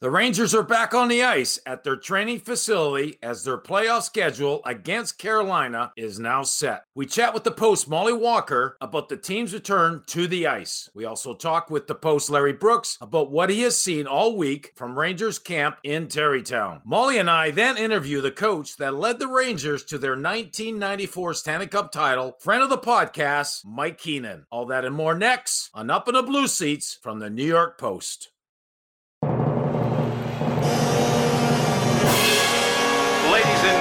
The 0.00 0.10
Rangers 0.10 0.54
are 0.54 0.62
back 0.62 0.94
on 0.94 1.08
the 1.08 1.24
ice 1.24 1.58
at 1.66 1.82
their 1.82 1.96
training 1.96 2.38
facility 2.38 3.18
as 3.20 3.42
their 3.42 3.58
playoff 3.58 4.04
schedule 4.04 4.60
against 4.64 5.18
Carolina 5.18 5.90
is 5.96 6.20
now 6.20 6.44
set. 6.44 6.84
We 6.94 7.04
chat 7.04 7.34
with 7.34 7.42
the 7.42 7.50
Post 7.50 7.88
Molly 7.88 8.12
Walker 8.12 8.76
about 8.80 9.08
the 9.08 9.16
team's 9.16 9.52
return 9.52 10.04
to 10.06 10.28
the 10.28 10.46
ice. 10.46 10.88
We 10.94 11.04
also 11.04 11.34
talk 11.34 11.68
with 11.68 11.88
the 11.88 11.96
Post 11.96 12.30
Larry 12.30 12.52
Brooks 12.52 12.96
about 13.00 13.32
what 13.32 13.50
he 13.50 13.62
has 13.62 13.76
seen 13.76 14.06
all 14.06 14.36
week 14.36 14.70
from 14.76 14.96
Rangers 14.96 15.40
camp 15.40 15.78
in 15.82 16.06
Tarrytown. 16.06 16.80
Molly 16.84 17.18
and 17.18 17.28
I 17.28 17.50
then 17.50 17.76
interview 17.76 18.20
the 18.20 18.30
coach 18.30 18.76
that 18.76 18.94
led 18.94 19.18
the 19.18 19.26
Rangers 19.26 19.82
to 19.86 19.98
their 19.98 20.12
1994 20.12 21.34
Stanley 21.34 21.66
Cup 21.66 21.90
title, 21.90 22.36
friend 22.38 22.62
of 22.62 22.70
the 22.70 22.78
podcast, 22.78 23.64
Mike 23.64 23.98
Keenan. 23.98 24.46
All 24.52 24.66
that 24.66 24.84
and 24.84 24.94
more 24.94 25.16
next 25.16 25.70
on 25.74 25.90
Up 25.90 26.06
in 26.06 26.14
the 26.14 26.22
Blue 26.22 26.46
Seats 26.46 26.96
from 27.02 27.18
the 27.18 27.30
New 27.30 27.44
York 27.44 27.78
Post. 27.78 28.28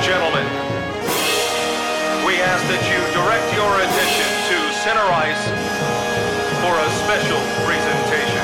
Gentlemen, 0.07 0.45
we 2.25 2.39
ask 2.39 2.63
that 2.71 2.79
you 2.87 2.95
direct 3.11 3.43
your 3.59 3.75
attention 3.75 4.29
to 4.47 4.55
center 4.79 5.03
ice 5.03 5.43
for 6.63 6.71
a 6.79 6.87
special 7.03 7.41
presentation. 7.67 8.39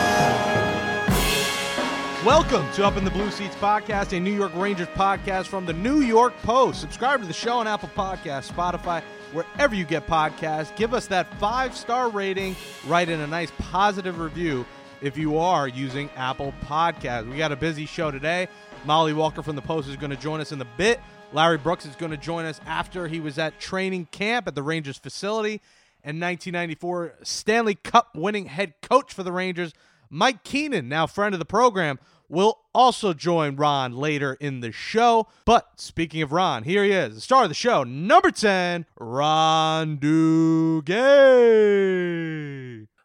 Welcome 2.26 2.70
to 2.74 2.86
Up 2.86 2.98
in 2.98 3.06
the 3.06 3.12
Blue 3.12 3.32
Seats 3.32 3.56
podcast, 3.56 4.12
a 4.12 4.20
New 4.20 4.34
York 4.34 4.52
Rangers 4.56 4.90
podcast 4.90 5.46
from 5.48 5.66
the 5.66 5.72
New 5.72 6.02
York 6.02 6.34
Post. 6.42 6.82
Subscribe 6.82 7.22
to 7.22 7.28
the 7.28 7.32
show 7.32 7.60
on 7.60 7.68
Apple 7.68 7.90
Podcasts, 7.96 8.52
Spotify, 8.52 9.02
wherever 9.32 9.74
you 9.74 9.86
get 9.86 10.06
podcasts. 10.06 10.76
Give 10.76 10.94
us 10.94 11.08
that 11.08 11.34
five 11.40 11.78
star 11.78 12.10
rating, 12.10 12.58
write 12.88 13.08
in 13.08 13.22
a 13.22 13.28
nice 13.28 13.54
positive 13.58 14.20
review 14.20 14.66
if 15.00 15.18
you 15.18 15.38
are 15.38 15.70
using 15.70 16.10
Apple 16.18 16.54
Podcasts. 16.66 17.32
We 17.32 17.38
got 17.38 17.54
a 17.54 17.56
busy 17.56 17.86
show 17.86 18.12
today. 18.12 18.50
Molly 18.84 19.14
Walker 19.14 19.42
from 19.42 19.56
the 19.56 19.62
Post 19.62 19.88
is 19.88 19.96
going 19.96 20.10
to 20.10 20.18
join 20.18 20.42
us 20.42 20.52
in 20.52 20.60
the 20.60 20.68
bit. 20.76 21.00
Larry 21.34 21.58
Brooks 21.58 21.86
is 21.86 21.96
going 21.96 22.12
to 22.12 22.18
join 22.18 22.46
us 22.46 22.62
after 22.66 23.08
he 23.08 23.20
was 23.20 23.40
at 23.40 23.60
training 23.60 24.06
camp 24.12 24.48
at 24.48 24.54
the 24.54 24.62
Rangers 24.62 24.98
facility. 25.00 25.62
And 26.04 26.22
1994 26.22 27.16
Stanley 27.24 27.76
Cup 27.76 28.16
winning 28.16 28.46
head 28.46 28.76
coach 28.82 29.14
for 29.14 29.24
the 29.24 29.32
Rangers, 29.32 29.74
Mike 30.10 30.44
Keenan, 30.44 30.90
now 30.90 31.08
friend 31.08 31.34
of 31.34 31.40
the 31.40 31.46
program, 31.46 31.98
will 32.30 32.60
also 32.74 33.14
join 33.14 33.56
Ron 33.56 33.94
later 33.96 34.36
in 34.40 34.60
the 34.60 34.72
show. 34.72 35.28
But 35.46 35.80
speaking 35.80 36.22
of 36.22 36.32
Ron, 36.32 36.64
here 36.64 36.84
he 36.84 36.92
is, 36.92 37.16
the 37.16 37.22
star 37.22 37.44
of 37.44 37.50
the 37.50 37.56
show, 37.56 37.84
number 37.84 38.30
10, 38.32 38.86
Ron 39.00 39.98
Duguay. 39.98 40.88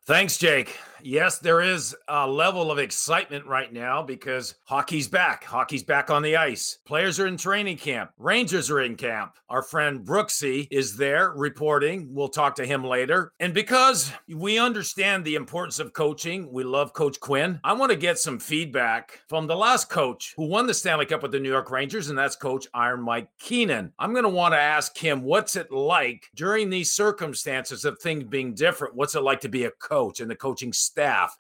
Thanks, 0.05 0.37
Jake. 0.37 0.77
Yes, 1.03 1.39
there 1.39 1.61
is 1.61 1.97
a 2.09 2.27
level 2.27 2.71
of 2.71 2.79
excitement 2.79 3.47
right 3.47 3.73
now 3.73 4.03
because 4.03 4.55
hockey's 4.65 5.09
back. 5.09 5.45
Hockey's 5.45 5.83
back 5.83 6.11
on 6.11 6.23
the 6.23 6.37
ice. 6.37 6.79
Players 6.85 7.21
are 7.21 7.27
in 7.27 7.37
training 7.37 7.77
camp. 7.77 8.11
Rangers 8.19 8.71
are 8.71 8.81
in 8.81 8.97
camp. 8.97 9.37
Our 9.49 9.63
friend 9.63 10.05
Brooksy 10.05 10.69
is 10.71 10.97
there 10.97 11.31
reporting. 11.31 12.09
We'll 12.11 12.29
talk 12.29 12.55
to 12.57 12.67
him 12.67 12.85
later. 12.85 13.33
And 13.41 13.55
because 13.55 14.13
we 14.29 14.59
understand 14.59 15.25
the 15.25 15.37
importance 15.37 15.79
of 15.79 15.93
coaching, 15.93 16.53
we 16.53 16.65
love 16.65 16.93
Coach 16.93 17.21
Quinn. 17.21 17.61
I 17.65 17.73
want 17.73 17.91
to 17.91 17.97
get 17.97 18.19
some 18.19 18.39
feedback 18.39 19.21
from 19.29 19.47
the 19.47 19.57
last 19.57 19.89
coach 19.89 20.35
who 20.37 20.47
won 20.47 20.67
the 20.67 20.75
Stanley 20.75 21.07
Cup 21.07 21.23
with 21.23 21.33
the 21.33 21.41
New 21.41 21.51
York 21.51 21.71
Rangers, 21.71 22.11
and 22.11 22.19
that's 22.19 22.37
Coach 22.37 22.67
Iron 22.75 23.03
Mike 23.03 23.29
Keenan. 23.39 23.93
I'm 23.99 24.13
going 24.13 24.25
to 24.25 24.29
want 24.29 24.55
to 24.55 24.61
ask 24.61 24.97
him 24.97 25.23
what's 25.23 25.57
it 25.57 25.71
like 25.73 26.29
during 26.35 26.71
these 26.71 26.91
circumstances 26.91 27.85
of 27.85 27.99
things 27.99 28.25
being 28.25 28.55
different? 28.55 28.95
What's 28.95 29.15
it 29.15 29.23
like 29.23 29.41
to 29.41 29.49
be 29.49 29.65
a 29.65 29.71
coach 29.71 30.21
and 30.21 30.31
the 30.31 30.37
coaching? 30.37 30.73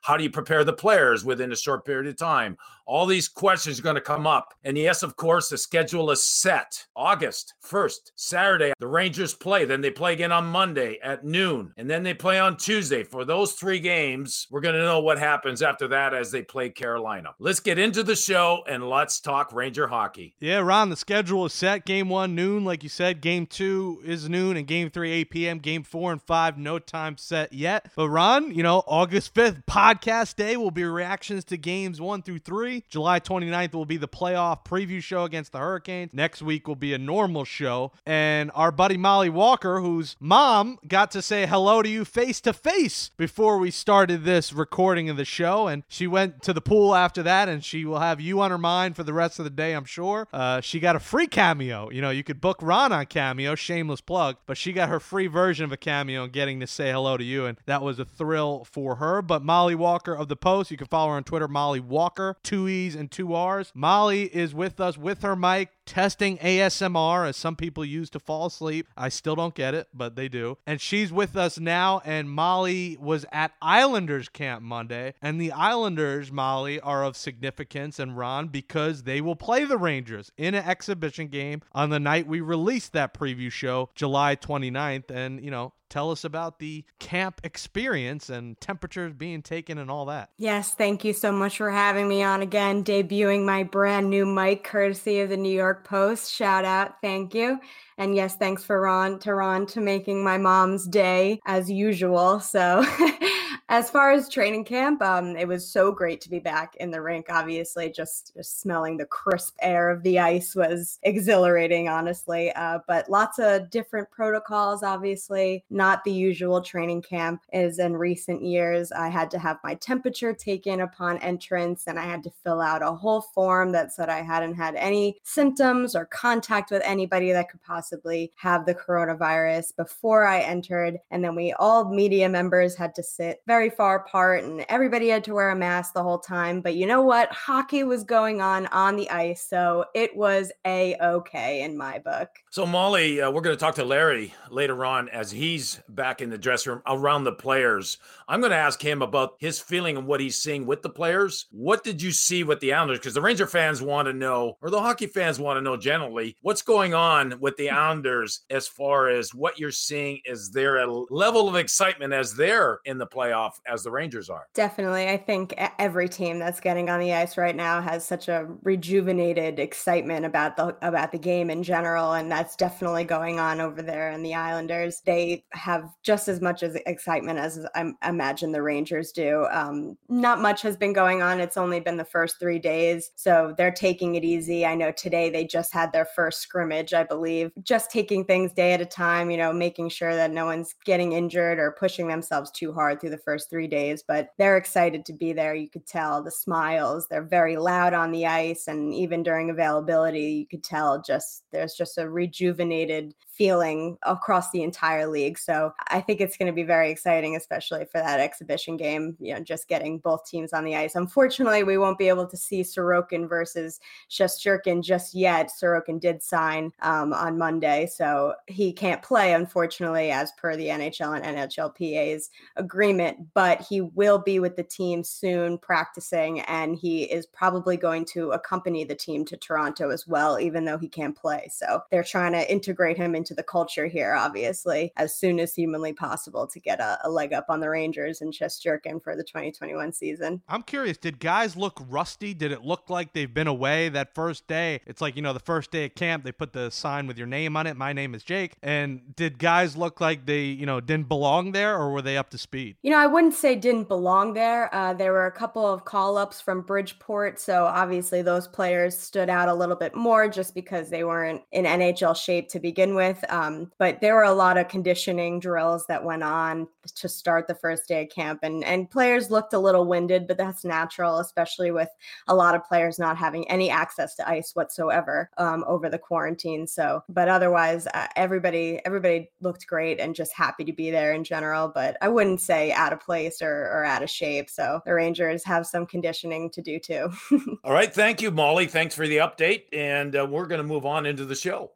How 0.00 0.16
do 0.16 0.24
you 0.24 0.30
prepare 0.30 0.64
the 0.64 0.72
players 0.72 1.24
within 1.24 1.52
a 1.52 1.56
short 1.56 1.84
period 1.84 2.06
of 2.06 2.16
time? 2.16 2.56
All 2.88 3.04
these 3.04 3.28
questions 3.28 3.78
are 3.78 3.82
going 3.82 3.96
to 3.96 4.00
come 4.00 4.26
up. 4.26 4.54
And 4.64 4.78
yes, 4.78 5.02
of 5.02 5.14
course, 5.16 5.50
the 5.50 5.58
schedule 5.58 6.10
is 6.10 6.24
set. 6.24 6.86
August 6.96 7.52
1st, 7.62 8.12
Saturday, 8.16 8.72
the 8.78 8.86
Rangers 8.86 9.34
play. 9.34 9.66
Then 9.66 9.82
they 9.82 9.90
play 9.90 10.14
again 10.14 10.32
on 10.32 10.46
Monday 10.46 10.98
at 11.02 11.22
noon. 11.22 11.74
And 11.76 11.88
then 11.90 12.02
they 12.02 12.14
play 12.14 12.38
on 12.38 12.56
Tuesday. 12.56 13.04
For 13.04 13.26
those 13.26 13.52
three 13.52 13.78
games, 13.78 14.46
we're 14.50 14.62
going 14.62 14.74
to 14.74 14.80
know 14.80 15.00
what 15.00 15.18
happens 15.18 15.60
after 15.60 15.86
that 15.88 16.14
as 16.14 16.30
they 16.30 16.40
play 16.40 16.70
Carolina. 16.70 17.34
Let's 17.38 17.60
get 17.60 17.78
into 17.78 18.02
the 18.02 18.16
show 18.16 18.62
and 18.66 18.88
let's 18.88 19.20
talk 19.20 19.52
Ranger 19.52 19.86
hockey. 19.86 20.34
Yeah, 20.40 20.60
Ron, 20.60 20.88
the 20.88 20.96
schedule 20.96 21.44
is 21.44 21.52
set. 21.52 21.84
Game 21.84 22.08
one, 22.08 22.34
noon, 22.34 22.64
like 22.64 22.82
you 22.82 22.88
said. 22.88 23.20
Game 23.20 23.46
two 23.46 24.00
is 24.02 24.30
noon, 24.30 24.56
and 24.56 24.66
game 24.66 24.88
three, 24.88 25.12
8 25.12 25.30
p.m. 25.30 25.58
Game 25.58 25.82
four 25.82 26.10
and 26.10 26.22
five, 26.22 26.56
no 26.56 26.78
time 26.78 27.18
set 27.18 27.52
yet. 27.52 27.90
But 27.94 28.08
Ron, 28.08 28.54
you 28.54 28.62
know, 28.62 28.82
August 28.86 29.34
5th, 29.34 29.64
podcast 29.66 30.36
day 30.36 30.56
will 30.56 30.70
be 30.70 30.84
reactions 30.84 31.44
to 31.44 31.58
games 31.58 32.00
one 32.00 32.22
through 32.22 32.38
three. 32.38 32.77
July 32.88 33.20
29th 33.20 33.74
will 33.74 33.84
be 33.84 33.96
the 33.96 34.08
playoff 34.08 34.64
preview 34.64 35.02
show 35.02 35.24
against 35.24 35.52
the 35.52 35.58
Hurricanes. 35.58 36.10
Next 36.12 36.42
week 36.42 36.68
will 36.68 36.76
be 36.76 36.94
a 36.94 36.98
normal 36.98 37.44
show. 37.44 37.92
And 38.06 38.50
our 38.54 38.70
buddy 38.70 38.96
Molly 38.96 39.30
Walker, 39.30 39.80
whose 39.80 40.16
mom 40.20 40.78
got 40.86 41.10
to 41.12 41.22
say 41.22 41.46
hello 41.46 41.82
to 41.82 41.88
you 41.88 42.04
face 42.04 42.40
to 42.42 42.52
face 42.52 43.10
before 43.16 43.58
we 43.58 43.70
started 43.70 44.24
this 44.24 44.52
recording 44.52 45.08
of 45.08 45.16
the 45.16 45.24
show. 45.24 45.66
And 45.66 45.82
she 45.88 46.06
went 46.06 46.42
to 46.42 46.52
the 46.52 46.60
pool 46.60 46.94
after 46.94 47.22
that, 47.22 47.48
and 47.48 47.64
she 47.64 47.84
will 47.84 48.00
have 48.00 48.20
you 48.20 48.40
on 48.40 48.50
her 48.50 48.58
mind 48.58 48.96
for 48.96 49.02
the 49.02 49.12
rest 49.12 49.38
of 49.38 49.44
the 49.44 49.50
day, 49.50 49.74
I'm 49.74 49.84
sure. 49.84 50.28
Uh, 50.32 50.60
she 50.60 50.80
got 50.80 50.96
a 50.96 51.00
free 51.00 51.26
cameo. 51.26 51.90
You 51.90 52.00
know, 52.00 52.10
you 52.10 52.24
could 52.24 52.40
book 52.40 52.58
Ron 52.60 52.92
on 52.92 53.06
Cameo, 53.06 53.54
shameless 53.54 54.00
plug, 54.00 54.36
but 54.46 54.56
she 54.56 54.72
got 54.72 54.88
her 54.88 55.00
free 55.00 55.26
version 55.26 55.64
of 55.64 55.72
a 55.72 55.76
cameo 55.76 56.24
and 56.24 56.32
getting 56.32 56.60
to 56.60 56.66
say 56.66 56.92
hello 56.92 57.16
to 57.16 57.24
you. 57.24 57.46
And 57.46 57.58
that 57.66 57.82
was 57.82 57.98
a 57.98 58.04
thrill 58.04 58.64
for 58.64 58.96
her. 58.96 59.22
But 59.22 59.42
Molly 59.42 59.74
Walker 59.74 60.14
of 60.14 60.28
the 60.28 60.36
Post, 60.36 60.70
you 60.70 60.76
can 60.76 60.86
follow 60.86 61.10
her 61.10 61.16
on 61.16 61.24
Twitter, 61.24 61.48
Molly 61.48 61.80
Walker, 61.80 62.36
two 62.42 62.67
E's 62.68 62.94
and 62.94 63.10
two 63.10 63.34
R's. 63.34 63.72
Molly 63.74 64.24
is 64.24 64.54
with 64.54 64.80
us 64.80 64.96
with 64.98 65.22
her 65.22 65.36
mic, 65.36 65.70
testing 65.88 66.36
ASMR 66.38 67.26
as 67.26 67.36
some 67.36 67.56
people 67.56 67.84
use 67.84 68.10
to 68.10 68.20
fall 68.20 68.46
asleep. 68.46 68.86
I 68.96 69.08
still 69.08 69.34
don't 69.34 69.54
get 69.54 69.74
it, 69.74 69.88
but 69.94 70.16
they 70.16 70.28
do. 70.28 70.58
And 70.66 70.80
she's 70.80 71.10
with 71.10 71.34
us 71.34 71.58
now. 71.58 72.02
And 72.04 72.30
Molly 72.30 72.98
was 73.00 73.24
at 73.32 73.54
Islanders 73.62 74.28
camp 74.28 74.62
Monday. 74.62 75.14
And 75.22 75.40
the 75.40 75.50
Islanders, 75.50 76.30
Molly, 76.30 76.78
are 76.80 77.02
of 77.02 77.16
significance 77.16 77.98
and 77.98 78.16
Ron 78.16 78.48
because 78.48 79.04
they 79.04 79.20
will 79.20 79.34
play 79.34 79.64
the 79.64 79.78
Rangers 79.78 80.30
in 80.36 80.54
an 80.54 80.64
exhibition 80.64 81.28
game 81.28 81.62
on 81.72 81.88
the 81.88 81.98
night 81.98 82.26
we 82.26 82.40
released 82.40 82.92
that 82.92 83.14
preview 83.14 83.50
show, 83.50 83.88
July 83.94 84.36
29th. 84.36 85.10
And, 85.10 85.42
you 85.42 85.50
know, 85.50 85.72
tell 85.88 86.10
us 86.10 86.24
about 86.24 86.58
the 86.58 86.84
camp 86.98 87.40
experience 87.44 88.28
and 88.28 88.60
temperatures 88.60 89.12
being 89.12 89.42
taken 89.42 89.78
and 89.78 89.90
all 89.90 90.06
that. 90.06 90.30
Yes, 90.36 90.74
thank 90.74 91.04
you 91.04 91.12
so 91.12 91.32
much 91.32 91.56
for 91.56 91.70
having 91.70 92.08
me 92.08 92.22
on 92.22 92.42
again, 92.42 92.84
debuting 92.84 93.44
my 93.44 93.62
brand 93.62 94.10
new 94.10 94.26
mic 94.26 94.64
courtesy 94.64 95.20
of 95.20 95.28
the 95.28 95.36
New 95.36 95.54
York 95.54 95.77
Post. 95.84 96.32
Shout 96.32 96.64
out, 96.64 97.00
thank 97.02 97.34
you. 97.34 97.58
And 97.96 98.14
yes, 98.14 98.36
thanks 98.36 98.64
for 98.64 98.80
Ron 98.80 99.18
to 99.20 99.34
Ron 99.34 99.66
to 99.66 99.80
making 99.80 100.22
my 100.22 100.38
mom's 100.38 100.86
day 100.86 101.40
as 101.46 101.70
usual. 101.70 102.40
So 102.40 102.84
as 103.70 103.90
far 103.90 104.12
as 104.12 104.30
training 104.30 104.64
camp, 104.64 105.02
um, 105.02 105.36
it 105.36 105.46
was 105.46 105.70
so 105.70 105.92
great 105.92 106.22
to 106.22 106.30
be 106.30 106.38
back 106.38 106.74
in 106.76 106.90
the 106.90 107.02
rink. 107.02 107.26
Obviously, 107.28 107.90
just, 107.90 108.32
just 108.34 108.60
smelling 108.60 108.96
the 108.96 109.04
crisp 109.04 109.56
air 109.60 109.90
of 109.90 110.02
the 110.02 110.18
ice 110.18 110.54
was 110.54 110.98
exhilarating, 111.02 111.86
honestly. 111.86 112.50
Uh, 112.52 112.78
but 112.88 113.10
lots 113.10 113.38
of 113.38 113.68
different 113.68 114.10
protocols, 114.10 114.82
obviously, 114.82 115.64
not 115.68 116.02
the 116.04 116.12
usual 116.12 116.62
training 116.62 117.02
camp 117.02 117.42
is 117.52 117.78
in 117.78 117.94
recent 117.94 118.42
years. 118.42 118.90
I 118.90 119.08
had 119.08 119.30
to 119.32 119.38
have 119.38 119.58
my 119.62 119.74
temperature 119.74 120.32
taken 120.32 120.80
upon 120.80 121.18
entrance, 121.18 121.84
and 121.86 121.98
I 121.98 122.04
had 122.04 122.22
to 122.22 122.30
fill 122.42 122.62
out 122.62 122.82
a 122.82 122.92
whole 122.92 123.20
form 123.20 123.72
that 123.72 123.92
said 123.92 124.08
I 124.08 124.22
hadn't 124.22 124.54
had 124.54 124.76
any 124.76 125.20
symptoms 125.24 125.94
or 125.94 126.06
contact 126.06 126.70
with 126.70 126.82
anybody 126.86 127.32
that 127.32 127.50
could 127.50 127.62
possibly 127.62 128.32
have 128.36 128.64
the 128.64 128.74
coronavirus 128.74 129.76
before 129.76 130.24
I 130.26 130.40
entered. 130.40 130.98
And 131.10 131.22
then 131.22 131.34
we 131.34 131.52
all 131.52 131.92
media 131.92 132.30
members 132.30 132.74
had 132.74 132.94
to 132.94 133.02
sit 133.02 133.42
very 133.46 133.57
far 133.68 133.96
apart, 133.96 134.44
and 134.44 134.64
everybody 134.68 135.08
had 135.08 135.24
to 135.24 135.34
wear 135.34 135.50
a 135.50 135.56
mask 135.56 135.94
the 135.94 136.02
whole 136.02 136.20
time. 136.20 136.60
But 136.60 136.76
you 136.76 136.86
know 136.86 137.02
what? 137.02 137.32
Hockey 137.32 137.82
was 137.82 138.04
going 138.04 138.40
on 138.40 138.66
on 138.68 138.94
the 138.94 139.10
ice, 139.10 139.42
so 139.42 139.84
it 139.94 140.16
was 140.16 140.52
a 140.64 140.96
okay 141.02 141.62
in 141.62 141.76
my 141.76 141.98
book. 141.98 142.28
So, 142.50 142.64
Molly, 142.64 143.20
uh, 143.20 143.30
we're 143.30 143.40
going 143.40 143.56
to 143.56 143.60
talk 143.60 143.74
to 143.74 143.84
Larry 143.84 144.32
later 144.50 144.84
on 144.84 145.08
as 145.08 145.30
he's 145.30 145.80
back 145.88 146.22
in 146.22 146.30
the 146.30 146.38
dressing 146.38 146.72
room 146.72 146.82
around 146.86 147.24
the 147.24 147.32
players. 147.32 147.98
I'm 148.28 148.40
going 148.40 148.50
to 148.50 148.56
ask 148.56 148.80
him 148.80 149.02
about 149.02 149.34
his 149.38 149.58
feeling 149.58 149.96
and 149.96 150.06
what 150.06 150.20
he's 150.20 150.38
seeing 150.38 150.66
with 150.66 150.82
the 150.82 150.90
players. 150.90 151.46
What 151.50 151.82
did 151.82 152.00
you 152.00 152.12
see 152.12 152.44
with 152.44 152.60
the 152.60 152.72
Islanders? 152.72 152.98
Because 152.98 153.14
the 153.14 153.20
Ranger 153.20 153.46
fans 153.46 153.82
want 153.82 154.06
to 154.06 154.12
know, 154.12 154.56
or 154.62 154.70
the 154.70 154.80
hockey 154.80 155.06
fans 155.06 155.40
want 155.40 155.56
to 155.56 155.62
know 155.62 155.76
generally, 155.76 156.36
what's 156.42 156.62
going 156.62 156.94
on 156.94 157.40
with 157.40 157.56
the 157.56 157.70
Islanders 157.70 158.40
as 158.50 158.68
far 158.68 159.08
as 159.08 159.34
what 159.34 159.58
you're 159.58 159.70
seeing. 159.70 160.20
Is 160.24 160.50
there 160.50 160.78
a 160.78 160.92
level 161.10 161.48
of 161.48 161.56
excitement 161.56 162.12
as 162.12 162.34
they're 162.34 162.80
in 162.84 162.98
the 162.98 163.06
playoff 163.06 163.47
off 163.48 163.60
as 163.66 163.82
the 163.82 163.90
Rangers 163.90 164.28
are. 164.28 164.46
Definitely. 164.54 165.08
I 165.08 165.16
think 165.16 165.54
every 165.78 166.08
team 166.08 166.38
that's 166.38 166.60
getting 166.60 166.90
on 166.90 167.00
the 167.00 167.14
ice 167.14 167.36
right 167.36 167.56
now 167.56 167.80
has 167.80 168.04
such 168.04 168.28
a 168.28 168.46
rejuvenated 168.62 169.58
excitement 169.58 170.26
about 170.26 170.56
the 170.56 170.76
about 170.86 171.12
the 171.12 171.18
game 171.18 171.50
in 171.50 171.62
general 171.62 172.12
and 172.12 172.30
that's 172.30 172.56
definitely 172.56 173.04
going 173.04 173.40
on 173.40 173.60
over 173.60 173.82
there 173.82 174.10
in 174.10 174.22
the 174.22 174.34
Islanders. 174.34 175.00
They 175.04 175.44
have 175.52 175.90
just 176.02 176.28
as 176.28 176.40
much 176.40 176.62
as 176.62 176.74
excitement 176.86 177.38
as 177.38 177.66
I 177.74 177.92
imagine 178.06 178.52
the 178.52 178.62
Rangers 178.62 179.12
do. 179.12 179.46
Um, 179.50 179.96
not 180.08 180.40
much 180.40 180.62
has 180.62 180.76
been 180.76 180.92
going 180.92 181.22
on. 181.22 181.40
It's 181.40 181.56
only 181.56 181.80
been 181.80 181.96
the 181.96 182.04
first 182.04 182.38
3 182.38 182.58
days, 182.58 183.10
so 183.16 183.54
they're 183.56 183.70
taking 183.70 184.14
it 184.14 184.24
easy. 184.24 184.66
I 184.66 184.74
know 184.74 184.92
today 184.92 185.30
they 185.30 185.44
just 185.44 185.72
had 185.72 185.92
their 185.92 186.04
first 186.04 186.40
scrimmage, 186.40 186.92
I 186.92 187.04
believe. 187.04 187.50
Just 187.62 187.90
taking 187.90 188.24
things 188.24 188.52
day 188.52 188.72
at 188.72 188.80
a 188.80 188.86
time, 188.86 189.30
you 189.30 189.36
know, 189.36 189.52
making 189.52 189.88
sure 189.88 190.14
that 190.14 190.30
no 190.30 190.44
one's 190.44 190.74
getting 190.84 191.12
injured 191.12 191.58
or 191.58 191.76
pushing 191.78 192.08
themselves 192.08 192.50
too 192.50 192.72
hard 192.72 193.00
through 193.00 193.10
the 193.10 193.18
first 193.18 193.37
3 193.46 193.66
days, 193.68 194.02
but 194.06 194.30
they're 194.38 194.56
excited 194.56 195.04
to 195.06 195.12
be 195.12 195.32
there. 195.32 195.54
You 195.54 195.68
could 195.68 195.86
tell 195.86 196.22
the 196.22 196.30
smiles. 196.30 197.06
They're 197.08 197.22
very 197.22 197.56
loud 197.56 197.94
on 197.94 198.10
the 198.12 198.26
ice 198.26 198.66
and 198.68 198.94
even 198.94 199.22
during 199.22 199.50
availability, 199.50 200.32
you 200.32 200.46
could 200.46 200.64
tell 200.64 201.02
just 201.02 201.44
there's 201.52 201.74
just 201.74 201.98
a 201.98 202.08
rejuvenated 202.08 203.14
feeling 203.38 203.96
across 204.02 204.50
the 204.50 204.64
entire 204.64 205.06
league. 205.06 205.38
So 205.38 205.72
I 205.86 206.00
think 206.00 206.20
it's 206.20 206.36
going 206.36 206.48
to 206.48 206.52
be 206.52 206.64
very 206.64 206.90
exciting, 206.90 207.36
especially 207.36 207.84
for 207.84 207.98
that 207.98 208.18
exhibition 208.18 208.76
game, 208.76 209.16
you 209.20 209.32
know, 209.32 209.40
just 209.40 209.68
getting 209.68 209.98
both 210.00 210.26
teams 210.26 210.52
on 210.52 210.64
the 210.64 210.74
ice. 210.74 210.96
Unfortunately, 210.96 211.62
we 211.62 211.78
won't 211.78 211.98
be 211.98 212.08
able 212.08 212.26
to 212.26 212.36
see 212.36 212.62
Sorokin 212.62 213.28
versus 213.28 213.78
Shesterkin 214.10 214.82
just 214.82 215.14
yet. 215.14 215.50
Sorokin 215.50 216.00
did 216.00 216.20
sign 216.20 216.72
um, 216.82 217.12
on 217.12 217.38
Monday, 217.38 217.86
so 217.86 218.34
he 218.48 218.72
can't 218.72 219.02
play, 219.02 219.34
unfortunately, 219.34 220.10
as 220.10 220.32
per 220.32 220.56
the 220.56 220.66
NHL 220.66 221.16
and 221.16 221.38
NHLPA's 221.38 222.30
agreement, 222.56 223.18
but 223.34 223.60
he 223.60 223.82
will 223.82 224.18
be 224.18 224.40
with 224.40 224.56
the 224.56 224.64
team 224.64 225.04
soon 225.04 225.58
practicing, 225.58 226.40
and 226.40 226.76
he 226.76 227.04
is 227.04 227.26
probably 227.26 227.76
going 227.76 228.04
to 228.06 228.32
accompany 228.32 228.82
the 228.82 228.96
team 228.96 229.24
to 229.26 229.36
Toronto 229.36 229.90
as 229.90 230.08
well, 230.08 230.40
even 230.40 230.64
though 230.64 230.78
he 230.78 230.88
can't 230.88 231.16
play. 231.16 231.48
So 231.52 231.82
they're 231.92 232.02
trying 232.02 232.32
to 232.32 232.50
integrate 232.50 232.96
him 232.96 233.14
into 233.14 233.27
into 233.28 233.34
the 233.34 233.42
culture 233.42 233.86
here, 233.86 234.14
obviously, 234.14 234.92
as 234.96 235.14
soon 235.14 235.38
as 235.38 235.54
humanly 235.54 235.92
possible 235.92 236.46
to 236.46 236.58
get 236.58 236.80
a, 236.80 236.98
a 237.04 237.10
leg 237.10 237.32
up 237.32 237.46
on 237.48 237.60
the 237.60 237.68
Rangers 237.68 238.22
and 238.22 238.32
Shesterkin 238.32 239.02
for 239.02 239.16
the 239.16 239.22
2021 239.22 239.92
season. 239.92 240.42
I'm 240.48 240.62
curious, 240.62 240.96
did 240.96 241.20
guys 241.20 241.56
look 241.56 241.78
rusty? 241.88 242.32
Did 242.32 242.52
it 242.52 242.62
look 242.62 242.88
like 242.88 243.12
they've 243.12 243.32
been 243.32 243.46
away 243.46 243.90
that 243.90 244.14
first 244.14 244.46
day? 244.46 244.80
It's 244.86 245.02
like, 245.02 245.16
you 245.16 245.22
know, 245.22 245.32
the 245.32 245.40
first 245.40 245.70
day 245.70 245.84
at 245.84 245.94
camp, 245.94 246.24
they 246.24 246.32
put 246.32 246.52
the 246.52 246.70
sign 246.70 247.06
with 247.06 247.18
your 247.18 247.26
name 247.26 247.56
on 247.56 247.66
it. 247.66 247.76
My 247.76 247.92
name 247.92 248.14
is 248.14 248.22
Jake. 248.22 248.54
And 248.62 249.14
did 249.14 249.38
guys 249.38 249.76
look 249.76 250.00
like 250.00 250.24
they, 250.24 250.44
you 250.44 250.64
know, 250.64 250.80
didn't 250.80 251.08
belong 251.08 251.52
there 251.52 251.76
or 251.76 251.90
were 251.90 252.02
they 252.02 252.16
up 252.16 252.30
to 252.30 252.38
speed? 252.38 252.76
You 252.82 252.90
know, 252.90 252.98
I 252.98 253.06
wouldn't 253.06 253.34
say 253.34 253.56
didn't 253.56 253.88
belong 253.88 254.32
there. 254.32 254.74
Uh, 254.74 254.94
there 254.94 255.12
were 255.12 255.26
a 255.26 255.32
couple 255.32 255.66
of 255.66 255.84
call 255.84 256.16
ups 256.16 256.40
from 256.40 256.62
Bridgeport. 256.62 257.38
So 257.38 257.64
obviously 257.66 258.22
those 258.22 258.48
players 258.48 258.96
stood 258.96 259.28
out 259.28 259.48
a 259.48 259.54
little 259.54 259.76
bit 259.76 259.94
more 259.94 260.28
just 260.28 260.54
because 260.54 260.88
they 260.88 261.04
weren't 261.04 261.42
in 261.52 261.64
NHL 261.64 262.16
shape 262.16 262.48
to 262.50 262.60
begin 262.60 262.94
with 262.94 263.17
with. 263.20 263.32
Um, 263.32 263.70
but 263.78 264.00
there 264.00 264.14
were 264.14 264.24
a 264.24 264.32
lot 264.32 264.56
of 264.56 264.68
conditioning 264.68 265.40
drills 265.40 265.86
that 265.86 266.04
went 266.04 266.22
on 266.22 266.68
to 266.94 267.08
start 267.08 267.46
the 267.46 267.54
first 267.54 267.86
day 267.88 268.04
of 268.04 268.10
camp, 268.10 268.40
and 268.42 268.64
and 268.64 268.90
players 268.90 269.30
looked 269.30 269.52
a 269.52 269.58
little 269.58 269.86
winded, 269.86 270.26
but 270.26 270.36
that's 270.36 270.64
natural, 270.64 271.18
especially 271.18 271.70
with 271.70 271.88
a 272.28 272.34
lot 272.34 272.54
of 272.54 272.64
players 272.64 272.98
not 272.98 273.16
having 273.16 273.48
any 273.50 273.70
access 273.70 274.14
to 274.16 274.28
ice 274.28 274.54
whatsoever 274.54 275.30
um, 275.38 275.64
over 275.66 275.88
the 275.88 275.98
quarantine. 275.98 276.66
So, 276.66 277.02
but 277.08 277.28
otherwise, 277.28 277.86
uh, 277.94 278.06
everybody 278.16 278.80
everybody 278.84 279.30
looked 279.40 279.66
great 279.66 280.00
and 280.00 280.14
just 280.14 280.32
happy 280.34 280.64
to 280.64 280.72
be 280.72 280.90
there 280.90 281.12
in 281.12 281.24
general. 281.24 281.68
But 281.68 281.96
I 282.00 282.08
wouldn't 282.08 282.40
say 282.40 282.72
out 282.72 282.92
of 282.92 283.00
place 283.00 283.42
or, 283.42 283.66
or 283.66 283.84
out 283.84 284.02
of 284.02 284.10
shape. 284.10 284.50
So 284.50 284.80
the 284.84 284.94
Rangers 284.94 285.44
have 285.44 285.66
some 285.66 285.86
conditioning 285.86 286.50
to 286.50 286.62
do 286.62 286.78
too. 286.78 287.10
All 287.64 287.72
right, 287.72 287.92
thank 287.92 288.22
you, 288.22 288.30
Molly. 288.30 288.66
Thanks 288.66 288.94
for 288.94 289.06
the 289.06 289.18
update, 289.18 289.64
and 289.72 290.16
uh, 290.16 290.26
we're 290.28 290.46
going 290.46 290.60
to 290.60 290.66
move 290.66 290.86
on 290.86 291.06
into 291.06 291.24
the 291.24 291.34
show. 291.34 291.70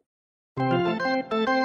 Thank 0.57 1.33
you. 1.33 1.62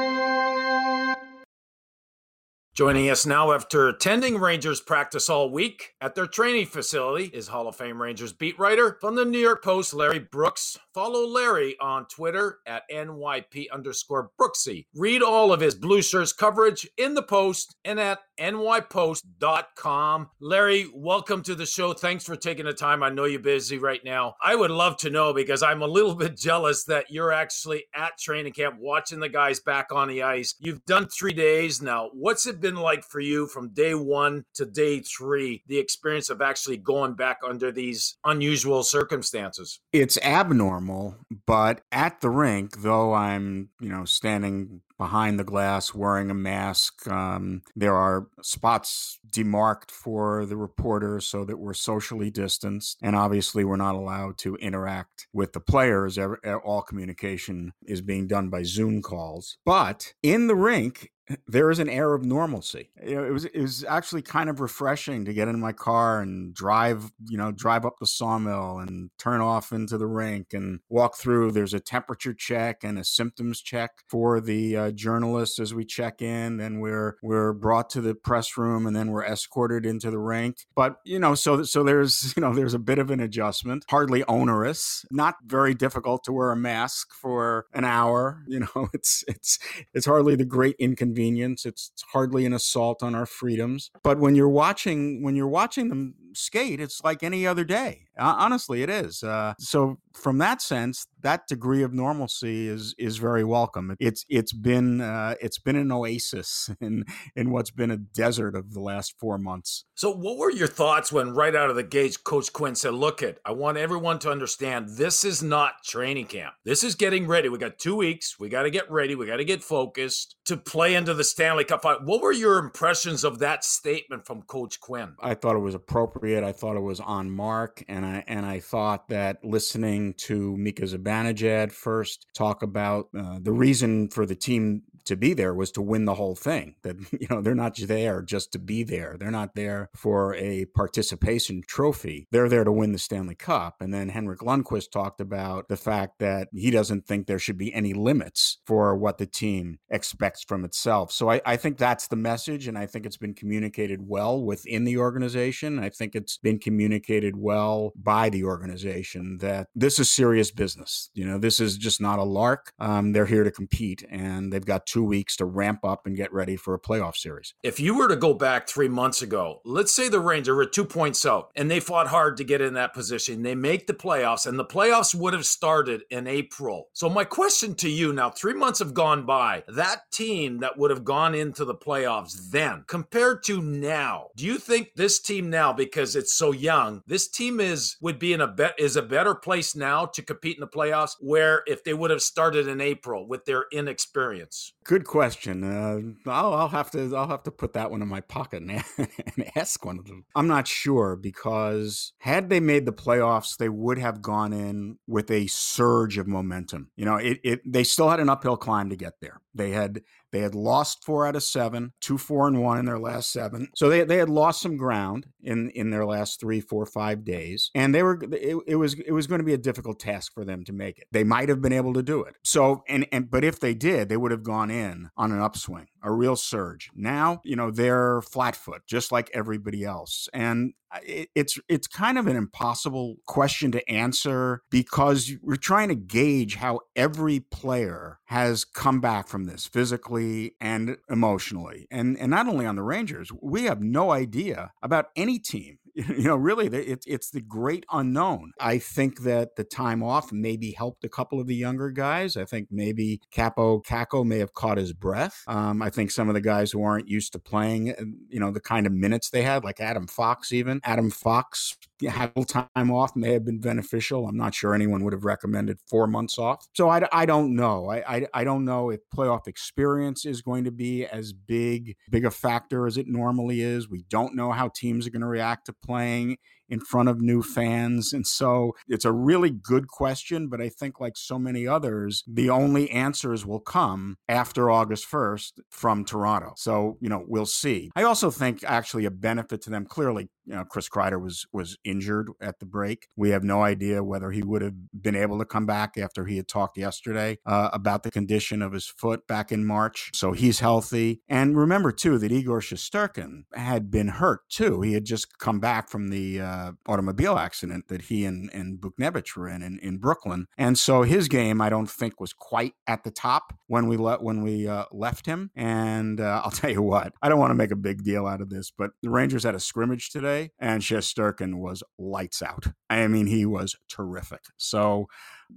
Joining 2.78 3.10
us 3.10 3.26
now 3.26 3.54
after 3.54 3.88
attending 3.88 4.38
Rangers 4.38 4.80
practice 4.82 5.32
all 5.32 5.50
week 5.50 5.96
at 6.00 6.14
their 6.14 6.28
training 6.28 6.68
facility 6.68 7.24
is 7.34 7.48
Hall 7.48 7.68
of 7.68 7.76
Fame 7.76 8.00
Rangers 8.00 8.34
beat 8.34 8.60
writer 8.60 9.00
from 9.02 9.16
the 9.16 9.26
New 9.26 9.40
York 9.40 9.64
Post, 9.64 9.96
Larry 9.96 10.20
Brooks. 10.20 10.78
Follow 10.94 11.26
Larry 11.26 11.76
on 11.82 12.06
Twitter 12.06 12.60
at 12.68 12.84
NYP 12.92 13.72
underscore 13.74 14.30
Brooksy. 14.40 14.86
Read 14.94 15.24
all 15.24 15.52
of 15.52 15.60
his 15.60 15.74
Blue 15.74 16.04
Shirts 16.04 16.34
coverage 16.34 16.88
in 16.98 17.16
the 17.16 17.24
Post 17.24 17.76
and 17.84 18.00
at 18.00 18.20
nypost.com. 18.40 20.30
Larry, 20.40 20.86
welcome 20.94 21.42
to 21.42 21.56
the 21.56 21.66
show. 21.66 21.94
Thanks 21.94 22.26
for 22.26 22.36
taking 22.36 22.66
the 22.66 22.74
time. 22.74 23.02
I 23.02 23.10
know 23.10 23.26
you're 23.26 23.40
busy 23.40 23.80
right 23.80 24.04
now. 24.06 24.36
I 24.44 24.56
would 24.56 24.70
love 24.70 24.98
to 24.98 25.10
know 25.10 25.34
because 25.34 25.64
I'm 25.64 25.82
a 25.82 25.88
little 25.88 26.14
bit 26.16 26.38
jealous 26.38 26.84
that 26.84 27.10
you're 27.10 27.32
actually 27.32 27.86
at 27.96 28.20
training 28.20 28.54
camp 28.54 28.76
watching 28.80 29.20
the 29.20 29.30
guys 29.30 29.60
back 29.60 29.88
on 29.92 30.10
the 30.10 30.22
ice. 30.22 30.54
You've 30.60 30.86
done 30.86 31.08
three 31.08 31.34
days 31.34 31.82
now. 31.82 32.12
What's 32.14 32.46
it 32.46 32.62
been? 32.62 32.67
Been 32.68 32.76
like 32.76 33.04
for 33.04 33.20
you 33.20 33.48
from 33.48 33.70
day 33.70 33.94
one 33.94 34.44
to 34.54 34.66
day 34.66 35.00
three, 35.00 35.64
the 35.68 35.78
experience 35.78 36.30
of 36.30 36.42
actually 36.42 36.78
going 36.78 37.14
back 37.14 37.38
under 37.48 37.72
these 37.72 38.18
unusual 38.26 38.84
circumstances? 38.84 39.80
It's 39.94 40.18
abnormal, 40.22 41.16
but 41.46 41.82
at 41.92 42.20
the 42.20 42.30
rink, 42.30 42.82
though 42.82 43.14
I'm, 43.14 43.70
you 43.80 43.90
know, 43.90 44.04
standing 44.04 44.82
behind 44.98 45.40
the 45.40 45.44
glass 45.44 45.94
wearing 45.94 46.32
a 46.32 46.34
mask. 46.34 47.08
Um, 47.08 47.62
there 47.76 47.96
are 47.96 48.28
spots 48.42 49.20
demarked 49.30 49.92
for 49.92 50.46
the 50.46 50.58
reporters 50.58 51.26
so 51.26 51.46
that 51.46 51.60
we're 51.60 51.76
socially 51.76 52.32
distanced. 52.32 52.98
And 53.02 53.16
obviously, 53.16 53.64
we're 53.64 53.76
not 53.76 53.96
allowed 53.96 54.38
to 54.40 54.56
interact 54.56 55.28
with 55.34 55.54
the 55.54 55.60
players. 55.60 56.18
All 56.18 56.82
communication 56.82 57.74
is 57.86 58.02
being 58.02 58.28
done 58.28 58.50
by 58.50 58.64
Zoom 58.64 59.02
calls. 59.02 59.58
But 59.66 60.14
in 60.24 60.48
the 60.48 60.56
rink, 60.56 61.12
there 61.48 61.70
is 61.70 61.80
an 61.80 61.90
air 61.90 62.14
of 62.14 62.24
normalcy. 62.24 62.90
You 63.06 63.16
know, 63.16 63.24
it 63.24 63.32
was 63.32 63.46
it 63.46 63.62
was 63.62 63.84
actually 63.84 64.22
kind 64.22 64.50
of 64.50 64.60
refreshing 64.60 65.26
to 65.26 65.34
get 65.34 65.48
in 65.48 65.60
my 65.60 65.74
car 65.74 66.22
and 66.22 66.54
drive, 66.54 67.12
you 67.28 67.38
know, 67.38 67.52
drive 67.52 67.86
up 67.86 68.00
the 68.00 68.06
sawmill 68.06 68.80
and 68.80 69.10
turn 69.20 69.42
off 69.42 69.72
into 69.72 69.98
the 69.98 70.08
rink 70.08 70.54
and 70.54 70.80
walk 70.90 71.18
through. 71.18 71.52
There's 71.52 71.74
a 71.74 71.80
temperature 71.80 72.34
check 72.34 72.84
and 72.84 72.98
a 72.98 73.04
symptoms 73.04 73.62
check 73.62 73.92
for 74.10 74.40
the 74.40 74.78
uh, 74.78 74.92
journalists 74.92 75.60
as 75.60 75.74
we 75.74 75.86
check 75.86 76.22
in, 76.22 76.60
and 76.60 76.82
we're 76.82 77.18
we're 77.22 77.54
brought 77.54 77.90
to 77.92 78.02
the 78.02 78.16
press 78.16 78.58
room, 78.58 78.86
and 78.88 78.96
then 78.96 79.12
we're 79.12 79.26
escorted 79.26 79.86
into 79.86 80.10
the 80.10 80.20
rink. 80.20 80.66
But 80.76 80.98
you 81.04 81.20
know, 81.20 81.36
so 81.36 81.64
so 81.64 81.84
there's 81.84 82.34
you 82.38 82.42
know 82.42 82.54
there's 82.54 82.74
a 82.74 82.80
bit 82.80 83.00
of 83.00 83.12
an 83.12 83.20
adjustment, 83.20 83.86
hardly 83.90 84.24
onerous, 84.26 85.06
not 85.12 85.36
very 85.46 85.74
difficult 85.74 86.24
to 86.24 86.32
wear 86.32 86.52
a 86.52 86.56
mask 86.56 87.14
for 87.14 87.66
an 87.74 87.84
hour. 87.84 88.44
You 88.48 88.62
know, 88.62 88.90
it's 88.94 89.26
it's 89.28 89.60
it's 89.94 90.06
hardly 90.06 90.36
the 90.36 90.46
great 90.46 90.76
inconvenience. 90.80 91.17
It's 91.66 91.92
hardly 92.12 92.46
an 92.46 92.54
assault 92.54 93.04
on 93.04 93.16
our 93.16 93.26
freedoms. 93.26 93.92
But 94.04 94.20
when 94.20 94.36
you're 94.36 94.50
watching 94.50 95.24
when 95.24 95.36
you're 95.36 95.48
watching 95.48 95.90
them 95.90 96.16
skate, 96.38 96.80
it's 96.80 97.04
like 97.04 97.24
any 97.24 97.46
other 97.46 97.64
day. 97.64 98.08
honestly, 98.18 98.84
it 98.84 98.90
is. 98.90 99.24
Uh, 99.24 99.54
so 99.60 99.98
from 100.18 100.40
that 100.40 100.62
sense, 100.62 101.08
that 101.22 101.48
degree 101.48 101.84
of 101.84 101.94
normalcy 101.94 102.68
is 102.68 102.96
is 102.98 103.18
very 103.18 103.44
welcome. 103.44 103.96
It's 104.00 104.26
it's 104.30 104.54
been 104.54 105.02
uh, 105.02 105.36
it's 105.42 105.60
been 105.60 105.76
an 105.76 105.92
oasis 105.92 106.70
in 106.82 107.06
in 107.36 107.52
what's 107.52 107.72
been 107.72 107.92
a 107.92 107.98
desert 107.98 108.56
of 108.56 108.74
the 108.74 108.80
last 108.80 109.16
four 109.20 109.38
months. 109.38 109.86
So, 109.96 110.12
what 110.12 110.38
were 110.38 110.52
your 110.52 110.68
thoughts 110.68 111.12
when 111.12 111.34
right 111.34 111.56
out 111.56 111.70
of 111.70 111.76
the 111.76 111.84
gates, 111.84 112.18
Coach 112.18 112.52
Quinn 112.54 112.76
said, 112.76 112.94
"Look, 112.94 113.22
it, 113.22 113.40
I 113.46 113.52
want 113.52 113.78
everyone 113.78 114.20
to 114.20 114.32
understand 114.32 114.90
this 114.90 115.24
is 115.24 115.44
not 115.44 115.84
training 115.84 116.28
camp. 116.28 116.54
This 116.66 116.84
is 116.84 116.96
getting 116.96 117.28
ready. 117.28 117.50
We 117.50 117.58
got 117.58 117.80
two 117.80 117.96
weeks. 117.96 118.40
We 118.40 118.50
got 118.50 118.64
to 118.64 118.70
get 118.70 118.90
ready. 118.92 119.16
We 119.16 119.26
got 119.26 119.38
to 119.38 119.46
get 119.46 119.64
focused 119.64 120.36
to 120.46 120.58
play 120.58 120.96
into 120.96 121.14
the 121.14 121.24
Stanley 121.24 121.64
Cup." 121.64 121.84
What 121.84 122.22
were 122.22 122.34
your 122.34 122.58
impressions 122.58 123.24
of 123.24 123.40
that 123.40 123.64
statement 123.64 124.26
from 124.26 124.42
Coach 124.44 124.80
Quinn? 124.80 125.16
I 125.22 125.34
thought 125.34 125.56
it 125.56 125.60
was 125.60 125.76
appropriate. 125.76 126.27
I 126.44 126.52
thought 126.52 126.76
it 126.76 126.82
was 126.82 127.00
on 127.00 127.32
mark, 127.32 127.84
and 127.88 128.06
I 128.06 128.24
and 128.28 128.46
I 128.46 128.60
thought 128.60 129.08
that 129.10 129.44
listening 129.44 130.14
to 130.16 130.56
Mika 130.58 130.84
Zibanejad 130.84 131.72
first 131.72 132.28
talk 132.34 132.64
about 132.64 133.10
uh, 133.18 133.40
the 133.42 133.52
reason 133.52 134.10
for 134.10 134.26
the 134.26 134.36
team 134.36 134.84
to 135.08 135.16
be 135.16 135.34
there 135.34 135.54
was 135.54 135.72
to 135.72 135.82
win 135.82 136.06
the 136.06 136.16
whole 136.16 136.36
thing. 136.36 136.76
That 136.84 136.98
you 137.20 137.28
know 137.30 137.42
they're 137.42 137.56
not 137.56 137.78
there 137.78 138.22
just 138.22 138.52
to 138.54 138.60
be 138.60 138.84
there. 138.84 139.16
They're 139.20 139.32
not 139.32 139.56
there 139.56 139.90
for 139.96 140.36
a 140.36 140.66
participation 140.66 141.64
trophy. 141.68 142.28
They're 142.32 142.50
there 142.50 142.64
to 142.64 142.72
win 142.72 142.92
the 142.92 143.00
Stanley 143.00 143.36
Cup. 143.36 143.82
And 143.82 143.94
then 143.94 144.10
Henrik 144.10 144.40
Lundqvist 144.40 144.92
talked 144.92 145.22
about 145.22 145.68
the 145.68 145.78
fact 145.78 146.20
that 146.20 146.50
he 146.54 146.72
doesn't 146.72 147.06
think 147.06 147.28
there 147.28 147.40
should 147.40 147.58
be 147.58 147.74
any 147.74 147.94
limits 147.94 148.60
for 148.66 148.96
what 148.96 149.18
the 149.18 149.26
team 149.26 149.80
expects 149.90 150.44
from 150.44 150.66
itself. 150.66 151.12
So 151.12 151.30
I, 151.30 151.42
I 151.46 151.58
think 151.58 151.78
that's 151.78 152.08
the 152.08 152.16
message, 152.16 152.68
and 152.68 152.78
I 152.78 152.86
think 152.86 153.06
it's 153.06 153.18
been 153.18 153.34
communicated 153.34 154.08
well 154.08 154.42
within 154.44 154.84
the 154.84 154.98
organization. 154.98 155.80
I 155.80 155.90
think 155.90 156.16
it's 156.16 156.38
been 156.38 156.60
communicated 156.60 157.38
well 157.38 157.94
by 157.96 158.30
the 158.30 158.44
organization 158.44 159.38
that 159.40 159.68
this 159.76 160.00
is 160.00 160.12
serious 160.12 160.52
business. 160.52 161.10
You 161.14 161.26
know, 161.26 161.38
this 161.38 161.60
is 161.60 161.78
just 161.78 162.02
not 162.02 162.20
a 162.20 162.24
lark. 162.24 162.74
Um, 162.80 163.14
they're 163.14 163.26
here 163.26 163.44
to 163.44 163.52
compete, 163.52 164.04
and 164.10 164.52
they've 164.52 164.66
got 164.66 164.86
two 164.86 164.97
two 164.98 165.04
weeks 165.04 165.36
to 165.36 165.46
ramp 165.46 165.86
up 165.86 166.08
and 166.08 166.18
get 166.18 166.34
ready 166.34 166.56
for 166.56 166.74
a 166.74 166.80
playoff 166.80 167.16
series. 167.16 167.54
If 167.62 167.80
you 167.80 167.96
were 167.96 168.08
to 168.08 168.16
go 168.16 168.34
back 168.34 168.68
three 168.68 168.88
months 168.88 169.22
ago, 169.22 169.62
let's 169.64 169.94
say 169.94 170.10
the 170.10 170.20
Rangers 170.20 170.56
were 170.56 170.66
two 170.66 170.86
points 170.86 171.24
out 171.24 171.52
and 171.56 171.70
they 171.70 171.80
fought 171.80 172.08
hard 172.08 172.36
to 172.38 172.44
get 172.44 172.62
in 172.62 172.74
that 172.74 172.96
position. 172.96 173.44
They 173.44 173.54
make 173.54 173.86
the 173.86 173.94
playoffs, 173.94 174.48
and 174.48 174.58
the 174.58 174.66
playoffs 174.66 175.14
would 175.14 175.34
have 175.34 175.46
started 175.46 176.02
in 176.10 176.26
April. 176.26 176.88
So, 176.94 177.10
my 177.10 177.26
question 177.26 177.76
to 177.76 177.90
you 177.90 178.12
now, 178.12 178.32
three 178.32 178.56
months 178.56 178.80
have 178.80 178.96
gone 178.96 179.24
by. 179.24 179.64
That 179.68 180.00
team 180.12 180.62
that 180.62 180.80
would 180.80 180.90
have 180.90 181.04
gone 181.04 181.36
into 181.36 181.64
the 181.64 181.76
playoffs 181.76 182.50
then, 182.50 182.84
compared 182.88 183.44
to 183.44 183.62
now, 183.62 184.30
do 184.36 184.46
you 184.46 184.58
think 184.58 184.96
this 184.96 185.20
team 185.20 185.52
now, 185.52 185.74
because 185.74 186.16
it's 186.16 186.34
so 186.34 186.52
young, 186.52 187.04
this 187.06 187.28
team 187.28 187.60
is 187.60 187.98
would 188.02 188.18
be 188.18 188.34
in 188.34 188.42
a 188.42 188.48
bet 188.48 188.74
is 188.80 188.96
a 188.96 189.04
better 189.04 189.36
place 189.36 189.76
now 189.76 190.08
to 190.08 190.24
compete 190.24 190.58
in 190.58 190.62
the 190.62 190.68
playoffs? 190.68 191.12
Where 191.20 191.62
if 191.68 191.84
they 191.84 191.94
would 191.94 192.10
have 192.10 192.24
started 192.24 192.68
in 192.68 192.82
April 192.82 193.28
with 193.28 193.46
their 193.46 193.66
inexperience? 193.72 194.74
Good 194.88 195.04
question. 195.04 195.66
Uh, 195.66 196.32
I'll, 196.32 196.54
I'll, 196.54 196.70
have 196.70 196.90
to 196.92 197.14
I'll 197.14 197.28
have 197.28 197.44
to 197.44 197.52
put 197.52 197.74
that 197.74 197.92
one 197.92 198.02
in 198.02 198.08
my 198.08 198.22
pocket 198.22 198.64
and, 198.64 198.72
and 198.98 199.52
ask 199.58 199.84
one 199.84 200.00
of 200.00 200.06
them. 200.06 200.24
I'm 200.34 200.48
not 200.48 200.66
sure 200.66 201.18
because 201.18 202.14
had 202.20 202.50
they 202.50 202.62
made 202.62 202.86
the 202.86 202.94
playoffs, 202.94 203.58
they 203.58 203.68
would 203.68 203.98
have 203.98 204.22
gone 204.22 204.54
in 204.54 204.98
with 205.06 205.30
a 205.30 205.48
surge 205.48 206.18
of 206.18 206.26
momentum. 206.26 206.92
You 206.96 207.04
know, 207.04 207.18
it, 207.18 207.42
it 207.44 207.62
they 207.70 207.84
still 207.84 208.10
had 208.10 208.22
an 208.22 208.30
uphill 208.30 208.56
climb 208.56 208.90
to 208.90 208.96
get 208.96 209.16
there. 209.20 209.42
They 209.54 209.72
had 209.72 210.04
they 210.32 210.40
had 210.40 210.56
lost 210.56 211.06
four 211.06 211.26
out 211.26 211.36
of 211.36 211.44
seven, 211.44 211.94
two, 212.02 212.18
four, 212.18 212.48
and 212.48 212.62
one 212.62 212.78
in 212.78 212.86
their 212.86 213.00
last 213.00 213.32
seven. 213.32 213.70
So 213.76 213.90
they, 213.90 214.04
they 214.04 214.18
had 214.18 214.30
lost 214.30 214.62
some 214.62 214.78
ground 214.78 215.28
in, 215.42 215.70
in 215.72 215.90
their 215.90 216.06
last 216.06 216.40
three, 216.40 216.62
four, 216.62 216.86
five 216.86 217.24
days. 217.24 217.72
And 217.76 217.94
they 217.94 218.04
were 218.04 218.20
it, 218.32 218.58
it 218.68 218.76
was 218.76 218.94
it 219.00 219.12
was 219.12 219.28
going 219.28 219.40
to 219.40 219.46
be 219.46 219.54
a 219.54 219.58
difficult 219.58 220.00
task 220.00 220.34
for 220.34 220.44
them 220.44 220.64
to 220.66 220.74
make 220.74 220.98
it. 221.00 221.08
They 221.12 221.24
might 221.24 221.50
have 221.50 221.62
been 221.62 221.74
able 221.74 221.94
to 221.94 222.04
do 222.04 222.24
it. 222.24 222.36
So 222.44 222.84
and 222.88 223.08
and 223.12 223.30
but 223.30 223.44
if 223.44 223.60
they 223.60 223.74
did, 223.74 224.10
they 224.10 224.18
would 224.18 224.32
have 224.32 224.44
gone 224.44 224.70
in 224.72 225.10
on 225.18 225.32
an 225.32 225.40
upswing, 225.40 225.88
a 226.08 226.12
real 226.12 226.38
surge. 226.38 226.90
Now, 226.96 227.42
you 227.44 227.56
know, 227.56 227.70
they're 227.70 228.22
flat 228.22 228.56
foot, 228.56 228.84
just 228.88 229.12
like 229.12 229.30
everybody 229.34 229.84
else. 229.84 230.30
And 230.34 230.74
it's 231.04 231.60
it's 231.68 231.86
kind 231.86 232.18
of 232.18 232.28
an 232.28 232.38
impossible 232.38 233.18
question 233.26 233.74
to 233.74 233.90
answer 233.92 234.62
because 234.70 235.34
we're 235.42 235.58
trying 235.58 235.90
to 235.90 235.96
gauge 235.96 236.56
how 236.56 236.80
every 236.96 237.42
player 237.42 238.20
has 238.26 238.64
come 238.64 239.02
back 239.02 239.28
from 239.28 239.44
this 239.44 239.68
physically 239.68 240.56
and 240.62 240.96
emotionally 241.10 241.88
and 241.92 242.18
and 242.18 242.32
not 242.32 242.48
only 242.48 242.66
on 242.66 242.78
the 242.78 242.84
rangers 242.84 243.30
we 243.42 243.64
have 243.64 243.82
no 243.82 244.12
idea 244.12 244.72
about 244.82 245.08
any 245.18 245.38
team 245.38 245.78
you 245.98 246.24
know, 246.24 246.36
really, 246.36 246.68
it's 246.68 247.08
it's 247.08 247.32
the 247.32 247.42
great 247.42 247.86
unknown. 247.92 248.52
I 248.60 248.78
think 248.78 249.22
that 249.22 249.56
the 249.56 249.64
time 249.64 250.04
off 250.04 250.32
maybe 250.32 250.72
helped 250.72 251.04
a 251.04 251.10
couple 251.10 251.40
of 251.40 251.48
the 251.48 251.56
younger 251.56 251.90
guys. 251.90 252.38
I 252.38 252.46
think 252.46 252.68
maybe 252.70 253.20
Kaapo 253.34 253.84
Kakko 253.84 254.24
may 254.24 254.38
have 254.38 254.54
caught 254.54 254.78
his 254.78 254.94
breath. 254.94 255.44
Um, 255.48 255.82
I 255.82 255.90
think 255.90 256.12
some 256.12 256.30
of 256.30 256.36
the 256.36 256.42
guys 256.42 256.72
who 256.72 256.84
aren't 256.84 257.08
used 257.08 257.34
to 257.34 257.40
playing, 257.40 257.92
uh, 257.92 258.04
you 258.30 258.40
know, 258.40 258.52
the 258.52 258.60
kind 258.60 258.86
of 258.86 258.94
minutes 258.94 259.32
they 259.32 259.42
had, 259.42 259.64
like 259.64 259.80
Adam 259.80 260.06
Fox, 260.06 260.52
even 260.54 260.82
Adam 260.84 261.10
Fox 261.10 261.76
had 262.02 262.32
a 262.36 262.40
little 262.40 262.62
time 262.76 262.92
off 262.92 263.16
may 263.16 263.34
have 263.34 263.46
been 263.46 263.60
beneficial. 263.60 264.28
I'm 264.28 264.38
not 264.38 264.54
sure 264.54 264.74
anyone 264.74 265.04
would 265.04 265.14
have 265.14 265.26
recommended 265.26 265.80
four 265.90 266.08
months 266.08 266.38
off. 266.38 266.66
So 266.74 266.90
I, 266.90 267.08
I 267.12 267.26
don't 267.26 267.56
know. 267.56 267.90
I, 267.90 268.16
I, 268.16 268.28
I 268.34 268.44
don't 268.44 268.66
know 268.66 268.90
if 268.90 269.00
playoff 269.16 269.48
experience 269.48 270.26
is 270.26 270.42
going 270.42 270.64
to 270.66 270.72
be 270.72 271.06
as 271.06 271.34
big 271.34 271.96
big 272.10 272.26
a 272.26 272.32
factor 272.32 272.86
as 272.86 272.98
it 272.98 273.08
normally 273.08 273.62
is. 273.62 273.90
We 273.90 274.04
don't 274.10 274.36
know 274.36 274.52
how 274.52 274.70
teams 274.70 275.08
are 275.08 275.12
going 275.12 275.22
to 275.22 275.28
react 275.28 275.66
to 275.68 275.74
playing 275.74 276.38
in 276.70 276.80
front 276.80 277.10
of 277.10 277.22
new 277.22 277.42
fans. 277.42 278.14
And 278.14 278.26
so 278.26 278.74
it's 278.88 279.06
a 279.06 279.12
really 279.12 279.50
good 279.50 279.88
question, 279.88 280.48
but 280.48 280.62
I 280.62 280.70
think, 280.70 281.00
like 281.00 281.18
so 281.18 281.38
many 281.38 281.68
others, 281.68 282.24
the 282.28 282.50
only 282.50 282.90
answers 282.92 283.46
will 283.46 283.60
come 283.60 284.18
after 284.28 284.70
August 284.70 285.10
1st 285.10 285.60
from 285.70 286.06
Toronto. 286.06 286.54
So, 286.58 286.98
you 287.00 287.10
know, 287.10 287.24
we'll 287.28 287.46
see. 287.46 287.92
I 287.96 288.04
also 288.04 288.32
think 288.32 288.64
actually 288.64 289.06
a 289.06 289.12
benefit 289.12 289.62
to 289.64 289.70
them 289.70 289.86
clearly 289.86 290.30
you 290.48 290.56
know 290.56 290.64
Chris 290.64 290.90
Kreider 290.90 291.22
was 291.22 291.46
was 291.52 291.78
injured 291.84 292.30
at 292.42 292.60
the 292.60 292.66
break. 292.66 293.08
We 293.16 293.32
have 293.32 293.44
no 293.44 293.62
idea 293.62 294.04
whether 294.04 294.32
he 294.32 294.42
would 294.42 294.62
have 294.62 294.74
been 295.00 295.16
able 295.16 295.38
to 295.40 295.46
come 295.46 295.66
back 295.66 295.98
after 295.98 296.26
he 296.26 296.38
had 296.38 296.48
talked 296.48 296.78
yesterday 296.78 297.38
uh, 297.46 297.70
about 297.74 298.04
the 298.04 298.12
condition 298.12 298.62
of 298.62 298.72
his 298.72 298.88
foot 298.88 299.28
back 299.28 299.52
in 299.52 299.66
March. 299.66 300.10
So 300.16 300.32
he's 300.32 300.60
healthy. 300.60 301.22
And 301.28 301.58
remember 301.58 301.92
too 301.92 302.18
that 302.20 302.32
Igor 302.32 302.62
Shesterkin 302.62 303.44
had 303.54 303.92
been 303.92 304.08
hurt 304.08 304.48
too. 304.50 304.82
He 304.82 304.94
had 304.94 305.06
just 305.06 305.38
come 305.38 305.60
back 305.60 305.90
from 305.90 306.08
the 306.08 306.40
uh, 306.40 306.57
automobile 306.88 307.38
accident 307.38 307.88
that 307.88 308.04
he 308.04 308.26
and 308.26 308.50
and 308.54 308.80
Buchnevich 308.80 309.36
were 309.36 309.48
in, 309.48 309.62
in 309.62 309.80
in 309.80 309.98
Brooklyn. 309.98 310.48
And 310.58 310.78
so 310.78 311.04
his 311.04 311.28
game 311.28 311.62
I 311.62 311.70
don't 311.70 311.90
think 311.90 312.20
was 312.20 312.34
quite 312.34 312.74
at 312.88 313.04
the 313.04 313.12
top 313.12 313.54
when 313.68 313.88
we 313.88 313.98
let 313.98 314.22
when 314.22 314.42
we 314.42 314.68
uh, 314.68 314.86
left 314.92 315.26
him. 315.26 315.52
And 315.56 316.20
uh, 316.20 316.42
I'll 316.46 316.52
tell 316.52 316.72
you 316.72 316.82
what, 316.82 317.14
I 317.22 317.30
don't 317.30 317.40
want 317.40 317.52
to 317.52 317.56
make 317.56 317.72
a 317.72 317.76
big 317.76 318.04
deal 318.04 318.26
out 318.26 318.42
of 318.42 318.50
this, 318.50 318.72
but 318.72 318.92
the 319.02 319.10
Rangers 319.10 319.44
had 319.44 319.56
a 319.56 319.60
scrimmage 319.60 320.10
today 320.10 320.52
and 320.60 320.82
Shesterkin 320.82 321.56
was 321.56 321.84
lights 321.98 322.42
out. 322.42 322.68
I 322.90 323.08
mean, 323.08 323.28
he 323.28 323.46
was 323.46 323.76
terrific. 323.90 324.42
So 324.58 325.08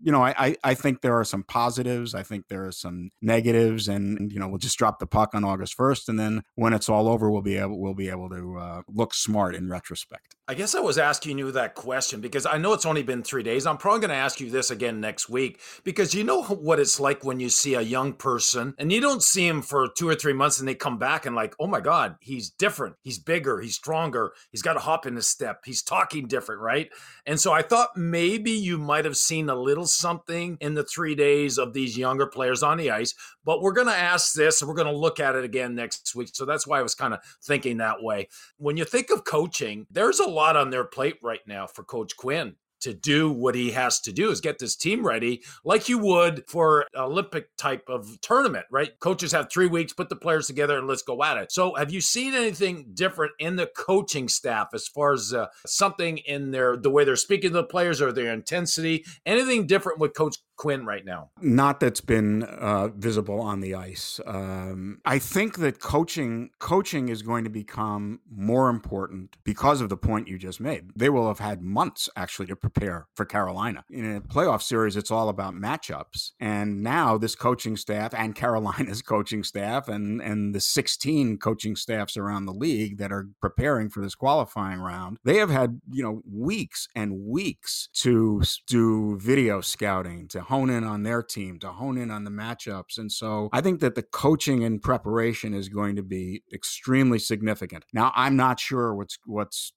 you 0.03 0.13
know, 0.13 0.23
I, 0.23 0.57
I 0.63 0.75
think 0.75 1.01
there 1.01 1.19
are 1.19 1.25
some 1.25 1.43
positives. 1.43 2.15
I 2.15 2.23
think 2.23 2.49
there 2.49 2.67
are 2.67 2.73
some 2.73 3.11
negatives, 3.21 3.89
and 3.89 4.33
you 4.33 4.39
know, 4.39 4.49
we'll 4.49 4.59
just 4.59 4.79
drop 4.79 4.99
the 4.99 5.07
puck 5.07 5.35
on 5.35 5.45
August 5.45 5.75
first, 5.75 6.09
and 6.09 6.19
then 6.19 6.43
when 6.55 6.73
it's 6.73 6.89
all 6.89 7.09
over, 7.09 7.31
we'll 7.31 7.43
be 7.43 7.57
able 7.57 7.79
we'll 7.79 7.95
be 7.95 8.09
able 8.09 8.29
to 8.31 8.57
uh, 8.59 8.83
look 8.89 9.15
smart 9.15 9.55
in 9.55 9.69
retrospect. 9.69 10.37
I 10.49 10.55
guess 10.55 10.75
I 10.75 10.81
was 10.81 10.99
asking 10.99 11.39
you 11.39 11.53
that 11.53 11.77
question 11.77 12.21
because 12.21 12.45
I 12.45 12.59
know 12.59 12.73
it's 12.73 12.85
only 12.85 13.05
been 13.05 13.23
three 13.23 13.45
days. 13.45 13.67
I'm 13.67 13.77
probably 13.77 14.01
going 14.01 14.11
to 14.11 14.17
ask 14.17 14.41
you 14.41 14.51
this 14.51 14.73
again 14.73 15.01
next 15.01 15.29
week 15.29 15.61
because 15.85 16.13
you 16.13 16.25
know 16.25 16.43
what 16.43 16.81
it's 16.81 16.99
like 16.99 17.25
when 17.25 17.39
you 17.39 17.49
see 17.49 17.75
a 17.75 17.81
young 17.81 18.15
person 18.15 18.75
and 18.77 18.91
you 18.91 19.01
don't 19.01 19.23
see 19.23 19.47
him 19.47 19.63
for 19.63 19.89
two 19.97 20.09
or 20.09 20.17
three 20.17 20.33
months, 20.33 20.59
and 20.59 20.69
they 20.69 20.75
come 20.75 20.99
back 20.99 21.25
and 21.25 21.37
like, 21.37 21.55
oh 21.61 21.69
my 21.69 21.81
god, 21.81 22.17
he's 22.21 22.51
different, 22.51 22.97
he's 23.03 23.19
bigger, 23.19 23.61
he's 23.61 23.77
stronger, 23.77 24.33
he's 24.51 24.63
got 24.63 24.77
a 24.77 24.81
hop 24.81 25.07
in 25.07 25.15
his 25.15 25.29
step, 25.29 25.61
he's 25.65 25.83
talking 25.83 26.27
different, 26.27 26.61
right? 26.61 26.91
And 27.27 27.39
so 27.39 27.53
I 27.53 27.63
thought 27.63 27.97
maybe 27.97 28.51
you 28.51 28.77
might 28.77 29.05
have 29.05 29.17
seen 29.17 29.49
a 29.49 29.55
little 29.55 29.80
something 29.87 30.57
in 30.61 30.75
the 30.75 30.85
three 30.85 31.15
days 31.15 31.59
of 31.59 31.73
these 31.73 31.97
younger 31.97 32.27
players 32.27 32.63
on 32.63 32.79
the 32.79 32.91
ice. 32.91 33.15
But 33.45 33.63
we're 33.63 33.73
going 33.73 33.87
to 33.87 33.97
ask 33.97 34.33
this 34.35 34.61
and 34.61 34.69
we're 34.69 34.75
going 34.75 34.93
to 34.93 34.97
look 34.97 35.21
at 35.21 35.37
it 35.37 35.45
again 35.45 35.75
next 35.75 36.15
week. 36.15 36.31
So 36.33 36.45
that's 36.45 36.67
why 36.67 36.79
I 36.79 36.83
was 36.83 36.95
kind 36.95 37.15
of 37.15 37.21
thinking 37.43 37.79
that 37.79 38.03
way. 38.03 38.29
When 38.59 38.77
you 38.77 38.85
think 38.85 39.11
of 39.11 39.25
coaching, 39.25 39.87
there's 39.91 40.21
a 40.21 40.29
lot 40.29 40.57
on 40.57 40.71
their 40.71 40.85
plate 40.85 41.17
right 41.23 41.41
now 41.47 41.67
for 41.67 41.85
Coach 41.85 42.17
Quinn 42.17 42.57
to 42.81 42.95
do 42.95 43.31
what 43.31 43.55
he 43.55 43.71
has 43.73 44.01
to 44.01 44.13
do 44.13 44.31
is 44.31 44.41
get 44.41 44.59
this 44.59 44.77
team 44.77 45.07
ready 45.07 45.43
like 45.65 45.89
you 45.89 45.99
would 45.99 46.45
for 46.49 46.87
Olympic 46.97 47.57
type 47.57 47.85
of 47.89 48.21
tournament, 48.21 48.67
right? 48.71 48.99
Coaches 49.01 49.33
have 49.33 49.51
three 49.51 49.67
weeks, 49.67 49.93
put 49.93 50.09
the 50.09 50.17
players 50.17 50.47
together 50.47 50.79
and 50.79 50.89
let's 50.89 51.03
go 51.03 51.23
at 51.23 51.37
it. 51.37 51.53
So 51.53 51.75
have 51.75 51.93
you 51.93 52.01
seen 52.01 52.35
anything 52.35 52.87
different 52.95 53.33
in 53.39 53.57
the 53.57 53.67
coaching 53.67 54.29
staff 54.29 54.69
as 54.75 54.89
far 54.89 55.13
as 55.13 55.33
uh, 55.33 55.47
something 55.67 56.19
in 56.19 56.51
their, 56.51 56.77
the 56.77 56.91
way 56.91 57.05
they're 57.05 57.17
speaking 57.17 57.51
to 57.51 57.57
the 57.57 57.65
players 57.65 58.01
or 58.01 58.13
their 58.13 58.33
intensity, 58.33 59.05
anything 59.27 59.67
different 59.67 59.99
with 59.99 60.15
coach 60.15 60.37
Quinn 60.61 60.85
right 60.85 61.07
now? 61.07 61.31
Not 61.41 61.81
that's 61.81 62.03
been 62.03 62.43
uh, 62.43 62.89
visible 62.89 63.41
on 63.41 63.61
the 63.61 63.75
ice. 63.75 64.21
Um, 64.27 65.01
I 65.07 65.19
think 65.19 65.57
that 65.57 65.81
coaching 65.81 66.51
coaching 66.59 67.09
is 67.09 67.23
going 67.23 67.45
to 67.45 67.51
become 67.51 68.21
more 68.31 68.69
important 68.69 69.39
because 69.43 69.81
of 69.81 69.89
the 69.89 69.97
point 69.97 70.29
you 70.29 70.37
just 70.37 70.61
made. 70.61 70.91
They 70.95 71.09
will 71.09 71.29
have 71.29 71.39
had 71.39 71.63
months 71.63 72.11
actually 72.15 72.45
to 72.49 72.57
prepare 72.57 73.07
for 73.15 73.25
Carolina. 73.25 73.87
In 73.89 74.17
a 74.17 74.21
playoff 74.21 74.61
series, 74.61 74.99
it's 74.99 75.11
all 75.11 75.31
about 75.31 75.55
matchups, 75.55 76.33
and 76.41 76.83
now 76.83 77.17
this 77.17 77.35
coaching 77.35 77.79
staff 77.79 78.13
and 78.13 78.35
Carolina's 78.35 79.01
coaching 79.15 79.43
staff 79.43 79.89
and 79.89 80.21
and 80.21 80.55
the 80.55 80.61
16 80.61 81.39
coaching 81.39 81.75
staffs 81.75 82.19
around 82.19 82.45
the 82.45 82.53
league 82.53 82.99
that 82.99 83.11
are 83.11 83.31
preparing 83.41 83.89
for 83.89 84.03
this 84.03 84.15
qualifying 84.15 84.81
round, 84.81 85.17
they 85.25 85.37
have 85.37 85.49
had 85.49 85.81
you 85.91 86.03
know 86.03 86.21
weeks 86.31 86.87
and 86.95 87.19
weeks 87.19 87.89
to 87.95 88.43
do 88.67 89.17
video 89.19 89.63
scouting 89.63 90.29
to 90.29 90.50
hone 90.51 90.69
in 90.69 90.85
on 90.85 91.05
their 91.05 91.23
team, 91.23 91.59
to 91.61 91.69
hone 91.69 91.97
in 91.97 92.11
on 92.11 92.25
the 92.25 92.31
matchups. 92.31 92.99
And 92.99 93.11
so 93.11 93.49
I 93.53 93.61
think 93.61 93.81
that 93.81 93.95
the 93.95 94.03
coaching 94.03 94.65
and 94.65 94.83
preparation 94.83 95.55
is 95.55 95.69
going 95.69 95.97
to 95.97 96.03
be 96.03 96.43
extremely 96.53 97.19
significant. 97.19 97.85
Now, 97.93 98.13
I'm 98.15 98.37
not 98.37 98.59
sure 98.59 98.95
what's, 98.95 99.19
what's, 99.25 99.73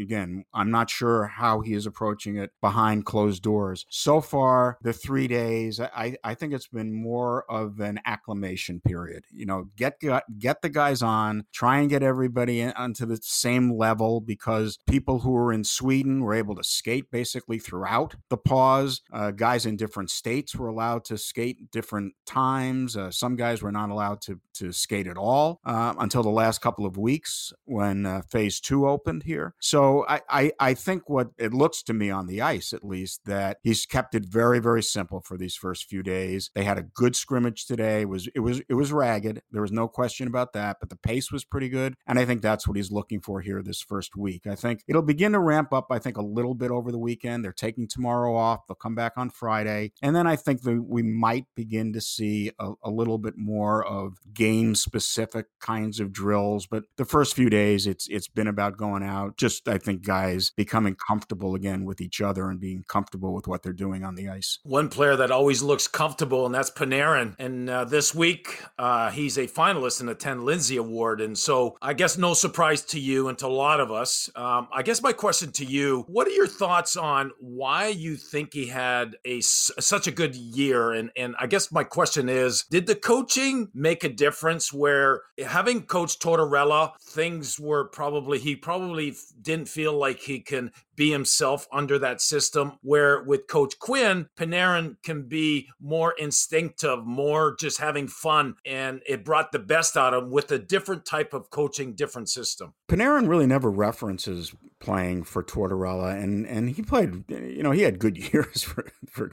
again, 0.00 0.44
I'm 0.52 0.70
not 0.70 0.90
sure 0.90 1.26
how 1.26 1.60
he 1.60 1.74
is 1.74 1.86
approaching 1.86 2.36
it 2.36 2.50
behind 2.60 3.06
closed 3.06 3.42
doors. 3.42 3.86
So 3.88 4.20
far, 4.20 4.78
the 4.82 4.92
three 4.92 5.28
days, 5.28 5.80
I, 5.80 6.16
I 6.24 6.34
think 6.34 6.52
it's 6.52 6.68
been 6.68 6.92
more 6.92 7.44
of 7.50 7.80
an 7.80 8.00
acclimation 8.04 8.80
period. 8.80 9.24
You 9.30 9.46
know, 9.46 9.68
get, 9.76 10.00
get 10.38 10.62
the 10.62 10.68
guys 10.68 11.02
on, 11.02 11.46
try 11.52 11.78
and 11.78 11.88
get 11.88 12.02
everybody 12.02 12.64
onto 12.64 13.06
the 13.06 13.20
same 13.22 13.72
level 13.72 14.20
because 14.20 14.78
people 14.88 15.20
who 15.20 15.30
were 15.30 15.52
in 15.52 15.64
Sweden 15.64 16.22
were 16.22 16.34
able 16.34 16.56
to 16.56 16.64
skate 16.64 17.10
basically 17.10 17.58
throughout 17.58 18.16
the 18.28 18.36
pause. 18.36 19.02
Uh, 19.12 19.30
guys 19.30 19.64
in 19.66 19.76
different 19.76 20.10
states 20.16 20.56
were 20.56 20.68
allowed 20.68 21.04
to 21.06 21.18
skate 21.18 21.70
different 21.70 22.14
times. 22.24 22.96
Uh, 22.96 23.10
some 23.10 23.36
guys 23.36 23.62
were 23.62 23.72
not 23.72 23.90
allowed 23.90 24.20
to 24.22 24.40
to 24.54 24.72
skate 24.72 25.06
at 25.06 25.18
all 25.18 25.60
uh, 25.64 25.94
until 25.98 26.22
the 26.22 26.30
last 26.30 26.60
couple 26.60 26.86
of 26.86 26.96
weeks 26.96 27.52
when 27.64 28.06
uh, 28.06 28.22
Phase 28.30 28.60
Two 28.60 28.88
opened 28.88 29.24
here. 29.24 29.54
So 29.60 30.06
I, 30.08 30.20
I 30.28 30.52
I 30.58 30.74
think 30.74 31.08
what 31.08 31.28
it 31.38 31.52
looks 31.52 31.82
to 31.84 31.94
me 31.94 32.10
on 32.10 32.26
the 32.26 32.42
ice, 32.42 32.72
at 32.72 32.84
least, 32.84 33.20
that 33.26 33.58
he's 33.62 33.86
kept 33.86 34.14
it 34.14 34.24
very 34.24 34.58
very 34.58 34.82
simple 34.82 35.20
for 35.20 35.36
these 35.36 35.54
first 35.54 35.84
few 35.84 36.02
days. 36.02 36.50
They 36.54 36.64
had 36.64 36.78
a 36.78 36.82
good 36.82 37.14
scrimmage 37.14 37.66
today. 37.66 38.02
It 38.02 38.08
was 38.08 38.28
it 38.34 38.40
was 38.40 38.62
it 38.68 38.74
was 38.74 38.92
ragged. 38.92 39.42
There 39.50 39.62
was 39.62 39.72
no 39.72 39.88
question 39.88 40.26
about 40.26 40.52
that, 40.54 40.78
but 40.80 40.88
the 40.88 40.96
pace 40.96 41.30
was 41.30 41.44
pretty 41.44 41.68
good, 41.68 41.94
and 42.06 42.18
I 42.18 42.24
think 42.24 42.42
that's 42.42 42.66
what 42.66 42.76
he's 42.76 42.90
looking 42.90 43.20
for 43.20 43.40
here 43.40 43.62
this 43.62 43.80
first 43.80 44.16
week. 44.16 44.46
I 44.46 44.54
think 44.54 44.82
it'll 44.88 45.02
begin 45.02 45.32
to 45.32 45.40
ramp 45.40 45.72
up. 45.72 45.86
I 45.90 45.98
think 45.98 46.16
a 46.16 46.22
little 46.22 46.54
bit 46.54 46.70
over 46.70 46.90
the 46.90 46.98
weekend. 46.98 47.44
They're 47.44 47.52
taking 47.52 47.86
tomorrow 47.88 48.34
off. 48.34 48.66
They'll 48.66 48.76
come 48.76 48.94
back 48.94 49.12
on 49.16 49.30
Friday, 49.30 49.92
and 50.06 50.14
then 50.14 50.28
I 50.28 50.36
think 50.36 50.62
that 50.62 50.84
we 50.88 51.02
might 51.02 51.46
begin 51.56 51.92
to 51.94 52.00
see 52.00 52.52
a, 52.60 52.74
a 52.84 52.90
little 52.90 53.18
bit 53.18 53.36
more 53.36 53.84
of 53.84 54.18
game 54.32 54.76
specific 54.76 55.46
kinds 55.58 55.98
of 55.98 56.12
drills. 56.12 56.64
But 56.64 56.84
the 56.96 57.04
first 57.04 57.34
few 57.34 57.50
days, 57.50 57.88
it's 57.88 58.06
it's 58.06 58.28
been 58.28 58.46
about 58.46 58.76
going 58.76 59.02
out. 59.02 59.36
Just 59.36 59.66
I 59.66 59.78
think 59.78 60.06
guys 60.06 60.52
becoming 60.56 60.94
comfortable 60.94 61.56
again 61.56 61.84
with 61.84 62.00
each 62.00 62.20
other 62.20 62.48
and 62.48 62.60
being 62.60 62.84
comfortable 62.86 63.34
with 63.34 63.48
what 63.48 63.64
they're 63.64 63.72
doing 63.72 64.04
on 64.04 64.14
the 64.14 64.28
ice. 64.28 64.60
One 64.62 64.88
player 64.88 65.16
that 65.16 65.32
always 65.32 65.60
looks 65.60 65.88
comfortable, 65.88 66.46
and 66.46 66.54
that's 66.54 66.70
Panarin. 66.70 67.34
And 67.40 67.68
uh, 67.68 67.84
this 67.84 68.14
week, 68.14 68.62
uh, 68.78 69.10
he's 69.10 69.36
a 69.36 69.48
finalist 69.48 70.00
in 70.00 70.06
the 70.06 70.14
Ted 70.14 70.38
Lindsay 70.38 70.76
Award. 70.76 71.20
And 71.20 71.36
so 71.36 71.76
I 71.82 71.94
guess 71.94 72.16
no 72.16 72.32
surprise 72.32 72.82
to 72.82 73.00
you 73.00 73.26
and 73.26 73.36
to 73.38 73.46
a 73.46 73.48
lot 73.48 73.80
of 73.80 73.90
us. 73.90 74.30
Um, 74.36 74.68
I 74.72 74.84
guess 74.84 75.02
my 75.02 75.12
question 75.12 75.50
to 75.52 75.64
you 75.64 76.04
what 76.06 76.28
are 76.28 76.30
your 76.30 76.46
thoughts 76.46 76.96
on 76.96 77.32
why 77.40 77.88
you 77.88 78.14
think 78.14 78.54
he 78.54 78.68
had 78.68 79.16
a 79.24 79.40
such 79.40 79.95
a 80.06 80.10
good 80.10 80.36
year? 80.36 80.92
And, 80.92 81.10
and 81.16 81.34
I 81.38 81.46
guess 81.46 81.72
my 81.72 81.84
question 81.84 82.28
is 82.28 82.64
did 82.70 82.86
the 82.86 82.94
coaching 82.94 83.68
make 83.72 84.04
a 84.04 84.08
difference 84.08 84.72
where 84.72 85.22
having 85.44 85.82
Coach 85.82 86.18
Tortorella, 86.18 86.92
things 87.00 87.58
were 87.58 87.88
probably, 87.88 88.38
he 88.38 88.56
probably 88.56 89.14
didn't 89.40 89.68
feel 89.68 89.92
like 89.92 90.20
he 90.20 90.40
can 90.40 90.72
be 90.96 91.10
himself 91.10 91.68
under 91.70 91.98
that 91.98 92.20
system. 92.20 92.78
Where 92.82 93.22
with 93.22 93.46
Coach 93.46 93.78
Quinn, 93.78 94.28
Panarin 94.36 94.96
can 95.02 95.28
be 95.28 95.68
more 95.80 96.14
instinctive, 96.18 97.06
more 97.06 97.56
just 97.58 97.78
having 97.78 98.08
fun, 98.08 98.56
and 98.64 99.00
it 99.06 99.24
brought 99.24 99.52
the 99.52 99.58
best 99.58 99.96
out 99.96 100.14
of 100.14 100.24
him 100.24 100.30
with 100.30 100.50
a 100.50 100.58
different 100.58 101.04
type 101.04 101.32
of 101.32 101.50
coaching, 101.50 101.94
different 101.94 102.28
system. 102.28 102.74
Panarin 102.88 103.28
really 103.28 103.46
never 103.46 103.70
references 103.70 104.54
playing 104.78 105.24
for 105.24 105.42
Tortorella, 105.42 106.20
and 106.22 106.46
and 106.46 106.70
he 106.70 106.82
played. 106.82 107.24
You 107.28 107.62
know, 107.62 107.72
he 107.72 107.82
had 107.82 107.98
good 107.98 108.16
years 108.32 108.62
for 108.62 108.90
for 109.08 109.32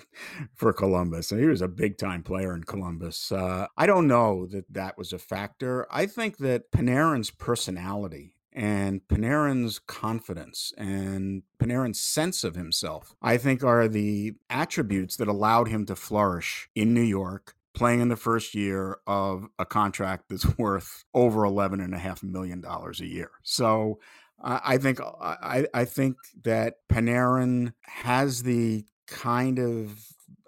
for 0.53 0.74
Columbus, 0.74 1.32
and 1.32 1.39
he 1.39 1.48
was 1.48 1.62
a 1.62 1.67
big 1.67 1.98
time 1.98 2.24
player 2.24 2.53
in 2.55 2.63
Columbus. 2.63 3.32
Uh, 3.32 3.67
I 3.77 3.86
don't 3.86 4.08
know 4.08 4.46
that 4.48 4.72
that 4.74 4.98
was 4.98 5.13
a 5.13 5.20
factor. 5.20 5.88
I 5.91 6.05
think 6.05 6.38
that 6.38 6.72
Panarin's 6.72 7.32
personality 7.32 8.36
and 8.53 9.01
Panarin's 9.07 9.79
confidence 9.79 10.74
and 10.77 11.43
Panarin's 11.60 12.00
sense 12.00 12.43
of 12.43 12.55
himself, 12.55 13.15
I 13.22 13.38
think, 13.38 13.63
are 13.63 13.88
the 13.88 14.33
attributes 14.50 15.17
that 15.17 15.27
allowed 15.27 15.67
him 15.67 15.86
to 15.88 15.95
flourish 15.95 16.69
in 16.75 16.93
New 16.93 17.01
York. 17.01 17.55
Playing 17.74 18.01
in 18.01 18.10
the 18.10 18.15
first 18.15 18.53
year 18.53 19.00
of 19.07 19.48
a 19.57 19.65
contract 19.65 20.25
that's 20.29 20.57
worth 20.60 21.05
over 21.15 21.43
eleven 21.43 21.79
and 21.79 21.95
a 21.95 21.98
half 21.98 22.22
million 22.22 22.62
dollars 22.62 23.01
a 23.01 23.07
year, 23.07 23.31
so 23.41 24.00
I 24.43 24.77
think 24.77 25.00
I, 25.01 25.65
I 25.74 25.86
think 25.86 26.17
that 26.43 26.75
Panarin 26.88 27.74
has 27.81 28.43
the 28.43 28.86
kind 29.07 29.57
of 29.57 29.98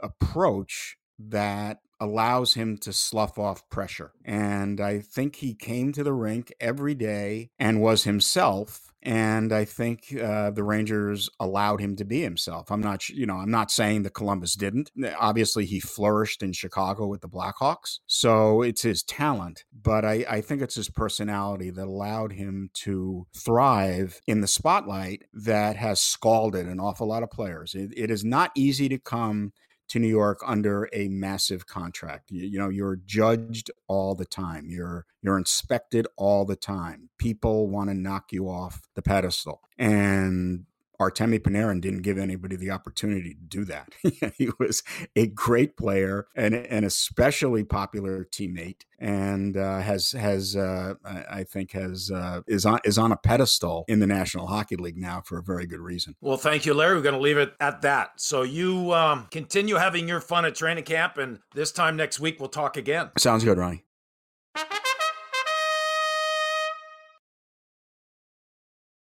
approach 0.03 0.97
that 1.17 1.79
allows 1.99 2.53
him 2.53 2.77
to 2.77 2.93
slough 2.93 3.37
off 3.37 3.67
pressure. 3.69 4.11
And 4.23 4.81
I 4.81 4.99
think 4.99 5.37
he 5.37 5.53
came 5.53 5.91
to 5.93 6.03
the 6.03 6.13
rink 6.13 6.53
every 6.59 6.95
day 6.95 7.49
and 7.57 7.81
was 7.81 8.03
himself. 8.03 8.91
And 9.01 9.53
I 9.53 9.65
think 9.65 10.15
uh, 10.19 10.49
the 10.49 10.63
Rangers 10.63 11.29
allowed 11.39 11.79
him 11.79 11.95
to 11.97 12.05
be 12.05 12.21
himself. 12.21 12.71
I'm 12.71 12.81
not, 12.81 13.07
you 13.07 13.27
know, 13.27 13.35
I'm 13.35 13.51
not 13.51 13.69
saying 13.69 14.01
that 14.01 14.15
Columbus 14.15 14.55
didn't. 14.55 14.89
Obviously, 15.19 15.65
he 15.65 15.79
flourished 15.79 16.41
in 16.41 16.53
Chicago 16.53 17.05
with 17.05 17.21
the 17.21 17.29
Blackhawks, 17.29 17.99
so 18.07 18.63
it's 18.63 18.81
his 18.81 19.03
talent. 19.03 19.63
But 19.71 20.05
I, 20.05 20.25
I 20.27 20.41
think 20.41 20.63
it's 20.63 20.73
his 20.73 20.89
personality 20.89 21.69
that 21.69 21.85
allowed 21.85 22.33
him 22.33 22.71
to 22.85 23.27
thrive 23.35 24.21
in 24.25 24.41
the 24.41 24.47
spotlight 24.47 25.21
that 25.33 25.75
has 25.75 26.01
scalded 26.01 26.65
an 26.65 26.79
awful 26.79 27.07
lot 27.07 27.21
of 27.21 27.29
players. 27.29 27.75
it, 27.75 27.91
it 27.95 28.09
is 28.09 28.25
not 28.25 28.49
easy 28.55 28.89
to 28.89 28.97
come 28.97 29.53
to 29.87 29.99
New 29.99 30.07
York 30.07 30.39
under 30.45 30.89
a 30.93 31.07
massive 31.09 31.67
contract. 31.67 32.31
You, 32.31 32.45
you, 32.45 32.59
know, 32.59 32.69
you're 32.69 32.97
judged 33.05 33.71
all 33.87 34.15
the 34.15 34.25
time. 34.25 34.69
You're 34.69 35.05
you're 35.21 35.37
inspected 35.37 36.07
all 36.17 36.45
the 36.45 36.55
time. 36.55 37.09
People 37.17 37.69
want 37.69 37.89
to 37.89 37.93
knock 37.93 38.31
you 38.31 38.49
off 38.49 38.81
the 38.95 39.01
pedestal. 39.01 39.61
And 39.77 40.65
Artemi 40.99 41.39
Panarin 41.39 41.81
didn't 41.81 42.01
give 42.01 42.17
anybody 42.17 42.55
the 42.55 42.71
opportunity 42.71 43.33
to 43.33 43.41
do 43.41 43.65
that. 43.65 43.93
he 44.37 44.49
was 44.59 44.83
a 45.15 45.27
great 45.27 45.77
player 45.77 46.27
and 46.35 46.53
an 46.53 46.83
especially 46.83 47.63
popular 47.63 48.25
teammate, 48.25 48.81
and 48.99 49.57
uh, 49.57 49.79
has 49.79 50.11
has 50.11 50.55
uh, 50.55 50.95
I 51.05 51.43
think 51.43 51.71
has 51.71 52.11
uh, 52.11 52.41
is 52.47 52.65
on 52.65 52.79
is 52.83 52.97
on 52.97 53.11
a 53.11 53.17
pedestal 53.17 53.85
in 53.87 53.99
the 53.99 54.07
National 54.07 54.47
Hockey 54.47 54.75
League 54.75 54.97
now 54.97 55.21
for 55.21 55.37
a 55.37 55.43
very 55.43 55.65
good 55.65 55.79
reason. 55.79 56.15
Well, 56.21 56.37
thank 56.37 56.65
you, 56.65 56.73
Larry. 56.73 56.95
We're 56.95 57.01
going 57.01 57.15
to 57.15 57.21
leave 57.21 57.37
it 57.37 57.53
at 57.59 57.81
that. 57.83 58.19
So 58.19 58.43
you 58.43 58.93
um, 58.93 59.27
continue 59.31 59.75
having 59.75 60.07
your 60.07 60.21
fun 60.21 60.45
at 60.45 60.55
training 60.55 60.83
camp, 60.83 61.17
and 61.17 61.39
this 61.53 61.71
time 61.71 61.95
next 61.95 62.19
week 62.19 62.39
we'll 62.39 62.49
talk 62.49 62.77
again. 62.77 63.11
Sounds 63.17 63.43
good, 63.43 63.57
Ronnie. 63.57 63.84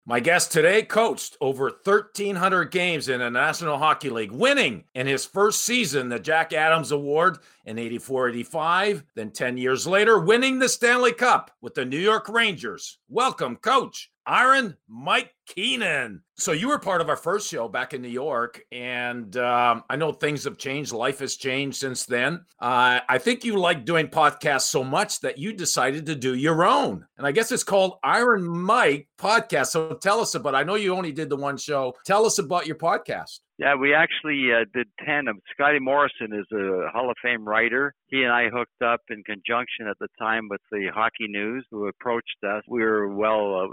My 0.10 0.22
guest 0.22 0.54
today 0.54 0.84
coached 0.84 1.36
over 1.42 1.66
1,300 1.66 2.72
games 2.72 3.10
in 3.10 3.20
the 3.20 3.30
National 3.30 3.78
Hockey 3.78 4.10
League, 4.10 4.32
winning 4.32 4.86
in 4.96 5.06
his 5.06 5.26
first 5.26 5.66
season 5.66 6.08
the 6.08 6.18
Jack 6.18 6.54
Adams 6.54 6.94
Award 6.94 7.40
in 7.68 7.78
84 7.78 8.30
85. 8.30 9.04
Then 9.16 9.30
10 9.30 9.58
years 9.58 9.86
later, 9.86 10.20
winning 10.20 10.58
the 10.58 10.70
Stanley 10.70 11.14
Cup 11.14 11.52
with 11.62 11.76
the 11.76 11.86
New 11.86 12.00
York 12.00 12.28
Rangers. 12.30 12.98
Welcome, 13.10 13.58
Coach 13.58 14.10
Iron 14.26 14.76
Mike 14.90 15.34
Keenan. 15.48 16.22
So 16.36 16.52
you 16.52 16.68
were 16.68 16.80
part 16.80 17.02
of 17.02 17.10
our 17.10 17.16
first 17.16 17.50
show 17.50 17.68
back 17.68 17.94
in 17.94 18.02
New 18.02 18.10
York, 18.10 18.62
and 18.72 19.36
um, 19.38 19.84
I 19.90 19.96
know 19.96 20.12
things 20.12 20.44
have 20.44 20.58
changed. 20.58 20.92
Life 20.92 21.20
has 21.20 21.38
changed 21.38 21.78
since 21.78 22.06
then. 22.06 22.46
Uh, 22.60 23.00
I 23.08 23.18
think 23.18 23.46
you 23.46 23.58
like 23.58 23.86
doing 23.86 24.08
podcasts 24.08 24.64
so 24.64 24.84
much 24.84 25.22
that 25.22 25.38
you 25.38 25.54
decided 25.54 26.06
to 26.08 26.16
do 26.16 26.36
your 26.36 26.66
own, 26.66 27.06
and 27.18 27.26
I 27.26 27.32
guess 27.32 27.52
it's 27.52 27.64
called 27.64 28.00
Iron 28.04 28.46
Mike 28.46 29.08
Podcast. 29.18 29.68
So 29.68 29.94
tell 29.94 30.20
us 30.20 30.36
about. 30.36 30.56
I 30.56 30.64
know 30.64 30.76
you 30.76 30.94
only 30.94 31.14
did 31.14 31.30
the 31.30 31.38
one 31.38 31.58
show. 31.58 31.94
Tell 32.06 32.26
us 32.26 32.38
about 32.38 32.68
your 32.68 32.78
podcast. 32.78 33.40
Yeah, 33.58 33.74
we 33.74 33.92
actually 33.96 34.50
uh, 34.54 34.66
did 34.72 34.86
10 35.04 35.28
of 35.28 35.38
Scotty 35.52 35.80
Morrison 35.80 36.32
is 36.32 36.46
a 36.54 36.92
Hall 36.94 37.10
of 37.10 37.16
Fame 37.24 37.44
writer. 37.44 37.92
He 38.08 38.22
and 38.22 38.32
I 38.32 38.50
hooked 38.54 38.84
up 38.86 39.02
in 39.10 39.24
conjunction 39.24 39.88
at 39.90 39.98
the 40.00 40.08
time 40.20 40.48
with 40.48 40.62
the 40.72 40.90
Hockey 40.94 41.28
News, 41.28 41.66
who 41.72 41.88
approached 41.88 42.38
us. 42.48 42.62
We 42.68 42.84
were 42.84 43.08
well 43.16 43.64
uh, 43.64 43.68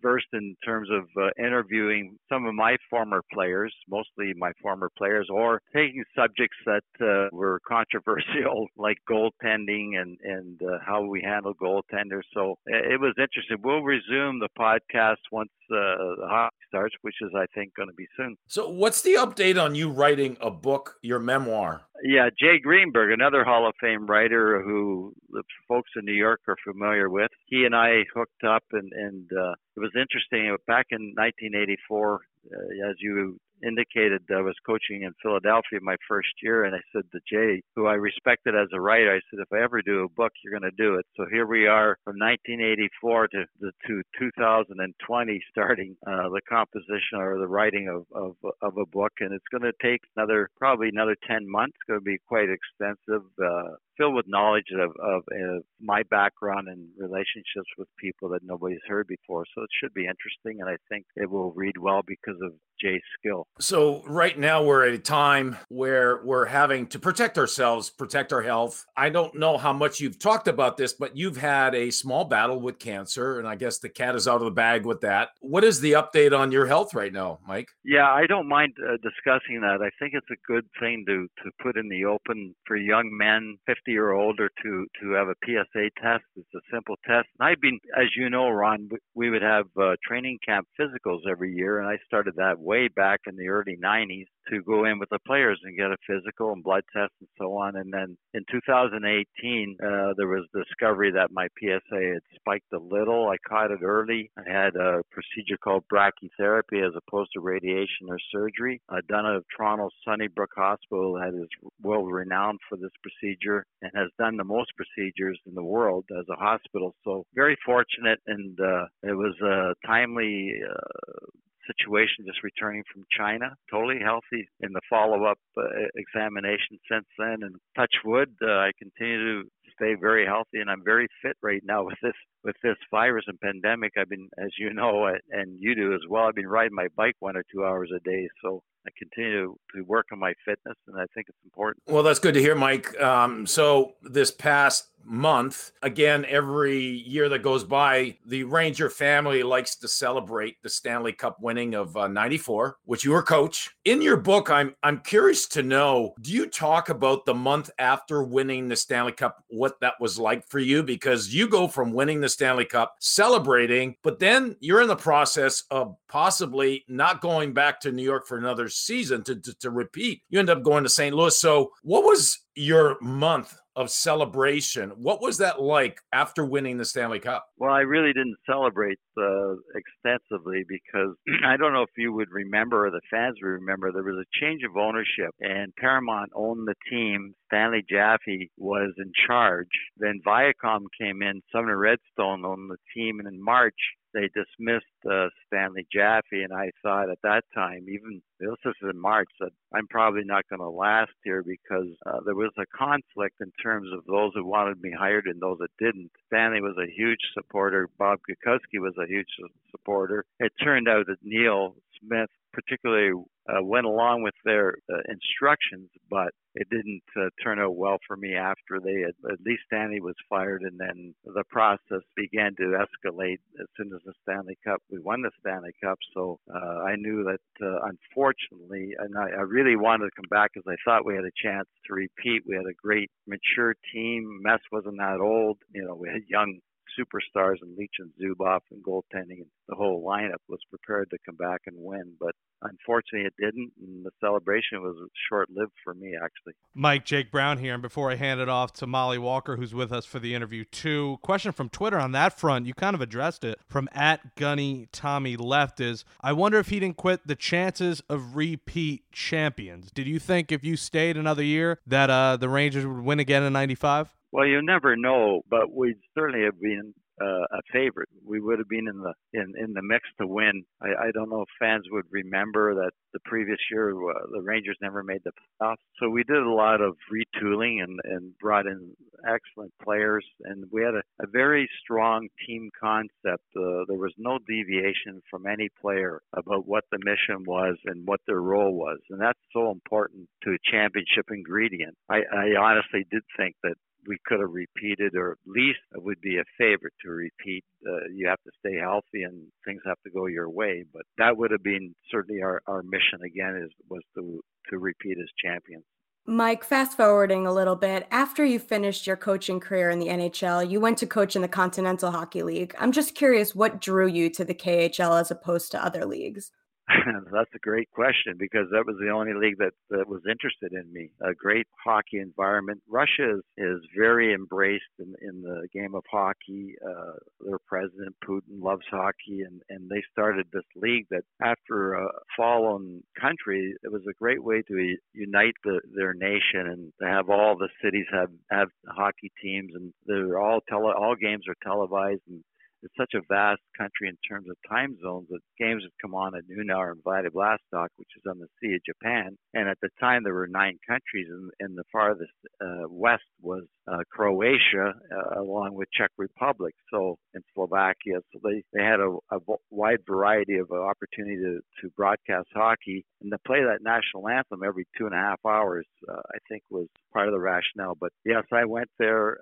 versed 0.00 0.28
in 0.32 0.54
terms 0.64 0.88
of 0.88 1.04
uh, 1.20 1.30
interviewing 1.36 2.16
some 2.28 2.46
of 2.46 2.54
my 2.54 2.76
former 2.88 3.22
players, 3.32 3.74
mostly 3.88 4.34
my 4.36 4.52
former 4.62 4.88
players, 4.96 5.26
or 5.28 5.60
taking 5.74 6.04
subjects 6.16 6.56
that 6.66 6.84
uh, 7.00 7.28
were 7.32 7.60
controversial, 7.66 8.68
like 8.76 8.98
goaltending 9.10 10.00
and, 10.00 10.16
and 10.22 10.62
uh, 10.62 10.78
how 10.86 11.02
we 11.04 11.20
handle 11.22 11.54
goaltenders. 11.54 12.22
So 12.32 12.52
uh, 12.72 12.76
it 12.76 13.00
was 13.00 13.14
interesting. 13.18 13.56
We'll 13.64 13.82
resume 13.82 14.38
the 14.38 14.48
podcast 14.56 15.16
once 15.32 15.50
the 15.68 16.16
hockey 16.28 16.54
starts, 16.74 16.94
which 17.02 17.14
is, 17.20 17.30
I 17.36 17.46
think, 17.54 17.74
going 17.74 17.88
to 17.88 17.94
be 17.94 18.06
soon. 18.16 18.36
So, 18.46 18.68
what's 18.68 19.02
the 19.02 19.14
update 19.14 19.62
on 19.62 19.74
you 19.74 19.90
writing 19.90 20.36
a 20.40 20.50
book, 20.50 20.96
your 21.02 21.18
memoir? 21.18 21.82
Yeah, 22.02 22.28
Jay 22.38 22.58
Greenberg, 22.58 23.12
another 23.12 23.44
Hall 23.44 23.68
of 23.68 23.74
Fame 23.80 24.06
writer 24.06 24.62
who 24.62 25.14
the 25.30 25.42
folks 25.68 25.90
in 25.96 26.04
New 26.04 26.12
York 26.12 26.40
are 26.48 26.56
familiar 26.64 27.08
with. 27.08 27.30
He 27.46 27.64
and 27.64 27.74
I 27.74 28.04
hooked 28.14 28.44
up, 28.46 28.64
and 28.72 28.92
and 28.92 29.30
uh, 29.32 29.52
it 29.76 29.80
was 29.80 29.92
interesting. 29.94 30.54
Back 30.66 30.86
in 30.90 31.14
1984, 31.16 32.14
uh, 32.14 32.90
as 32.90 32.96
you 32.98 33.38
indicated 33.62 34.22
I 34.30 34.40
was 34.40 34.54
coaching 34.66 35.02
in 35.02 35.12
Philadelphia 35.22 35.78
my 35.82 35.96
first 36.08 36.30
year, 36.42 36.64
and 36.64 36.74
I 36.74 36.80
said 36.92 37.04
to 37.12 37.20
Jay, 37.28 37.62
who 37.74 37.86
I 37.86 37.94
respected 37.94 38.54
as 38.54 38.68
a 38.72 38.80
writer, 38.80 39.12
I 39.12 39.20
said, 39.30 39.40
if 39.40 39.52
I 39.52 39.62
ever 39.62 39.82
do 39.82 40.04
a 40.04 40.08
book, 40.08 40.32
you're 40.42 40.58
going 40.58 40.70
to 40.70 40.76
do 40.76 40.94
it. 40.96 41.06
So 41.16 41.26
here 41.30 41.46
we 41.46 41.66
are 41.66 41.96
from 42.04 42.18
1984 42.18 43.28
to 43.28 43.44
to 43.86 44.02
2020, 44.18 45.42
starting 45.50 45.96
uh, 46.06 46.28
the 46.28 46.40
composition 46.48 47.18
or 47.18 47.38
the 47.38 47.48
writing 47.48 47.88
of, 47.88 48.04
of 48.14 48.36
of 48.62 48.76
a 48.78 48.86
book, 48.86 49.12
and 49.20 49.32
it's 49.32 49.48
going 49.50 49.62
to 49.62 49.72
take 49.82 50.00
another 50.16 50.48
probably 50.58 50.88
another 50.88 51.16
10 51.26 51.48
months. 51.48 51.74
It's 51.76 51.88
going 51.88 52.00
to 52.00 52.04
be 52.04 52.18
quite 52.26 52.48
extensive. 52.48 53.24
Uh, 53.42 53.76
filled 53.96 54.14
with 54.14 54.26
knowledge 54.28 54.72
of, 54.74 54.90
of 55.02 55.22
uh, 55.32 55.60
my 55.80 56.02
background 56.10 56.68
and 56.68 56.88
relationships 56.98 57.68
with 57.78 57.88
people 57.98 58.28
that 58.30 58.42
nobody's 58.42 58.78
heard 58.88 59.06
before. 59.06 59.44
So 59.54 59.62
it 59.62 59.70
should 59.80 59.94
be 59.94 60.02
interesting, 60.02 60.60
and 60.60 60.68
I 60.68 60.76
think 60.88 61.06
it 61.16 61.30
will 61.30 61.52
read 61.52 61.76
well 61.78 62.02
because 62.06 62.40
of 62.42 62.52
Jay's 62.80 63.02
skill. 63.18 63.46
So, 63.60 64.02
right 64.06 64.38
now, 64.38 64.64
we're 64.64 64.86
at 64.86 64.94
a 64.94 64.98
time 64.98 65.56
where 65.68 66.20
we're 66.24 66.46
having 66.46 66.86
to 66.88 66.98
protect 66.98 67.38
ourselves, 67.38 67.90
protect 67.90 68.32
our 68.32 68.42
health. 68.42 68.84
I 68.96 69.10
don't 69.10 69.36
know 69.36 69.56
how 69.56 69.72
much 69.72 70.00
you've 70.00 70.18
talked 70.18 70.48
about 70.48 70.76
this, 70.76 70.92
but 70.92 71.16
you've 71.16 71.36
had 71.36 71.74
a 71.74 71.90
small 71.90 72.24
battle 72.24 72.60
with 72.60 72.78
cancer, 72.78 73.38
and 73.38 73.46
I 73.46 73.54
guess 73.54 73.78
the 73.78 73.88
cat 73.88 74.14
is 74.16 74.26
out 74.26 74.36
of 74.36 74.44
the 74.44 74.50
bag 74.50 74.84
with 74.84 75.02
that. 75.02 75.30
What 75.40 75.64
is 75.64 75.80
the 75.80 75.92
update 75.92 76.36
on 76.36 76.52
your 76.52 76.66
health 76.66 76.94
right 76.94 77.12
now, 77.12 77.38
Mike? 77.46 77.68
Yeah, 77.84 78.10
I 78.10 78.26
don't 78.26 78.48
mind 78.48 78.74
uh, 78.80 78.96
discussing 79.02 79.60
that. 79.60 79.78
I 79.80 79.90
think 79.98 80.14
it's 80.14 80.30
a 80.30 80.52
good 80.52 80.66
thing 80.80 81.04
to, 81.06 81.28
to 81.44 81.50
put 81.62 81.76
in 81.76 81.88
the 81.88 82.04
open 82.04 82.54
for 82.66 82.76
young 82.76 83.16
men 83.16 83.58
50 83.66 83.83
or 83.92 84.12
older 84.12 84.50
to, 84.62 84.86
to 85.00 85.12
have 85.12 85.28
a 85.28 85.34
PSA 85.44 85.90
test. 86.02 86.24
It's 86.36 86.54
a 86.54 86.60
simple 86.72 86.96
test. 87.06 87.28
And 87.38 87.48
I've 87.48 87.60
been, 87.60 87.78
as 87.96 88.08
you 88.16 88.30
know, 88.30 88.48
Ron, 88.48 88.88
we 89.14 89.30
would 89.30 89.42
have 89.42 89.66
uh, 89.80 89.96
training 90.06 90.38
camp 90.46 90.66
physicals 90.80 91.20
every 91.30 91.54
year, 91.54 91.80
and 91.80 91.88
I 91.88 91.98
started 92.06 92.34
that 92.36 92.58
way 92.58 92.88
back 92.88 93.20
in 93.26 93.36
the 93.36 93.48
early 93.48 93.76
90s 93.82 94.26
to 94.50 94.62
go 94.62 94.84
in 94.84 94.98
with 94.98 95.08
the 95.10 95.18
players 95.26 95.60
and 95.64 95.76
get 95.76 95.90
a 95.90 95.96
physical 96.06 96.52
and 96.52 96.62
blood 96.62 96.84
test 96.92 97.12
and 97.20 97.28
so 97.38 97.56
on. 97.56 97.76
And 97.76 97.92
then 97.92 98.16
in 98.32 98.44
2018, 98.50 99.76
uh, 99.80 100.14
there 100.16 100.28
was 100.28 100.46
discovery 100.54 101.12
that 101.12 101.30
my 101.32 101.48
PSA 101.58 102.12
had 102.14 102.22
spiked 102.34 102.72
a 102.72 102.78
little. 102.78 103.28
I 103.28 103.36
caught 103.48 103.70
it 103.70 103.82
early. 103.82 104.30
I 104.36 104.50
had 104.50 104.76
a 104.76 105.02
procedure 105.10 105.56
called 105.62 105.84
brachytherapy 105.92 106.86
as 106.86 106.94
opposed 106.96 107.30
to 107.34 107.40
radiation 107.40 108.08
or 108.08 108.18
surgery. 108.32 108.80
Uh, 108.88 109.00
done 109.08 109.26
it 109.26 109.36
at 109.36 109.42
Toronto 109.56 109.90
Sunnybrook 110.06 110.50
Hospital 110.56 111.14
that 111.14 111.34
is 111.34 111.48
world 111.82 112.12
renowned 112.12 112.60
for 112.68 112.76
this 112.76 112.90
procedure 113.02 113.64
and 113.82 113.90
has 113.94 114.10
done 114.18 114.36
the 114.36 114.44
most 114.44 114.72
procedures 114.76 115.38
in 115.46 115.54
the 115.54 115.62
world 115.62 116.04
as 116.18 116.24
a 116.30 116.36
hospital. 116.36 116.94
So 117.04 117.24
very 117.34 117.56
fortunate, 117.64 118.20
and 118.26 118.58
uh, 118.60 118.86
it 119.02 119.16
was 119.16 119.34
a 119.42 119.74
timely 119.86 120.54
uh, 120.68 121.26
situation 121.66 122.26
just 122.26 122.42
returning 122.42 122.82
from 122.92 123.04
China, 123.16 123.54
totally 123.70 124.00
healthy 124.02 124.48
in 124.60 124.72
the 124.72 124.80
follow 124.88 125.24
up 125.24 125.38
uh, 125.56 125.62
examination 125.96 126.78
since 126.90 127.06
then. 127.18 127.42
And 127.42 127.56
touch 127.76 127.94
wood, 128.04 128.34
uh, 128.42 128.68
I 128.68 128.70
continue 128.78 129.42
to 129.42 129.48
stay 129.74 129.94
very 130.00 130.26
healthy 130.26 130.60
and 130.60 130.70
I'm 130.70 130.84
very 130.84 131.08
fit 131.22 131.36
right 131.42 131.62
now 131.64 131.84
with 131.88 131.98
this 132.02 132.14
with 132.42 132.56
this 132.62 132.76
virus 132.90 133.24
and 133.26 133.40
pandemic. 133.40 133.92
I've 133.98 134.08
been, 134.08 134.28
as 134.38 134.50
you 134.58 134.72
know, 134.72 135.06
and 135.30 135.56
you 135.58 135.74
do 135.74 135.94
as 135.94 136.02
well. 136.08 136.24
I've 136.24 136.34
been 136.34 136.46
riding 136.46 136.74
my 136.74 136.88
bike 136.96 137.16
one 137.20 137.36
or 137.36 137.44
two 137.52 137.64
hours 137.64 137.90
a 137.94 138.00
day, 138.00 138.28
so 138.42 138.62
I 138.86 138.90
continue 138.98 139.56
to 139.74 139.82
work 139.84 140.06
on 140.12 140.18
my 140.18 140.34
fitness, 140.44 140.76
and 140.86 140.96
I 140.96 141.06
think 141.14 141.28
it's 141.28 141.38
important. 141.44 141.82
Well, 141.86 142.02
that's 142.02 142.18
good 142.18 142.34
to 142.34 142.40
hear, 142.40 142.54
Mike. 142.54 143.00
Um, 143.00 143.46
so 143.46 143.94
this 144.02 144.30
past 144.30 144.88
month. 145.06 145.72
Again, 145.82 146.24
every 146.28 146.78
year 146.78 147.28
that 147.28 147.40
goes 147.40 147.64
by, 147.64 148.16
the 148.26 148.44
Ranger 148.44 148.90
family 148.90 149.42
likes 149.42 149.76
to 149.76 149.88
celebrate 149.88 150.62
the 150.62 150.68
Stanley 150.68 151.12
Cup 151.12 151.40
winning 151.40 151.74
of 151.74 151.96
uh, 151.96 152.08
94, 152.08 152.78
which 152.84 153.04
you 153.04 153.12
were 153.12 153.22
coach. 153.22 153.70
In 153.84 154.02
your 154.02 154.16
book, 154.16 154.50
I'm 154.50 154.74
I'm 154.82 155.00
curious 155.00 155.46
to 155.48 155.62
know, 155.62 156.14
do 156.20 156.32
you 156.32 156.46
talk 156.46 156.88
about 156.88 157.26
the 157.26 157.34
month 157.34 157.70
after 157.78 158.22
winning 158.22 158.68
the 158.68 158.76
Stanley 158.76 159.12
Cup, 159.12 159.44
what 159.48 159.80
that 159.80 159.94
was 160.00 160.18
like 160.18 160.46
for 160.48 160.58
you? 160.58 160.82
Because 160.82 161.34
you 161.34 161.48
go 161.48 161.68
from 161.68 161.92
winning 161.92 162.20
the 162.20 162.28
Stanley 162.28 162.64
Cup, 162.64 162.96
celebrating, 163.00 163.96
but 164.02 164.18
then 164.18 164.56
you're 164.60 164.82
in 164.82 164.88
the 164.88 164.96
process 164.96 165.64
of 165.70 165.96
possibly 166.08 166.84
not 166.88 167.20
going 167.20 167.52
back 167.52 167.80
to 167.80 167.92
New 167.92 168.02
York 168.02 168.26
for 168.26 168.38
another 168.38 168.68
season 168.74 169.22
to, 169.24 169.36
to, 169.36 169.54
to 169.60 169.70
repeat. 169.70 170.22
You 170.28 170.38
end 170.38 170.50
up 170.50 170.62
going 170.62 170.84
to 170.84 170.90
St. 170.90 171.14
Louis. 171.14 171.38
So 171.38 171.70
what 171.82 172.04
was 172.04 172.38
your 172.54 172.96
month 173.00 173.56
of 173.76 173.90
celebration. 173.90 174.90
What 174.90 175.20
was 175.20 175.38
that 175.38 175.60
like 175.60 176.00
after 176.12 176.44
winning 176.44 176.76
the 176.78 176.84
Stanley 176.84 177.18
Cup? 177.18 177.46
Well, 177.56 177.72
I 177.72 177.80
really 177.80 178.12
didn't 178.12 178.36
celebrate 178.46 178.98
uh, 179.18 179.54
extensively 179.74 180.64
because 180.68 181.16
I 181.44 181.56
don't 181.56 181.72
know 181.72 181.82
if 181.82 181.90
you 181.96 182.12
would 182.12 182.30
remember 182.30 182.86
or 182.86 182.90
the 182.90 183.00
fans 183.10 183.36
would 183.42 183.48
remember 183.48 183.90
there 183.90 184.02
was 184.02 184.24
a 184.24 184.44
change 184.44 184.62
of 184.62 184.76
ownership 184.76 185.34
and 185.40 185.74
Paramount 185.76 186.30
owned 186.34 186.68
the 186.68 186.74
team. 186.90 187.34
Stanley 187.46 187.84
Jaffe 187.88 188.50
was 188.56 188.92
in 188.98 189.10
charge. 189.26 189.68
Then 189.96 190.20
Viacom 190.26 190.82
came 191.00 191.22
in. 191.22 191.42
Sumner 191.52 191.76
Redstone 191.76 192.44
owned 192.44 192.70
the 192.70 192.76
team, 192.94 193.18
and 193.18 193.28
in 193.28 193.42
March 193.42 193.74
they 194.14 194.30
dismissed 194.32 194.86
uh, 195.10 195.28
Stanley 195.46 195.86
Jaffe, 195.92 196.42
and 196.42 196.52
I 196.52 196.70
thought 196.82 197.10
at 197.10 197.18
that 197.22 197.42
time, 197.52 197.86
even 197.88 198.22
this 198.38 198.50
is 198.64 198.74
in 198.82 198.98
March, 198.98 199.28
that 199.40 199.50
I'm 199.74 199.88
probably 199.88 200.22
not 200.24 200.48
going 200.48 200.60
to 200.60 200.68
last 200.68 201.12
here 201.24 201.42
because 201.42 201.88
uh, 202.06 202.20
there 202.24 202.34
was 202.34 202.52
a 202.56 202.64
conflict 202.76 203.36
in 203.40 203.50
terms 203.62 203.88
of 203.92 204.04
those 204.06 204.32
who 204.34 204.46
wanted 204.46 204.80
me 204.80 204.92
hired 204.96 205.26
and 205.26 205.42
those 205.42 205.58
that 205.58 205.70
didn't. 205.78 206.10
Stanley 206.26 206.60
was 206.60 206.76
a 206.78 206.90
huge 206.90 207.20
supporter. 207.34 207.88
Bob 207.98 208.20
Gutkowski 208.30 208.80
was 208.80 208.94
a 208.98 209.06
huge 209.06 209.28
supporter. 209.70 210.24
It 210.38 210.52
turned 210.62 210.88
out 210.88 211.06
that 211.06 211.18
Neil 211.22 211.76
Smith 212.00 212.30
particularly 212.52 213.12
uh, 213.48 213.62
went 213.62 213.86
along 213.86 214.22
with 214.22 214.34
their 214.44 214.74
uh, 214.92 215.00
instructions, 215.08 215.90
but 216.10 216.30
it 216.54 216.68
didn't 216.70 217.02
uh, 217.16 217.28
turn 217.42 217.58
out 217.58 217.76
well 217.76 217.98
for 218.06 218.16
me 218.16 218.34
after 218.34 218.80
they 218.82 219.00
had, 219.00 219.14
at 219.32 219.40
least 219.44 219.62
Stanley 219.66 220.00
was 220.00 220.14
fired, 220.28 220.62
and 220.62 220.78
then 220.78 221.14
the 221.24 221.42
process 221.50 222.00
began 222.16 222.54
to 222.56 222.78
escalate 222.78 223.38
as 223.60 223.66
soon 223.76 223.90
as 223.94 224.00
the 224.06 224.12
Stanley 224.22 224.56
Cup. 224.64 224.80
We 224.90 224.98
won 225.00 225.22
the 225.22 225.30
Stanley 225.40 225.74
Cup, 225.82 225.98
so 226.14 226.38
uh, 226.54 226.84
I 226.86 226.96
knew 226.96 227.24
that 227.24 227.66
uh, 227.66 227.80
unfortunately, 227.82 228.94
and 228.98 229.18
I, 229.18 229.30
I 229.36 229.42
really 229.42 229.76
wanted 229.76 230.06
to 230.06 230.16
come 230.16 230.28
back 230.30 230.52
because 230.54 230.70
I 230.70 230.76
thought 230.84 231.04
we 231.04 231.16
had 231.16 231.24
a 231.24 231.42
chance 231.42 231.68
to 231.86 231.94
repeat. 231.94 232.44
We 232.46 232.54
had 232.54 232.66
a 232.66 232.80
great, 232.80 233.10
mature 233.26 233.74
team. 233.92 234.40
Mess 234.42 234.60
wasn't 234.70 234.98
that 234.98 235.20
old. 235.20 235.58
You 235.74 235.84
know, 235.84 235.94
we 235.94 236.08
had 236.08 236.22
young 236.28 236.60
superstars 236.98 237.56
and 237.62 237.76
Leetch 237.76 237.98
and 237.98 238.10
Zubov 238.20 238.60
and 238.70 238.82
goaltending 238.82 239.40
and 239.40 239.46
the 239.68 239.74
whole 239.74 240.04
lineup 240.04 240.40
was 240.48 240.60
prepared 240.68 241.10
to 241.10 241.18
come 241.24 241.36
back 241.36 241.62
and 241.66 241.76
win. 241.78 242.12
But 242.20 242.34
unfortunately, 242.62 243.26
it 243.26 243.34
didn't, 243.38 243.72
and 243.80 244.04
the 244.04 244.10
celebration 244.20 244.82
was 244.82 244.96
short 245.28 245.48
lived 245.50 245.72
for 245.82 245.94
me, 245.94 246.14
actually. 246.22 246.54
Mike, 246.74 247.04
Jake 247.04 247.30
Brown 247.30 247.58
here. 247.58 247.74
And 247.74 247.82
before 247.82 248.10
I 248.10 248.16
hand 248.16 248.40
it 248.40 248.48
off 248.48 248.72
to 248.74 248.86
Molly 248.86 249.18
Walker, 249.18 249.56
who's 249.56 249.74
with 249.74 249.92
us 249.92 250.04
for 250.04 250.18
the 250.18 250.34
interview, 250.34 250.64
too, 250.64 251.18
question 251.22 251.52
from 251.52 251.68
Twitter 251.68 251.98
on 251.98 252.12
that 252.12 252.38
front. 252.38 252.66
You 252.66 252.74
kind 252.74 252.94
of 252.94 253.00
addressed 253.00 253.44
it 253.44 253.58
from 253.66 253.88
at 253.92 254.34
Gunny 254.36 254.88
Tommy 254.92 255.36
Left 255.36 255.80
is 255.80 256.04
I 256.20 256.32
wonder 256.32 256.58
if 256.58 256.68
he 256.68 256.80
didn't 256.80 256.96
quit 256.96 257.26
the 257.26 257.36
chances 257.36 258.02
of 258.08 258.36
repeat 258.36 259.10
champions. 259.12 259.90
Did 259.90 260.06
you 260.06 260.18
think 260.18 260.52
if 260.52 260.64
you 260.64 260.76
stayed 260.76 261.16
another 261.16 261.42
year 261.42 261.78
that 261.86 262.10
uh, 262.10 262.36
the 262.36 262.48
Rangers 262.48 262.86
would 262.86 263.00
win 263.00 263.20
again 263.20 263.42
in 263.42 263.52
95? 263.52 264.14
Well, 264.34 264.46
you 264.46 264.62
never 264.62 264.96
know, 264.96 265.42
but 265.48 265.72
we'd 265.72 266.00
certainly 266.18 266.44
have 266.44 266.60
been 266.60 266.92
uh, 267.22 267.44
a 267.52 267.60
favorite. 267.72 268.08
We 268.26 268.40
would 268.40 268.58
have 268.58 268.68
been 268.68 268.88
in 268.88 268.98
the 268.98 269.12
in, 269.32 269.54
in 269.56 269.72
the 269.74 269.82
mix 269.82 270.08
to 270.20 270.26
win. 270.26 270.64
I, 270.82 271.06
I 271.06 271.10
don't 271.12 271.30
know 271.30 271.42
if 271.42 271.48
fans 271.60 271.84
would 271.92 272.06
remember 272.10 272.74
that 272.74 272.90
the 273.12 273.20
previous 273.26 273.60
year 273.70 273.90
uh, 273.90 274.26
the 274.32 274.42
Rangers 274.42 274.76
never 274.82 275.04
made 275.04 275.20
the 275.24 275.30
playoffs. 275.62 275.76
So 276.00 276.10
we 276.10 276.24
did 276.24 276.38
a 276.42 276.50
lot 276.50 276.80
of 276.80 276.96
retooling 277.14 277.84
and 277.84 278.00
and 278.02 278.36
brought 278.40 278.66
in 278.66 278.96
excellent 279.26 279.72
players, 279.82 280.24
and 280.44 280.64
we 280.70 280.82
had 280.82 280.94
a, 280.94 281.02
a 281.22 281.26
very 281.26 281.68
strong 281.82 282.28
team 282.46 282.70
concept. 282.78 283.44
Uh, 283.56 283.84
there 283.88 283.98
was 283.98 284.12
no 284.18 284.38
deviation 284.46 285.22
from 285.30 285.46
any 285.46 285.68
player 285.80 286.20
about 286.34 286.66
what 286.66 286.84
the 286.90 286.98
mission 286.98 287.44
was 287.46 287.76
and 287.86 288.06
what 288.06 288.20
their 288.26 288.40
role 288.40 288.72
was, 288.74 288.98
and 289.10 289.20
that's 289.20 289.38
so 289.52 289.70
important 289.70 290.28
to 290.42 290.50
a 290.50 290.70
championship 290.70 291.26
ingredient. 291.30 291.96
I, 292.08 292.22
I 292.32 292.46
honestly 292.60 293.06
did 293.10 293.22
think 293.36 293.56
that 293.62 293.74
we 294.06 294.18
could 294.26 294.40
have 294.40 294.52
repeated, 294.52 295.14
or 295.14 295.32
at 295.32 295.38
least 295.46 295.80
it 295.94 296.02
would 296.02 296.20
be 296.20 296.38
a 296.38 296.44
favorite 296.58 296.92
to 297.02 297.10
repeat. 297.10 297.64
Uh, 297.86 298.08
you 298.12 298.28
have 298.28 298.42
to 298.44 298.50
stay 298.58 298.78
healthy, 298.78 299.22
and 299.22 299.46
things 299.64 299.82
have 299.86 300.00
to 300.04 300.10
go 300.10 300.26
your 300.26 300.48
way. 300.50 300.84
But 300.92 301.02
that 301.18 301.36
would 301.36 301.50
have 301.50 301.62
been 301.62 301.94
certainly 302.10 302.42
our, 302.42 302.60
our 302.66 302.82
mission 302.82 303.22
again 303.24 303.62
is 303.64 303.70
was 303.88 304.02
to 304.16 304.40
to 304.70 304.78
repeat 304.78 305.18
as 305.18 305.28
champions. 305.42 305.84
Mike, 306.26 306.64
fast 306.64 306.96
forwarding 306.96 307.46
a 307.46 307.52
little 307.52 307.76
bit, 307.76 308.06
after 308.10 308.46
you 308.46 308.58
finished 308.58 309.06
your 309.06 309.16
coaching 309.16 309.60
career 309.60 309.90
in 309.90 309.98
the 309.98 310.08
NHL, 310.08 310.68
you 310.68 310.80
went 310.80 310.96
to 310.98 311.06
coach 311.06 311.36
in 311.36 311.42
the 311.42 311.48
Kontinental 311.48 312.10
Hockey 312.10 312.42
League. 312.42 312.74
I'm 312.78 312.92
just 312.92 313.14
curious 313.14 313.54
what 313.54 313.78
drew 313.78 314.08
you 314.08 314.30
to 314.30 314.42
the 314.42 314.54
KHL 314.54 315.20
as 315.20 315.30
opposed 315.30 315.70
to 315.72 315.84
other 315.84 316.06
leagues? 316.06 316.50
That's 317.32 317.50
a 317.54 317.58
great 317.60 317.90
question 317.90 318.34
because 318.38 318.66
that 318.70 318.84
was 318.86 318.96
the 319.00 319.08
only 319.08 319.32
league 319.32 319.56
that, 319.58 319.72
that 319.88 320.06
was 320.06 320.20
interested 320.28 320.72
in 320.72 320.92
me. 320.92 321.10
A 321.22 321.32
great 321.32 321.66
hockey 321.82 322.18
environment. 322.18 322.82
Russia 322.88 323.36
is, 323.36 323.42
is 323.56 323.80
very 323.96 324.34
embraced 324.34 324.92
in, 324.98 325.14
in 325.22 325.42
the 325.42 325.66
game 325.72 325.94
of 325.94 326.04
hockey. 326.10 326.74
Uh, 326.84 327.12
their 327.40 327.58
president 327.66 328.14
Putin 328.22 328.60
loves 328.60 328.84
hockey, 328.90 329.40
and, 329.40 329.62
and 329.70 329.88
they 329.88 330.02
started 330.12 330.46
this 330.52 330.64
league 330.76 331.06
that, 331.10 331.22
after 331.42 331.94
a 331.94 332.08
fallen 332.36 333.02
country, 333.18 333.74
it 333.82 333.90
was 333.90 334.02
a 334.08 334.18
great 334.18 334.42
way 334.44 334.62
to 334.68 334.96
unite 335.14 335.54
the, 335.64 335.80
their 335.96 336.12
nation 336.12 336.66
and 336.66 336.92
to 337.00 337.08
have 337.08 337.30
all 337.30 337.56
the 337.56 337.68
cities 337.82 338.06
have 338.12 338.30
have 338.50 338.68
hockey 338.88 339.32
teams, 339.42 339.72
and 339.74 339.92
they're 340.06 340.38
all 340.38 340.60
tele 340.68 340.92
all 340.92 341.14
games 341.14 341.44
are 341.48 341.56
televised 341.62 342.20
and 342.28 342.42
it's 342.84 342.94
such 342.96 343.14
a 343.14 343.24
vast 343.28 343.62
country 343.76 344.08
in 344.08 344.16
terms 344.28 344.46
of 344.48 344.56
time 344.68 344.96
zones 345.02 345.26
that 345.30 345.40
games 345.58 345.82
would 345.82 346.00
come 346.00 346.14
on 346.14 346.36
at 346.36 346.44
noon 346.48 346.70
hour 346.70 346.92
in 346.92 347.00
Vladivostok, 347.02 347.90
which 347.96 348.08
is 348.16 348.22
on 348.28 348.38
the 348.38 348.46
Sea 348.60 348.74
of 348.74 348.84
Japan. 348.84 349.36
And 349.54 349.68
at 349.68 349.78
the 349.80 349.88
time, 349.98 350.22
there 350.22 350.34
were 350.34 350.46
nine 350.46 350.78
countries, 350.86 351.26
and, 351.30 351.50
and 351.60 351.78
the 351.78 351.84
farthest 351.90 352.30
uh, 352.60 352.86
west 352.88 353.24
was 353.40 353.64
uh, 353.88 353.98
Croatia, 354.10 354.92
uh, 355.10 355.40
along 355.40 355.74
with 355.74 355.88
Czech 355.92 356.10
Republic, 356.18 356.74
so 356.92 357.16
in 357.34 357.42
Slovakia. 357.54 358.20
So 358.32 358.40
they 358.42 358.62
they 358.72 358.84
had 358.84 359.00
a, 359.00 359.16
a 359.32 359.38
wide 359.70 360.00
variety 360.06 360.56
of 360.58 360.70
uh, 360.70 360.76
opportunity 360.76 361.36
to 361.36 361.60
to 361.80 361.90
broadcast 361.96 362.48
hockey 362.54 363.04
and 363.22 363.30
to 363.32 363.38
play 363.46 363.60
that 363.62 363.82
national 363.82 364.28
anthem 364.28 364.62
every 364.64 364.86
two 364.96 365.06
and 365.06 365.14
a 365.14 365.18
half 365.18 365.40
hours. 365.46 365.86
Uh, 366.08 366.20
I 366.34 366.38
think 366.48 366.62
was 366.70 366.88
part 367.12 367.28
of 367.28 367.32
the 367.32 367.40
rationale. 367.40 367.96
But 367.98 368.12
yes, 368.24 368.44
I 368.52 368.64
went 368.64 368.90
there. 368.98 369.38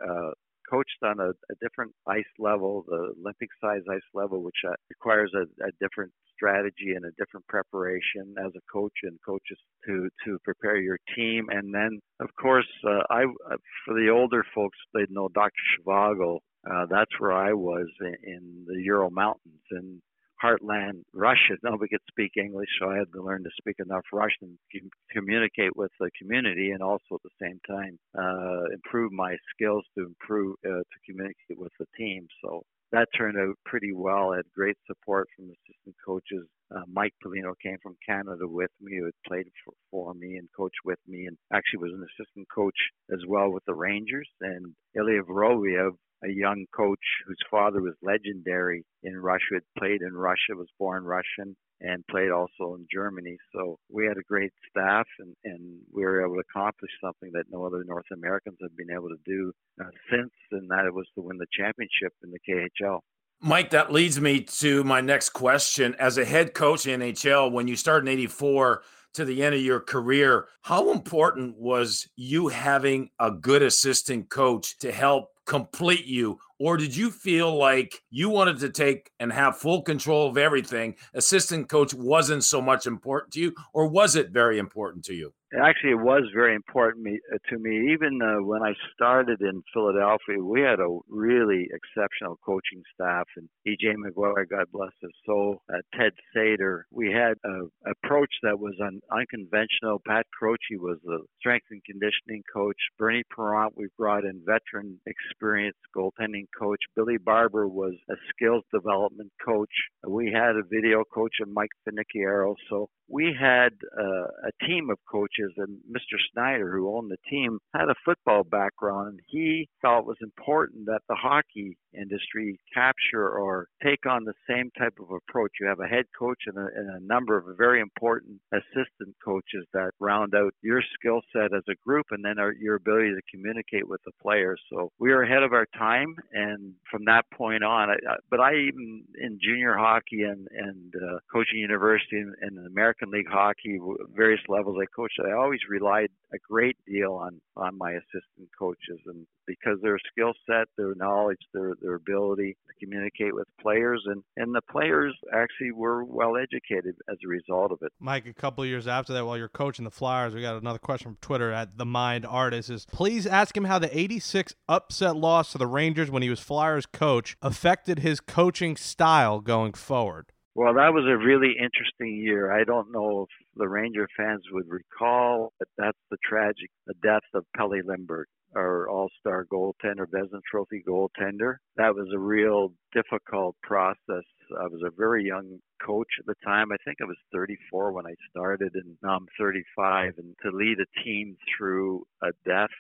Coached 0.73 1.03
on 1.05 1.21
a, 1.21 1.31
a 1.31 1.55
different 1.61 1.93
ice 2.09 2.33
level, 2.39 2.85
the 2.89 3.13
Olympic 3.21 3.51
size 3.61 3.83
ice 3.91 4.09
level, 4.15 4.43
which 4.43 4.57
uh, 4.67 4.73
requires 4.89 5.31
a, 5.35 5.43
a 5.67 5.71
different 5.81 6.13
strategy 6.35 6.95
and 6.97 7.05
a 7.05 7.11
different 7.19 7.47
preparation 7.47 8.35
as 8.39 8.53
a 8.57 8.73
coach 8.73 8.95
and 9.03 9.19
coaches 9.25 9.59
to 9.87 10.09
to 10.25 10.39
prepare 10.45 10.79
your 10.79 10.99
team. 11.15 11.47
And 11.51 11.75
then, 11.75 12.01
of 12.21 12.31
course, 12.41 12.73
uh, 12.87 13.03
I 13.11 13.25
uh, 13.25 13.57
for 13.85 13.95
the 13.95 14.09
older 14.11 14.45
folks, 14.55 14.79
they 14.95 15.05
know 15.11 15.29
Dr. 15.35 15.53
Zhivago. 15.79 16.39
Uh, 16.69 16.87
that's 16.89 17.11
where 17.19 17.33
I 17.33 17.53
was 17.53 17.89
in, 18.01 18.17
in 18.25 18.65
the 18.67 18.81
Ural 18.83 19.11
Mountains 19.11 19.67
and 19.73 20.01
heartland 20.43 21.03
Russia. 21.13 21.57
Nobody 21.63 21.91
could 21.91 22.07
speak 22.09 22.33
English, 22.37 22.69
so 22.81 22.91
I 22.91 22.99
had 22.99 23.13
to 23.15 23.23
learn 23.23 23.45
to 23.45 23.51
speak 23.59 23.77
enough 23.79 24.05
Russian 24.13 24.59
to 24.73 24.81
communicate 25.13 25.77
with 25.77 25.91
the 26.01 26.11
community, 26.21 26.71
and 26.71 26.83
also 26.83 27.15
at 27.15 27.23
the 27.23 27.39
same 27.41 27.61
time 27.69 27.99
uh, 28.19 28.65
improve 28.73 29.13
my 29.13 29.37
skills 29.55 29.85
to 29.97 30.07
improve 30.07 30.57
uh, 30.67 30.69
to 30.69 30.99
communicate 31.07 31.59
with 31.59 31.73
the 31.79 31.87
team. 31.97 32.27
So 32.43 32.63
that 32.93 33.09
turned 33.17 33.39
out 33.39 33.55
pretty 33.65 33.93
well. 33.95 34.33
I 34.33 34.37
had 34.37 34.53
great 34.55 34.77
support 34.87 35.27
from 35.35 35.47
assistant 35.47 35.97
coaches. 36.05 36.47
Uh, 36.75 36.83
Mike 36.93 37.15
Pelino 37.25 37.55
came 37.63 37.79
from 37.83 37.97
Canada 38.07 38.47
with 38.47 38.71
me, 38.81 38.99
who 38.99 39.07
had 39.07 39.15
played 39.27 39.47
for, 39.65 39.73
for 39.91 40.15
me 40.15 40.37
and 40.37 40.49
coached 40.55 40.85
with 40.85 40.99
me, 41.09 41.27
and 41.27 41.37
actually 41.53 41.81
was 41.81 41.93
an 41.93 42.07
assistant 42.13 42.47
coach 42.55 42.77
as 43.11 43.21
well 43.27 43.51
with 43.51 43.65
the 43.67 43.75
Rangers. 43.75 44.29
And 44.43 44.75
Ilya 44.95 45.23
Vorobiev 45.23 45.93
a 46.25 46.31
young 46.31 46.67
coach 46.75 47.05
whose 47.27 47.39
father 47.51 47.81
was 47.81 47.95
legendary 48.03 48.85
in 49.03 49.19
Russia, 49.19 49.55
had 49.55 49.63
played 49.79 50.03
in 50.03 50.15
Russia, 50.15 50.55
was 50.55 50.69
born 50.79 51.05
Russian, 51.05 51.57
and 51.81 52.07
played 52.07 52.31
also 52.31 52.75
in 52.75 52.87
Germany. 52.93 53.37
So 53.53 53.79
we 53.91 54.07
had 54.07 54.17
a 54.17 54.23
great 54.23 54.53
staff, 54.71 55.07
and, 55.19 55.35
and 55.45 55.81
we 55.93 56.05
were 56.05 56.25
able 56.25 56.37
to 56.37 56.43
accomplish 56.49 56.91
something 57.03 57.31
that 57.33 57.45
no 57.51 57.67
other 57.67 57.85
North 57.85 58.07
Americans 58.13 58.59
have 58.63 58.77
been 58.77 58.95
able 58.95 59.09
to 59.09 59.19
do 59.27 59.53
uh, 59.81 59.89
since, 60.11 60.31
and 60.53 60.71
that 60.71 60.85
it 60.87 60.95
was 60.95 61.07
to 61.17 61.23
win 61.23 61.39
the 61.39 61.47
championship 61.53 62.13
in 62.23 62.31
the 62.31 62.39
KHL. 62.49 63.01
Mike, 63.41 63.71
that 63.71 63.93
leads 63.93 64.21
me 64.21 64.41
to 64.41 64.85
my 64.85 65.01
next 65.01 65.31
question. 65.31 65.97
As 65.99 66.17
a 66.17 66.25
head 66.25 66.55
coach 66.55 66.87
in 66.87 67.01
NHL, 67.01 67.51
when 67.51 67.67
you 67.67 67.75
started 67.75 68.09
in 68.09 68.13
84 68.13 68.83
to 69.15 69.25
the 69.25 69.43
end 69.43 69.57
of 69.57 69.61
your 69.61 69.81
career, 69.81 70.47
how 70.63 70.93
important 70.93 71.59
was 71.59 72.09
you 72.15 72.49
having 72.49 73.11
a 73.19 73.33
good 73.33 73.63
assistant 73.63 74.31
coach 74.31 74.79
to 74.79 74.93
help 74.93 75.32
complete 75.47 76.07
you? 76.07 76.39
Or 76.59 76.77
did 76.77 76.97
you 76.97 77.11
feel 77.11 77.57
like 77.57 78.03
you 78.11 78.29
wanted 78.29 78.59
to 78.61 78.71
take 78.71 79.11
and 79.19 79.33
have 79.33 79.57
full 79.57 79.83
control 79.83 80.29
of 80.29 80.39
everything? 80.39 80.95
Assistant 81.15 81.69
coach 81.69 81.93
wasn't 81.95 82.45
so 82.45 82.61
much 82.61 82.87
important 82.87 83.33
to 83.35 83.41
you 83.41 83.55
or 83.73 83.87
was 83.89 84.17
it 84.17 84.31
very 84.31 84.59
important 84.59 85.05
to 85.07 85.15
you 85.15 85.33
Actually, 85.61 85.91
it 85.91 86.01
was 86.01 86.25
very 86.33 86.55
important 86.55 87.07
uh, 87.07 87.37
to 87.51 87.59
me. 87.59 87.93
Even 87.93 88.21
uh, 88.23 88.43
when 88.43 88.63
I 88.63 88.73
started 88.95 89.43
in 89.43 89.63
Philadelphia, 89.75 90.43
we 90.43 90.63
had 90.63 90.81
a 90.81 90.99
really 91.09 91.69
exceptional 91.73 92.39
coaching 92.45 92.83
staff. 92.95 93.27
And 93.37 93.49
E.J. 93.67 93.97
McGuire, 93.97 94.49
God 94.49 94.67
bless 94.73 94.93
his 95.03 95.11
soul, 95.27 95.61
uh, 95.69 95.79
Ted 95.95 96.13
Sator. 96.35 96.87
We 96.91 97.13
had 97.13 97.35
an 97.45 97.71
approach 97.87 98.31
that 98.43 98.59
was 98.59 98.75
un- 98.83 99.01
unconventional. 99.13 100.01
Pat 100.07 100.25
Croce 100.33 100.79
was 100.79 100.99
the 101.05 101.19
strength 101.39 101.67
and 101.71 101.85
conditioning 101.85 102.43
coach. 102.53 102.79
Bernie 102.99 103.25
Parent, 103.35 103.75
we 103.77 103.89
brought 103.99 104.25
in 104.25 104.43
veteran 104.47 104.99
experienced 105.07 105.81
goaltending 105.95 106.47
coach. 106.59 106.81
Billy 106.97 107.19
Barber 107.19 107.69
was 107.69 107.95
a 108.11 108.15
skills 108.31 108.65
development 108.73 109.31
coach. 109.45 109.73
We 110.09 110.33
had 110.33 110.57
a 110.57 110.63
video 110.71 111.05
coach 111.13 111.35
of 111.43 111.49
Mike 111.49 111.71
Finicchiaro. 111.87 112.55
So 112.71 112.89
we 113.13 113.37
had 113.39 113.73
uh, 113.99 114.49
a 114.49 114.67
team 114.67 114.89
of 114.91 114.99
coaches, 115.11 115.42
and 115.57 115.79
Mr. 115.91 116.19
Snyder, 116.33 116.73
who 116.73 116.97
owned 116.97 117.11
the 117.11 117.17
team, 117.29 117.59
had 117.75 117.89
a 117.89 117.95
football 118.05 118.45
background. 118.45 119.21
He 119.27 119.69
felt 119.81 120.05
it 120.05 120.07
was 120.07 120.17
important 120.23 120.87
that 120.87 121.01
the 121.09 121.15
hockey 121.15 121.77
industry 121.95 122.59
capture 122.73 123.29
or 123.29 123.69
take 123.83 124.07
on 124.07 124.25
the 124.25 124.35
same 124.49 124.71
type 124.79 124.95
of 125.01 125.11
approach. 125.11 125.53
You 125.61 125.67
have 125.67 125.81
a 125.81 125.87
head 125.87 126.07
coach 126.19 126.43
and 126.47 126.57
a, 126.57 126.67
and 126.75 126.91
a 127.03 127.07
number 127.07 127.37
of 127.37 127.57
very 127.57 127.81
important 127.81 128.41
assistant 128.53 129.15
coaches 129.25 129.67
that 129.73 129.91
round 130.01 130.35
out 130.35 130.55
your 130.63 130.83
skill 130.95 131.21
set 131.33 131.55
as 131.55 131.63
a 131.69 131.75
group 131.87 132.07
and 132.11 132.25
then 132.25 132.39
our, 132.39 132.53
your 132.53 132.77
ability 132.77 133.11
to 133.11 133.21
communicate 133.31 133.89
with 133.89 134.01
the 134.05 134.13
players. 134.21 134.61
So 134.71 134.91
we 134.99 135.13
are 135.13 135.23
ahead 135.23 135.43
of 135.43 135.53
our 135.53 135.67
time, 135.77 136.17
and 136.33 136.75
from 136.91 137.05
that 137.07 137.25
point 137.33 137.65
on, 137.65 137.91
I, 137.91 137.95
I, 137.95 138.17
but 138.31 138.41
I 138.41 138.55
even 138.55 139.05
in 139.21 139.39
junior 139.43 139.75
hockey 139.77 140.23
and, 140.23 140.49
and 140.53 140.95
uh, 140.97 141.19
coaching 141.33 141.59
university 141.59 142.19
and, 142.19 142.35
and 142.41 142.67
American 142.67 143.11
League 143.11 143.29
hockey, 143.29 143.79
various 144.15 144.41
levels 144.49 144.77
I 144.81 144.87
coached, 144.95 145.19
I 145.25 145.33
always 145.33 145.61
relied 145.69 146.11
a 146.33 146.39
great 146.39 146.77
deal 146.87 147.13
on, 147.13 147.41
on 147.57 147.77
my 147.77 147.93
assistant 147.93 148.49
coaches 148.59 148.99
and 149.07 149.27
because 149.47 149.79
their 149.83 149.99
skill 150.11 150.33
set, 150.47 150.69
their 150.77 150.95
knowledge, 150.95 151.39
their 151.53 151.75
their 151.81 151.95
ability 151.95 152.57
to 152.67 152.87
communicate 152.87 153.35
with 153.35 153.47
players, 153.61 154.03
and 154.07 154.23
and 154.37 154.55
the 154.55 154.63
players 154.71 155.15
actually 155.33 155.73
were 155.73 156.05
well 156.05 156.37
educated 156.37 156.97
as 157.11 157.17
a 157.25 157.29
result 157.29 157.73
of 157.73 157.79
it. 157.83 157.93
Mike, 157.99 158.27
a 158.27 158.33
couple 158.33 158.65
years 158.65 158.87
after 158.87 159.13
that, 159.13 159.27
while 159.27 159.37
you're 159.37 159.49
coaching 159.49 159.85
the 159.85 159.91
Flyers, 159.91 160.35
we 160.35 160.43
got 160.43 160.57
another 160.57 160.79
question 160.79 161.11
from 161.11 161.19
Twitter 161.21 161.53
at 161.53 161.77
the 161.77 161.85
Mind 161.85 162.25
Artist. 162.25 162.71
Is 162.71 162.87
please 162.87 163.27
ask 163.27 163.57
him 163.57 163.65
how 163.65 163.79
the 163.79 163.97
'86 163.97 164.55
upset 164.69 165.17
loss 165.17 165.53
to 165.53 165.59
the 165.59 165.67
Rangers 165.67 166.11
when 166.11 166.23
he 166.23 166.31
was 166.31 166.41
Flyers 166.41 166.87
coach 166.87 167.37
affected 167.43 167.99
his 168.01 168.21
coaching 168.21 168.77
style 168.77 169.41
going 169.41 169.73
forward. 169.73 170.33
Well, 170.55 170.75
that 170.75 170.93
was 170.93 171.05
a 171.07 171.17
really 171.17 171.55
interesting 171.59 172.17
year. 172.17 172.53
I 172.53 172.65
don't 172.65 172.93
know 172.93 173.23
if 173.23 173.47
the 173.57 173.69
Ranger 173.69 174.07
fans 174.17 174.43
would 174.53 174.69
recall, 174.69 175.53
but 175.59 175.69
that's 175.79 175.99
the 176.11 176.19
tragic 176.29 176.71
the 176.87 176.95
death 177.03 177.23
of 177.35 177.45
Pelle 177.57 177.71
Lindbergh 177.85 178.29
our 178.55 178.89
all-star 178.89 179.47
goaltender, 179.53 180.07
Vezina 180.07 180.41
Trophy 180.51 180.83
goaltender. 180.87 181.57
That 181.77 181.95
was 181.95 182.09
a 182.15 182.19
real 182.19 182.73
difficult 182.93 183.57
process. 183.63 184.25
I 184.61 184.67
was 184.67 184.83
a 184.85 184.91
very 184.97 185.25
young 185.25 185.59
coach 185.85 186.09
at 186.19 186.27
the 186.27 186.35
time. 186.45 186.73
I 186.73 186.77
think 186.85 186.99
I 187.01 187.05
was 187.05 187.17
34 187.33 187.93
when 187.93 188.07
I 188.07 188.15
started, 188.31 188.73
and 188.75 188.97
now 189.03 189.17
I'm 189.17 189.27
35. 189.39 190.15
And 190.19 190.35
to 190.43 190.57
lead 190.57 190.79
a 190.79 191.03
team 191.03 191.37
through 191.57 192.05
a 192.23 192.31
death 192.47 192.71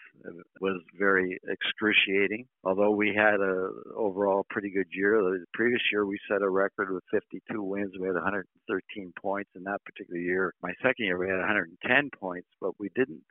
was 0.61 0.81
very 0.99 1.39
excruciating. 1.49 2.47
Although 2.65 2.93
we 2.93 3.15
had 3.15 3.41
a 3.41 3.71
overall 3.97 4.47
pretty 4.51 4.71
good 4.71 4.89
year. 4.93 5.21
The 5.23 5.45
previous 5.55 5.83
year 5.91 6.07
we 6.07 6.19
set 6.31 6.43
a 6.43 6.49
record 6.49 6.93
with 6.93 7.05
52 7.11 7.63
wins. 7.63 7.93
We 7.99 8.07
had 8.07 8.15
113 8.15 9.13
points 9.21 9.51
in 9.57 9.65
that 9.65 9.85
particular 9.85 10.21
year. 10.21 10.55
My 10.63 10.73
second 10.83 11.07
year 11.07 11.19
we 11.19 11.29
had 11.29 11.39
110 11.39 12.11
points, 12.19 12.49
but 12.61 12.79
we 12.79 12.91
didn't 12.95 13.23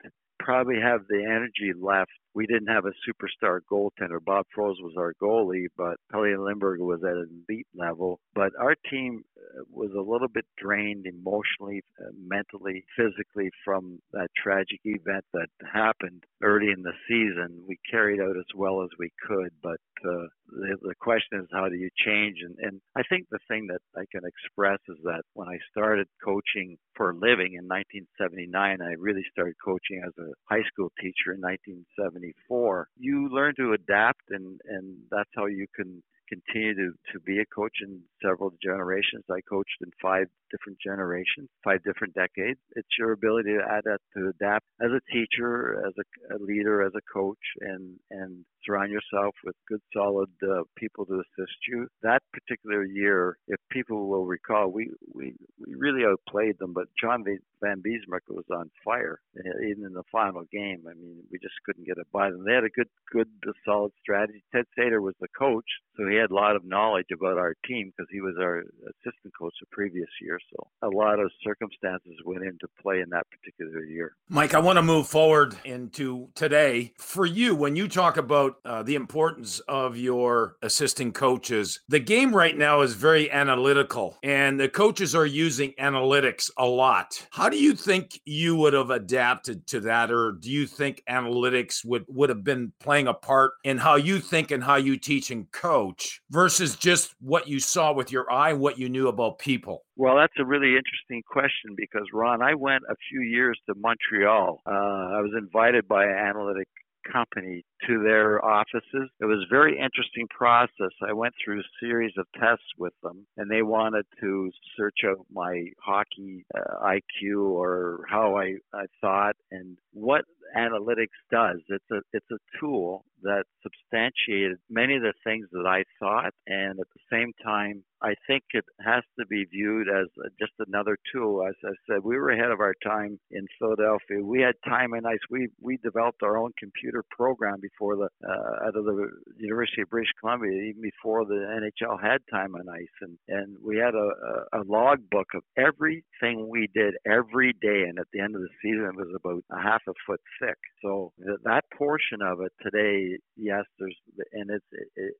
probably 0.44 0.80
have 0.80 1.06
the 1.08 1.22
energy 1.22 1.72
left. 1.78 2.10
We 2.34 2.46
didn't 2.46 2.68
have 2.68 2.84
a 2.86 2.92
superstar 3.06 3.60
goaltender. 3.70 4.22
Bob 4.24 4.46
Froese 4.56 4.80
was 4.80 4.94
our 4.96 5.12
goalie, 5.22 5.66
but 5.76 5.96
Pelle 6.10 6.44
Lindbergh 6.44 6.80
was 6.80 7.00
at 7.04 7.12
an 7.12 7.44
elite 7.48 7.66
level. 7.74 8.20
But 8.34 8.52
our 8.58 8.74
team 8.90 9.24
uh, 9.36 9.64
was 9.70 9.90
a 9.92 10.00
little 10.00 10.28
bit 10.28 10.46
drained 10.56 11.06
emotionally, 11.06 11.82
uh, 12.00 12.10
mentally, 12.18 12.84
physically 12.96 13.50
from 13.64 13.98
that 14.12 14.28
tragic 14.42 14.80
event 14.84 15.24
that 15.34 15.48
happened 15.72 16.24
early 16.42 16.70
in 16.74 16.82
the 16.82 16.92
season. 17.06 17.64
We 17.68 17.78
carried 17.90 18.20
out 18.20 18.36
as 18.36 18.56
well 18.56 18.82
as 18.82 18.88
we 18.98 19.10
could, 19.26 19.50
but 19.62 19.80
uh, 20.04 20.26
the, 20.52 20.76
the 20.82 20.94
question 21.00 21.40
is 21.40 21.48
how 21.52 21.68
do 21.68 21.76
you 21.76 21.90
change? 22.04 22.38
And, 22.42 22.56
and 22.60 22.80
I 22.96 23.02
think 23.08 23.26
the 23.30 23.38
thing 23.48 23.66
that 23.68 23.80
I 23.96 24.04
can 24.12 24.22
express 24.24 24.78
is 24.88 24.98
that 25.04 25.22
when 25.34 25.48
I 25.48 25.58
started 25.70 26.06
coaching 26.22 26.76
for 26.94 27.10
a 27.10 27.14
living 27.14 27.54
in 27.56 27.66
1979, 27.66 28.52
I 28.82 28.92
really 28.98 29.24
started 29.32 29.54
coaching 29.64 30.02
as 30.04 30.12
a 30.18 30.30
high 30.44 30.64
school 30.72 30.92
teacher 31.00 31.32
in 31.34 31.40
1974. 31.40 32.88
You 32.96 33.28
learn 33.32 33.54
to 33.56 33.72
adapt, 33.72 34.22
and 34.30 34.60
and 34.68 34.96
that's 35.10 35.30
how 35.34 35.46
you 35.46 35.66
can 35.74 36.02
continue 36.28 36.74
to, 36.74 36.92
to 37.12 37.20
be 37.20 37.38
a 37.40 37.46
coach 37.54 37.76
in 37.82 38.00
several 38.24 38.52
generations. 38.62 39.24
I 39.30 39.40
coached 39.48 39.76
in 39.82 39.90
five 40.00 40.26
different 40.52 40.78
generations, 40.84 41.48
five 41.64 41.82
different 41.82 42.14
decades. 42.14 42.60
It's 42.76 42.94
your 42.98 43.12
ability 43.12 43.50
to 43.50 43.64
adapt, 43.64 44.04
to 44.16 44.28
adapt 44.28 44.66
as 44.80 44.90
a 44.92 45.02
teacher, 45.12 45.82
as 45.86 45.94
a, 45.98 46.36
a 46.36 46.38
leader, 46.38 46.82
as 46.82 46.92
a 46.94 47.04
coach, 47.12 47.42
and 47.60 47.98
and 48.10 48.44
surround 48.64 48.92
yourself 48.92 49.34
with 49.44 49.56
good, 49.68 49.80
solid 49.92 50.30
uh, 50.42 50.62
people 50.76 51.04
to 51.06 51.14
assist 51.14 51.56
you. 51.66 51.88
That 52.02 52.22
particular 52.32 52.84
year, 52.84 53.36
if 53.48 53.58
people 53.70 54.08
will 54.08 54.26
recall, 54.26 54.68
we 54.68 54.90
we, 55.12 55.34
we 55.58 55.74
really 55.74 56.04
outplayed 56.04 56.58
them, 56.58 56.72
but 56.72 56.86
John 57.00 57.24
Van 57.24 57.38
Vanbiesbrouck 57.62 58.26
was 58.28 58.44
on 58.50 58.70
fire, 58.84 59.20
even 59.36 59.84
in 59.86 59.92
the 59.92 60.02
final 60.10 60.42
game. 60.52 60.84
I 60.88 60.94
mean, 60.94 61.22
we 61.30 61.38
just 61.38 61.54
couldn't 61.64 61.86
get 61.86 61.98
it 61.98 62.06
by 62.12 62.30
them. 62.30 62.44
They 62.44 62.54
had 62.54 62.64
a 62.64 62.74
good, 62.74 62.88
good, 63.12 63.28
solid 63.64 63.92
strategy. 64.00 64.42
Ted 64.52 64.64
Sator 64.76 65.00
was 65.00 65.14
the 65.20 65.28
coach, 65.38 65.68
so 65.96 66.08
he 66.08 66.16
had 66.16 66.30
a 66.30 66.34
lot 66.34 66.56
of 66.56 66.64
knowledge 66.64 67.06
about 67.12 67.38
our 67.38 67.54
team 67.66 67.92
because 67.92 68.08
he 68.10 68.20
was 68.20 68.34
our 68.40 68.64
assistant 68.82 69.32
coach 69.38 69.54
the 69.60 69.66
previous 69.70 70.10
year. 70.20 70.38
So 70.50 70.68
a 70.82 70.88
lot 70.88 71.18
of 71.18 71.30
circumstances 71.42 72.14
went 72.24 72.44
into 72.44 72.66
play 72.80 73.00
in 73.00 73.10
that 73.10 73.26
particular 73.30 73.84
year. 73.84 74.16
Mike, 74.28 74.54
I 74.54 74.58
want 74.58 74.76
to 74.76 74.82
move 74.82 75.06
forward 75.06 75.56
into 75.64 76.28
today. 76.34 76.92
For 76.98 77.24
you, 77.24 77.54
when 77.54 77.76
you 77.76 77.88
talk 77.88 78.16
about 78.16 78.56
uh, 78.64 78.82
the 78.82 78.94
importance 78.94 79.60
of 79.60 79.96
your 79.96 80.56
assistant 80.62 81.14
coaches, 81.14 81.80
the 81.88 82.00
game 82.00 82.34
right 82.34 82.56
now 82.56 82.80
is 82.80 82.94
very 82.94 83.30
analytical, 83.30 84.18
and 84.22 84.58
the 84.58 84.68
coaches 84.68 85.14
are 85.14 85.26
using 85.26 85.72
analytics 85.78 86.50
a 86.58 86.66
lot. 86.66 87.26
How 87.30 87.48
do 87.48 87.56
you 87.56 87.74
think 87.74 88.20
you 88.24 88.56
would 88.56 88.72
have 88.72 88.90
adapted 88.90 89.66
to 89.68 89.80
that, 89.80 90.10
or 90.10 90.32
do 90.32 90.50
you 90.50 90.66
think 90.66 91.02
analytics 91.08 91.84
would 91.84 92.04
would 92.08 92.28
have 92.28 92.44
been 92.44 92.72
playing 92.80 93.06
a 93.06 93.14
part 93.14 93.52
in 93.64 93.78
how 93.78 93.96
you 93.96 94.18
think 94.18 94.50
and 94.50 94.62
how 94.62 94.76
you 94.76 94.96
teach 94.96 95.30
and 95.30 95.50
coach 95.52 96.20
versus 96.30 96.76
just 96.76 97.14
what 97.20 97.48
you 97.48 97.60
saw 97.60 97.92
with 97.92 98.12
your 98.12 98.30
eye, 98.30 98.52
what 98.52 98.78
you 98.78 98.88
knew 98.88 99.08
about 99.08 99.38
people? 99.38 99.84
Well, 99.96 100.16
that's 100.16 100.32
a 100.38 100.44
really 100.44 100.76
interesting 100.76 101.22
question 101.22 101.74
because 101.76 102.08
Ron, 102.12 102.42
I 102.42 102.54
went 102.54 102.82
a 102.88 102.94
few 103.10 103.20
years 103.20 103.58
to 103.66 103.74
Montreal. 103.76 104.62
Uh, 104.66 104.70
I 104.70 105.20
was 105.20 105.32
invited 105.36 105.86
by 105.86 106.04
an 106.04 106.16
analytic 106.16 106.68
company 107.10 107.64
to 107.86 108.02
their 108.02 108.44
offices. 108.44 109.10
It 109.20 109.24
was 109.24 109.44
a 109.44 109.54
very 109.54 109.78
interesting 109.78 110.26
process. 110.28 110.92
I 111.06 111.12
went 111.12 111.34
through 111.42 111.60
a 111.60 111.64
series 111.80 112.12
of 112.16 112.26
tests 112.38 112.64
with 112.78 112.92
them, 113.02 113.26
and 113.36 113.50
they 113.50 113.62
wanted 113.62 114.06
to 114.20 114.50
search 114.76 115.00
out 115.06 115.26
my 115.32 115.66
hockey 115.80 116.44
uh, 116.54 116.84
IQ 116.84 117.50
or 117.50 118.04
how 118.08 118.36
I, 118.36 118.56
I 118.74 118.84
thought 119.00 119.36
and 119.50 119.76
what 119.92 120.24
analytics 120.56 121.18
does. 121.30 121.58
It's 121.68 121.90
a 121.90 122.00
it's 122.12 122.30
a 122.30 122.38
tool 122.60 123.04
that 123.22 123.44
substantiated 123.62 124.58
many 124.68 124.96
of 124.96 125.02
the 125.02 125.14
things 125.24 125.46
that 125.52 125.66
I 125.66 125.84
thought, 126.00 126.32
and 126.46 126.80
at 126.80 126.86
the 126.94 127.00
same 127.10 127.32
time, 127.44 127.84
I 128.02 128.14
think 128.26 128.42
it 128.52 128.64
has 128.84 129.04
to 129.18 129.26
be 129.26 129.44
viewed 129.44 129.88
as 129.88 130.08
just 130.38 130.52
another 130.66 130.96
tool. 131.12 131.46
As 131.46 131.54
I 131.64 131.72
said, 131.86 132.02
we 132.02 132.16
were 132.16 132.30
ahead 132.30 132.50
of 132.50 132.60
our 132.60 132.74
time 132.84 133.18
in 133.30 133.46
Philadelphia. 133.58 134.22
We 134.22 134.40
had 134.40 134.54
time 134.64 134.92
and 134.92 135.06
ice. 135.06 135.20
We 135.30 135.48
we 135.60 135.78
developed 135.78 136.22
our 136.22 136.36
own 136.36 136.52
computer 136.58 137.04
program 137.10 137.60
before 137.72 137.96
the 137.96 138.08
uh, 138.26 138.66
out 138.66 138.76
of 138.76 138.84
the 138.84 139.08
University 139.36 139.82
of 139.82 139.90
British 139.90 140.10
Columbia, 140.20 140.52
even 140.52 140.82
before 140.82 141.24
the 141.24 141.34
NHL 141.34 142.00
had 142.00 142.18
time 142.30 142.54
on 142.54 142.68
ice, 142.68 142.86
and 143.00 143.18
and 143.28 143.56
we 143.64 143.76
had 143.76 143.94
a, 143.94 144.08
a, 144.52 144.60
a 144.60 144.62
log 144.64 144.98
book 145.10 145.28
of 145.34 145.42
everything 145.56 146.48
we 146.48 146.68
did 146.74 146.94
every 147.06 147.52
day. 147.60 147.84
And 147.88 147.98
at 147.98 148.06
the 148.12 148.20
end 148.20 148.34
of 148.34 148.42
the 148.42 148.48
season, 148.62 148.84
it 148.84 148.96
was 148.96 149.14
about 149.14 149.44
a 149.50 149.62
half 149.62 149.82
a 149.88 149.92
foot 150.06 150.20
thick. 150.40 150.58
So 150.82 151.12
that 151.44 151.64
portion 151.76 152.22
of 152.22 152.40
it 152.40 152.52
today, 152.62 153.18
yes, 153.36 153.64
there's 153.78 153.96
and 154.32 154.50
it's 154.50 154.66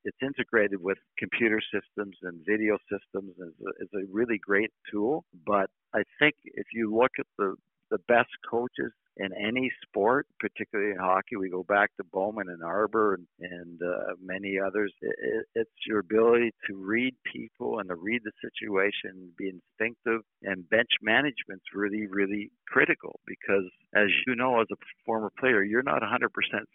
it's 0.05 0.19
integrated 0.23 0.81
with 0.81 0.99
computer 1.19 1.61
systems 1.73 2.17
and 2.23 2.41
video 2.47 2.79
systems 2.91 3.35
is 3.39 3.55
a, 3.67 3.85
is 3.85 3.91
a 3.95 4.13
really 4.13 4.39
great 4.39 4.71
tool. 4.91 5.25
But 5.47 5.71
I 5.95 6.03
think 6.19 6.35
if 6.45 6.67
you 6.73 6.95
look 6.95 7.13
at 7.19 7.27
the 7.39 7.57
the 7.91 7.99
best 8.09 8.31
coaches 8.51 8.93
in 9.17 9.31
any 9.35 9.71
sport, 9.83 10.27
particularly 10.41 10.93
in 10.93 10.99
hockey. 10.99 11.37
We 11.37 11.51
go 11.51 11.63
back 11.63 11.91
to 11.97 12.05
Bowman 12.05 12.49
and 12.49 12.63
Arbour 12.63 13.15
and, 13.15 13.27
and 13.41 13.81
uh, 13.83 14.15
many 14.23 14.59
others. 14.59 14.93
It, 15.03 15.47
it's 15.55 15.71
your 15.87 15.99
ability 15.99 16.53
to 16.69 16.77
read 16.77 17.15
people 17.31 17.79
and 17.79 17.89
to 17.89 17.95
read 17.95 18.23
the 18.25 18.33
situation, 18.41 19.33
be 19.37 19.51
instinctive, 19.51 20.23
and 20.43 20.69
bench 20.71 20.89
management's 21.03 21.67
really, 21.75 22.07
really 22.07 22.51
critical 22.67 23.21
because, 23.27 23.69
as 23.95 24.09
you 24.27 24.35
know, 24.35 24.61
as 24.61 24.67
a 24.73 24.77
former 25.05 25.31
player, 25.39 25.63
you're 25.63 25.83
not 25.83 26.03
100% 26.03 26.29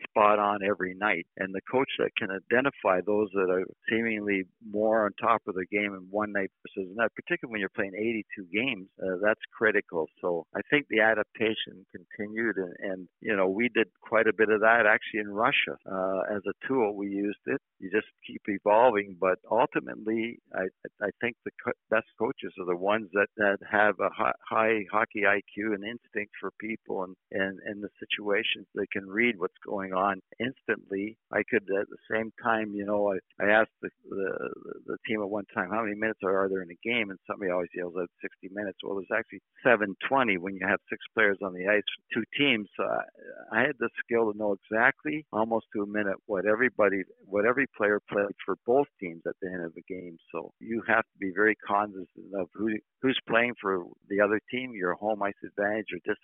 spot 0.09 0.39
on 0.39 0.59
every 0.63 0.93
night. 0.93 1.25
And 1.37 1.53
the 1.53 1.61
coach 1.71 1.89
that 1.97 2.11
can 2.17 2.29
identify 2.29 3.01
those 3.05 3.29
that 3.33 3.49
are 3.49 3.65
seemingly 3.89 4.43
more 4.69 5.05
on 5.05 5.11
top 5.19 5.41
of 5.47 5.55
the 5.55 5.65
game 5.71 5.93
in 5.93 6.07
one 6.11 6.31
night 6.31 6.51
versus 6.63 6.91
another, 6.93 7.09
particularly 7.15 7.51
when 7.51 7.59
you're 7.59 7.69
playing 7.69 7.95
82 7.95 8.45
games, 8.53 8.87
uh, 9.01 9.17
that's 9.23 9.41
critical. 9.57 10.07
So 10.21 10.45
I 10.55 10.61
think 10.69 10.85
the 10.89 11.01
adaptation 11.01 11.85
continues 11.91 12.26
continued, 12.27 12.57
and, 12.57 12.73
and 12.79 13.07
you 13.21 13.35
know 13.35 13.47
we 13.47 13.69
did 13.69 13.87
quite 14.01 14.27
a 14.27 14.33
bit 14.33 14.49
of 14.49 14.61
that 14.61 14.85
actually 14.87 15.21
in 15.21 15.29
Russia 15.29 15.77
uh, 15.89 16.21
as 16.35 16.41
a 16.47 16.67
tool. 16.67 16.95
We 16.95 17.07
used 17.09 17.39
it. 17.45 17.61
You 17.79 17.91
just 17.91 18.07
keep 18.25 18.41
evolving, 18.47 19.15
but 19.19 19.39
ultimately, 19.51 20.39
I 20.53 20.67
I 21.01 21.09
think 21.21 21.35
the 21.45 21.51
co- 21.63 21.71
best 21.89 22.07
coaches 22.17 22.53
are 22.59 22.65
the 22.65 22.75
ones 22.75 23.09
that 23.13 23.27
that 23.37 23.57
have 23.69 23.95
a 23.99 24.09
high, 24.09 24.33
high 24.47 24.85
hockey 24.91 25.21
IQ 25.21 25.75
and 25.75 25.83
instinct 25.83 26.33
for 26.39 26.51
people 26.59 27.03
and 27.03 27.15
and 27.31 27.59
and 27.65 27.83
the 27.83 27.89
situations. 27.99 28.67
They 28.75 28.87
can 28.91 29.07
read 29.07 29.35
what's 29.37 29.57
going 29.65 29.93
on 29.93 30.21
instantly. 30.39 31.17
I 31.31 31.43
could 31.49 31.63
at 31.63 31.89
the 31.89 32.03
same 32.11 32.31
time, 32.43 32.73
you 32.73 32.85
know, 32.85 33.13
I 33.13 33.43
I 33.43 33.49
asked 33.49 33.77
the 33.81 33.89
the, 34.09 34.49
the 34.85 34.97
team 35.07 35.21
at 35.21 35.29
one 35.29 35.45
time 35.53 35.69
how 35.69 35.83
many 35.83 35.95
minutes 35.95 36.19
are, 36.23 36.45
are 36.45 36.49
there 36.49 36.61
in 36.61 36.71
a 36.71 36.87
game, 36.87 37.09
and 37.09 37.19
somebody 37.27 37.51
always 37.51 37.69
yells 37.75 37.93
out 37.99 38.09
60 38.21 38.49
minutes. 38.53 38.79
Well, 38.83 38.95
there's 38.95 39.17
actually 39.17 39.41
720 39.63 40.37
when 40.37 40.55
you 40.55 40.65
have 40.65 40.79
six 40.89 41.03
players 41.13 41.37
on 41.43 41.53
the 41.53 41.67
ice 41.67 41.83
two 42.17 42.23
teams. 42.37 42.67
So 42.75 42.83
I, 42.83 43.59
I 43.59 43.61
had 43.61 43.75
the 43.79 43.89
skill 44.03 44.31
to 44.31 44.37
know 44.37 44.57
exactly, 44.63 45.25
almost 45.31 45.67
to 45.75 45.83
a 45.83 45.87
minute, 45.87 46.15
what 46.25 46.45
everybody, 46.45 47.03
what 47.25 47.45
every 47.45 47.67
player 47.77 47.99
played 48.09 48.27
for 48.45 48.55
both 48.65 48.87
teams 48.99 49.21
at 49.27 49.35
the 49.41 49.47
end 49.47 49.63
of 49.63 49.73
the 49.75 49.83
game. 49.87 50.17
So 50.31 50.51
you 50.59 50.81
have 50.87 51.03
to 51.03 51.17
be 51.19 51.31
very 51.35 51.55
cognizant 51.55 52.07
of 52.35 52.47
who 52.53 52.69
who's 53.01 53.19
playing 53.27 53.53
for 53.61 53.83
the 54.09 54.19
other 54.19 54.41
team, 54.51 54.73
your 54.73 54.95
home 54.95 55.21
ice 55.21 55.33
advantage, 55.45 55.85
or 55.93 55.99
dis 56.05 56.17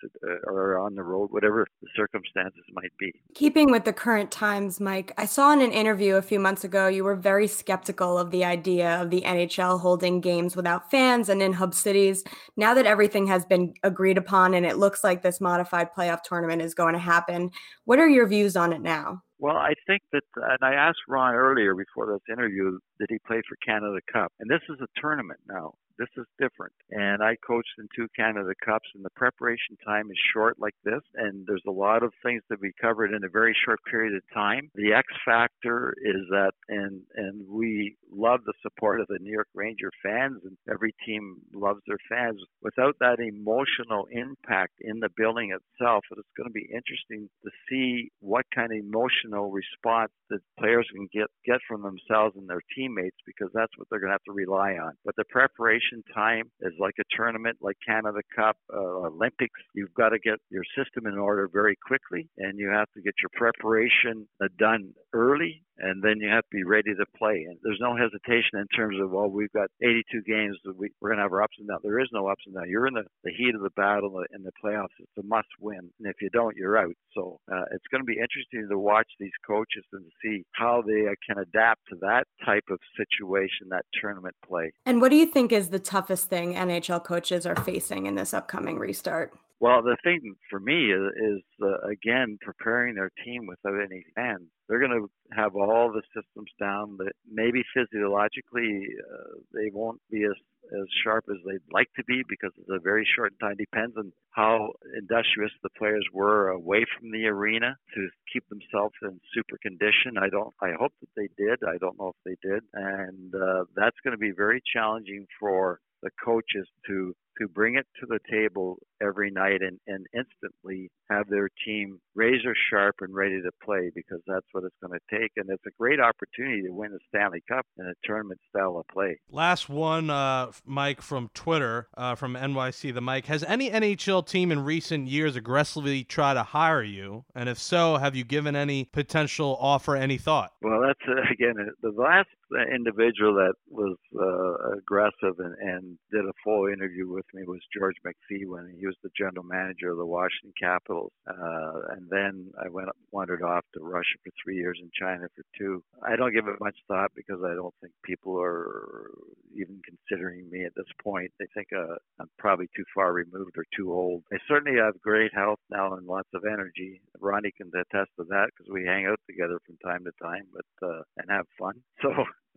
or 0.44 0.78
on 0.78 0.94
the 0.94 1.02
road, 1.02 1.30
whatever 1.30 1.66
the 1.82 1.88
circumstances 1.96 2.64
might 2.72 2.92
be. 2.98 3.12
Keeping 3.34 3.70
with 3.70 3.84
the 3.84 3.92
current 3.92 4.30
times, 4.30 4.80
Mike, 4.80 5.12
I 5.16 5.26
saw 5.26 5.52
in 5.52 5.60
an 5.60 5.72
interview 5.72 6.16
a 6.16 6.22
few 6.22 6.40
months 6.40 6.64
ago 6.64 6.88
you 6.88 7.04
were 7.04 7.16
very 7.16 7.46
skeptical 7.46 8.18
of 8.18 8.30
the 8.30 8.44
idea 8.44 9.00
of 9.00 9.10
the 9.10 9.22
NHL 9.22 9.80
holding 9.80 10.20
games 10.20 10.56
without 10.56 10.90
fans 10.90 11.28
and 11.28 11.42
in 11.42 11.52
hub 11.52 11.74
cities. 11.74 12.24
Now 12.56 12.74
that 12.74 12.86
everything 12.86 13.26
has 13.28 13.44
been 13.44 13.74
agreed 13.82 14.18
upon 14.18 14.54
and 14.54 14.66
it 14.66 14.76
looks 14.76 15.04
like 15.04 15.22
this 15.22 15.40
modified 15.40 15.83
playoff 15.84 16.22
tournament 16.22 16.62
is 16.62 16.74
going 16.74 16.94
to 16.94 17.00
happen. 17.00 17.50
What 17.84 17.98
are 17.98 18.08
your 18.08 18.26
views 18.26 18.56
on 18.56 18.72
it 18.72 18.80
now? 18.80 19.22
Well, 19.38 19.56
I 19.56 19.74
think 19.86 20.02
that, 20.12 20.22
and 20.36 20.58
I 20.62 20.74
asked 20.74 21.00
Ron 21.08 21.34
earlier 21.34 21.74
before 21.74 22.06
this 22.06 22.22
interview, 22.32 22.78
did 22.98 23.08
he 23.10 23.18
play 23.26 23.42
for 23.48 23.56
Canada 23.66 23.98
Cup? 24.12 24.32
And 24.40 24.48
this 24.48 24.62
is 24.68 24.80
a 24.80 25.00
tournament 25.00 25.40
now. 25.48 25.74
This 25.98 26.08
is 26.16 26.26
different. 26.40 26.72
And 26.90 27.22
I 27.22 27.36
coached 27.46 27.74
in 27.78 27.88
two 27.94 28.08
Canada 28.16 28.52
Cups, 28.64 28.88
and 28.94 29.04
the 29.04 29.10
preparation 29.10 29.76
time 29.84 30.10
is 30.10 30.18
short 30.32 30.58
like 30.58 30.74
this, 30.84 31.00
and 31.14 31.46
there's 31.46 31.62
a 31.66 31.70
lot 31.70 32.02
of 32.02 32.12
things 32.22 32.42
to 32.50 32.58
be 32.58 32.72
covered 32.80 33.12
in 33.12 33.24
a 33.24 33.28
very 33.28 33.56
short 33.64 33.78
period 33.90 34.14
of 34.14 34.22
time. 34.32 34.70
The 34.74 34.92
X 34.92 35.06
factor 35.24 35.94
is 36.02 36.26
that, 36.30 36.52
and 36.68 37.02
and 37.14 37.48
we 37.48 37.96
love 38.10 38.40
the 38.44 38.54
support 38.62 39.00
of 39.00 39.06
the 39.08 39.18
New 39.20 39.32
York 39.32 39.48
Ranger 39.54 39.90
fans, 40.02 40.40
and 40.44 40.56
every 40.68 40.94
team 41.06 41.36
loves 41.52 41.80
their 41.86 41.98
fans. 42.08 42.40
Without 42.62 42.96
that 43.00 43.20
emotional 43.20 44.06
impact 44.10 44.74
in 44.80 45.00
the 45.00 45.10
building 45.16 45.52
itself, 45.52 46.04
it's 46.10 46.36
going 46.36 46.48
to 46.48 46.52
be 46.52 46.68
interesting 46.72 47.28
to 47.44 47.50
see 47.68 48.10
what 48.20 48.44
kind 48.54 48.72
of 48.72 48.78
emotional 48.78 49.50
response 49.50 50.10
the 50.28 50.38
players 50.58 50.88
can 50.94 51.08
get 51.12 51.26
get 51.44 51.60
from 51.68 51.82
themselves 51.82 52.34
and 52.36 52.48
their 52.48 52.62
teammates, 52.74 53.16
because 53.26 53.50
that's 53.54 53.72
what 53.76 53.86
they're 53.90 54.00
going 54.00 54.10
to 54.10 54.14
have 54.14 54.24
to 54.24 54.32
rely 54.32 54.72
on. 54.72 54.92
But 55.04 55.14
the 55.16 55.24
preparation 55.24 55.83
time 56.14 56.50
is 56.60 56.72
like 56.78 56.94
a 57.00 57.04
tournament 57.16 57.58
like 57.60 57.76
Canada 57.86 58.20
Cup, 58.34 58.56
uh, 58.72 58.78
Olympics. 58.78 59.60
You've 59.74 59.94
got 59.94 60.10
to 60.10 60.18
get 60.18 60.38
your 60.50 60.64
system 60.76 61.06
in 61.06 61.18
order 61.18 61.48
very 61.52 61.76
quickly, 61.86 62.28
and 62.38 62.58
you 62.58 62.68
have 62.68 62.90
to 62.94 63.02
get 63.02 63.14
your 63.22 63.30
preparation 63.34 64.26
uh, 64.42 64.48
done 64.58 64.92
early 65.12 65.62
and 65.78 66.02
then 66.02 66.20
you 66.20 66.28
have 66.28 66.44
to 66.44 66.56
be 66.56 66.64
ready 66.64 66.94
to 66.94 67.04
play. 67.16 67.46
And 67.48 67.58
there's 67.62 67.80
no 67.80 67.96
hesitation 67.96 68.58
in 68.58 68.66
terms 68.76 68.96
of, 69.00 69.10
well, 69.10 69.28
we've 69.28 69.52
got 69.52 69.68
82 69.82 70.22
games, 70.22 70.56
we, 70.76 70.88
are 71.02 71.08
going 71.08 71.16
to 71.18 71.22
have 71.22 71.32
our 71.32 71.42
ups 71.42 71.56
and 71.58 71.68
downs. 71.68 71.80
There 71.82 72.00
is 72.00 72.08
no 72.12 72.28
ups 72.28 72.42
and 72.46 72.54
downs. 72.54 72.68
You're 72.68 72.86
in 72.86 72.94
the, 72.94 73.04
the 73.24 73.32
heat 73.36 73.54
of 73.54 73.62
the 73.62 73.74
battle 73.76 74.22
in 74.34 74.42
the 74.42 74.52
playoffs. 74.62 74.94
It's 74.98 75.18
a 75.18 75.26
must 75.26 75.48
win. 75.60 75.90
And 75.98 76.08
if 76.08 76.16
you 76.20 76.30
don't, 76.30 76.56
you're 76.56 76.78
out. 76.78 76.94
So 77.14 77.38
uh, 77.50 77.64
it's 77.72 77.86
going 77.90 78.02
to 78.02 78.06
be 78.06 78.14
interesting 78.14 78.68
to 78.68 78.78
watch 78.78 79.08
these 79.18 79.34
coaches 79.46 79.84
and 79.92 80.04
to 80.04 80.10
see 80.22 80.44
how 80.52 80.82
they 80.86 81.06
uh, 81.06 81.14
can 81.26 81.38
adapt 81.38 81.80
to 81.90 81.96
that 82.00 82.24
type 82.44 82.64
of 82.70 82.78
situation, 82.96 83.68
that 83.70 83.84
tournament 84.00 84.34
play. 84.46 84.72
And 84.86 85.00
what 85.00 85.10
do 85.10 85.16
you 85.16 85.26
think 85.26 85.52
is 85.52 85.68
the 85.68 85.78
toughest 85.78 86.28
thing 86.28 86.54
NHL 86.54 87.02
coaches 87.04 87.46
are 87.46 87.56
facing 87.56 88.06
in 88.06 88.14
this 88.14 88.34
upcoming 88.34 88.78
restart? 88.78 89.32
Well, 89.60 89.82
the 89.82 89.96
thing 90.02 90.34
for 90.50 90.60
me 90.60 90.92
is, 90.92 91.12
is 91.16 91.42
uh, 91.62 91.88
again 91.88 92.38
preparing 92.40 92.96
their 92.96 93.10
team 93.24 93.46
without 93.46 93.80
any 93.80 94.04
fans. 94.14 94.48
They're 94.68 94.80
going 94.80 94.90
to 94.90 95.10
have 95.36 95.54
all 95.56 95.92
the 95.92 96.02
systems 96.14 96.50
down. 96.58 96.96
That 96.98 97.12
maybe 97.30 97.62
physiologically 97.74 98.86
uh, 99.00 99.38
they 99.52 99.70
won't 99.72 100.00
be 100.10 100.24
as 100.24 100.36
as 100.72 100.86
sharp 101.04 101.24
as 101.30 101.36
they'd 101.46 101.72
like 101.72 101.88
to 101.96 102.04
be 102.04 102.22
because 102.28 102.50
it's 102.58 102.70
a 102.70 102.80
very 102.80 103.06
short 103.16 103.32
time. 103.40 103.54
Depends 103.56 103.96
on 103.96 104.12
how 104.30 104.70
industrious 104.98 105.52
the 105.62 105.68
players 105.76 106.06
were 106.12 106.48
away 106.48 106.84
from 106.98 107.10
the 107.10 107.26
arena 107.26 107.76
to 107.94 108.08
keep 108.32 108.48
themselves 108.48 108.94
in 109.02 109.20
super 109.34 109.58
condition. 109.62 110.18
I 110.18 110.28
don't. 110.30 110.52
I 110.60 110.72
hope 110.78 110.92
that 111.00 111.10
they 111.16 111.28
did. 111.36 111.60
I 111.66 111.78
don't 111.78 111.98
know 111.98 112.12
if 112.16 112.20
they 112.24 112.48
did, 112.48 112.62
and 112.72 113.34
uh, 113.34 113.64
that's 113.76 113.96
going 114.02 114.12
to 114.12 114.18
be 114.18 114.32
very 114.32 114.62
challenging 114.74 115.26
for 115.38 115.80
the 116.02 116.10
coaches 116.22 116.68
to 116.86 117.14
to 117.38 117.48
bring 117.48 117.74
it 117.76 117.86
to 118.00 118.06
the 118.06 118.20
table 118.30 118.78
every 119.04 119.30
night 119.30 119.60
and, 119.60 119.78
and 119.86 120.06
instantly 120.14 120.90
have 121.10 121.28
their 121.28 121.48
team 121.64 122.00
razor 122.14 122.54
sharp 122.70 122.96
and 123.00 123.14
ready 123.14 123.40
to 123.42 123.50
play 123.64 123.90
because 123.94 124.20
that's 124.26 124.46
what 124.52 124.64
it's 124.64 124.76
going 124.82 124.98
to 124.98 125.18
take. 125.18 125.32
And 125.36 125.48
it's 125.50 125.64
a 125.66 125.70
great 125.78 126.00
opportunity 126.00 126.62
to 126.62 126.70
win 126.70 126.92
the 126.92 126.98
Stanley 127.08 127.42
Cup 127.48 127.66
in 127.78 127.86
a 127.86 127.92
tournament 128.04 128.40
style 128.48 128.78
of 128.78 128.86
play. 128.88 129.18
Last 129.30 129.68
one, 129.68 130.10
uh, 130.10 130.52
Mike 130.64 131.02
from 131.02 131.30
Twitter, 131.34 131.88
uh, 131.96 132.14
from 132.14 132.34
NYC 132.34 132.94
the 132.94 133.00
Mike. 133.00 133.26
Has 133.26 133.44
any 133.44 133.70
NHL 133.70 134.26
team 134.26 134.50
in 134.50 134.64
recent 134.64 135.08
years 135.08 135.36
aggressively 135.36 136.04
tried 136.04 136.34
to 136.34 136.42
hire 136.42 136.82
you? 136.82 137.24
And 137.34 137.48
if 137.48 137.58
so, 137.58 137.96
have 137.96 138.16
you 138.16 138.24
given 138.24 138.56
any 138.56 138.84
potential 138.84 139.56
offer 139.60 139.96
any 139.96 140.18
thought? 140.18 140.52
Well, 140.62 140.80
that's 140.80 141.00
uh, 141.08 141.22
again 141.30 141.54
the 141.82 141.90
last 141.90 142.28
individual 142.74 143.34
that 143.34 143.54
was 143.68 143.96
uh, 144.14 144.76
aggressive 144.78 145.38
and, 145.38 145.54
and 145.58 145.98
did 146.12 146.24
a 146.24 146.32
full 146.42 146.66
interview 146.66 147.08
with 147.08 147.24
me 147.34 147.42
was 147.46 147.60
George 147.76 147.96
McPhee 148.06 148.46
when 148.46 148.74
he 148.78 148.86
was 148.86 148.93
the 149.02 149.10
general 149.16 149.44
manager 149.44 149.90
of 149.90 149.98
the 149.98 150.06
Washington 150.06 150.52
Capitals. 150.60 151.12
Uh, 151.26 151.94
and 151.96 152.08
then 152.10 152.50
I 152.62 152.68
went 152.68 152.88
wandered 153.10 153.42
off 153.42 153.64
to 153.74 153.80
Russia 153.82 154.16
for 154.22 154.30
three 154.42 154.56
years 154.56 154.78
and 154.80 154.90
China 154.92 155.26
for 155.34 155.44
two. 155.56 155.82
I 156.02 156.16
don't 156.16 156.34
give 156.34 156.48
it 156.48 156.60
much 156.60 156.76
thought 156.88 157.12
because 157.14 157.40
I 157.44 157.54
don't 157.54 157.74
think 157.80 157.92
people 158.04 158.40
are 158.40 159.10
even 159.56 159.80
considering 159.84 160.50
me 160.50 160.64
at 160.64 160.74
this 160.74 160.90
point. 161.02 161.30
They 161.38 161.46
think 161.54 161.68
uh, 161.74 161.94
I'm 162.20 162.28
probably 162.38 162.66
too 162.76 162.84
far 162.94 163.12
removed 163.12 163.56
or 163.56 163.64
too 163.76 163.92
old. 163.92 164.22
I 164.32 164.36
certainly 164.48 164.78
have 164.78 165.00
great 165.00 165.32
health 165.34 165.60
now 165.70 165.94
and 165.94 166.06
lots 166.06 166.28
of 166.34 166.44
energy. 166.44 167.00
Ronnie 167.20 167.52
can 167.56 167.68
attest 167.68 168.10
to 168.18 168.24
that 168.28 168.50
because 168.50 168.72
we 168.72 168.84
hang 168.84 169.06
out 169.06 169.20
together 169.28 169.58
from 169.66 169.76
time 169.84 170.04
to 170.04 170.12
time, 170.22 170.46
but 170.52 170.88
uh, 170.88 171.02
and 171.18 171.30
have 171.30 171.46
fun. 171.58 171.74
So 172.02 172.10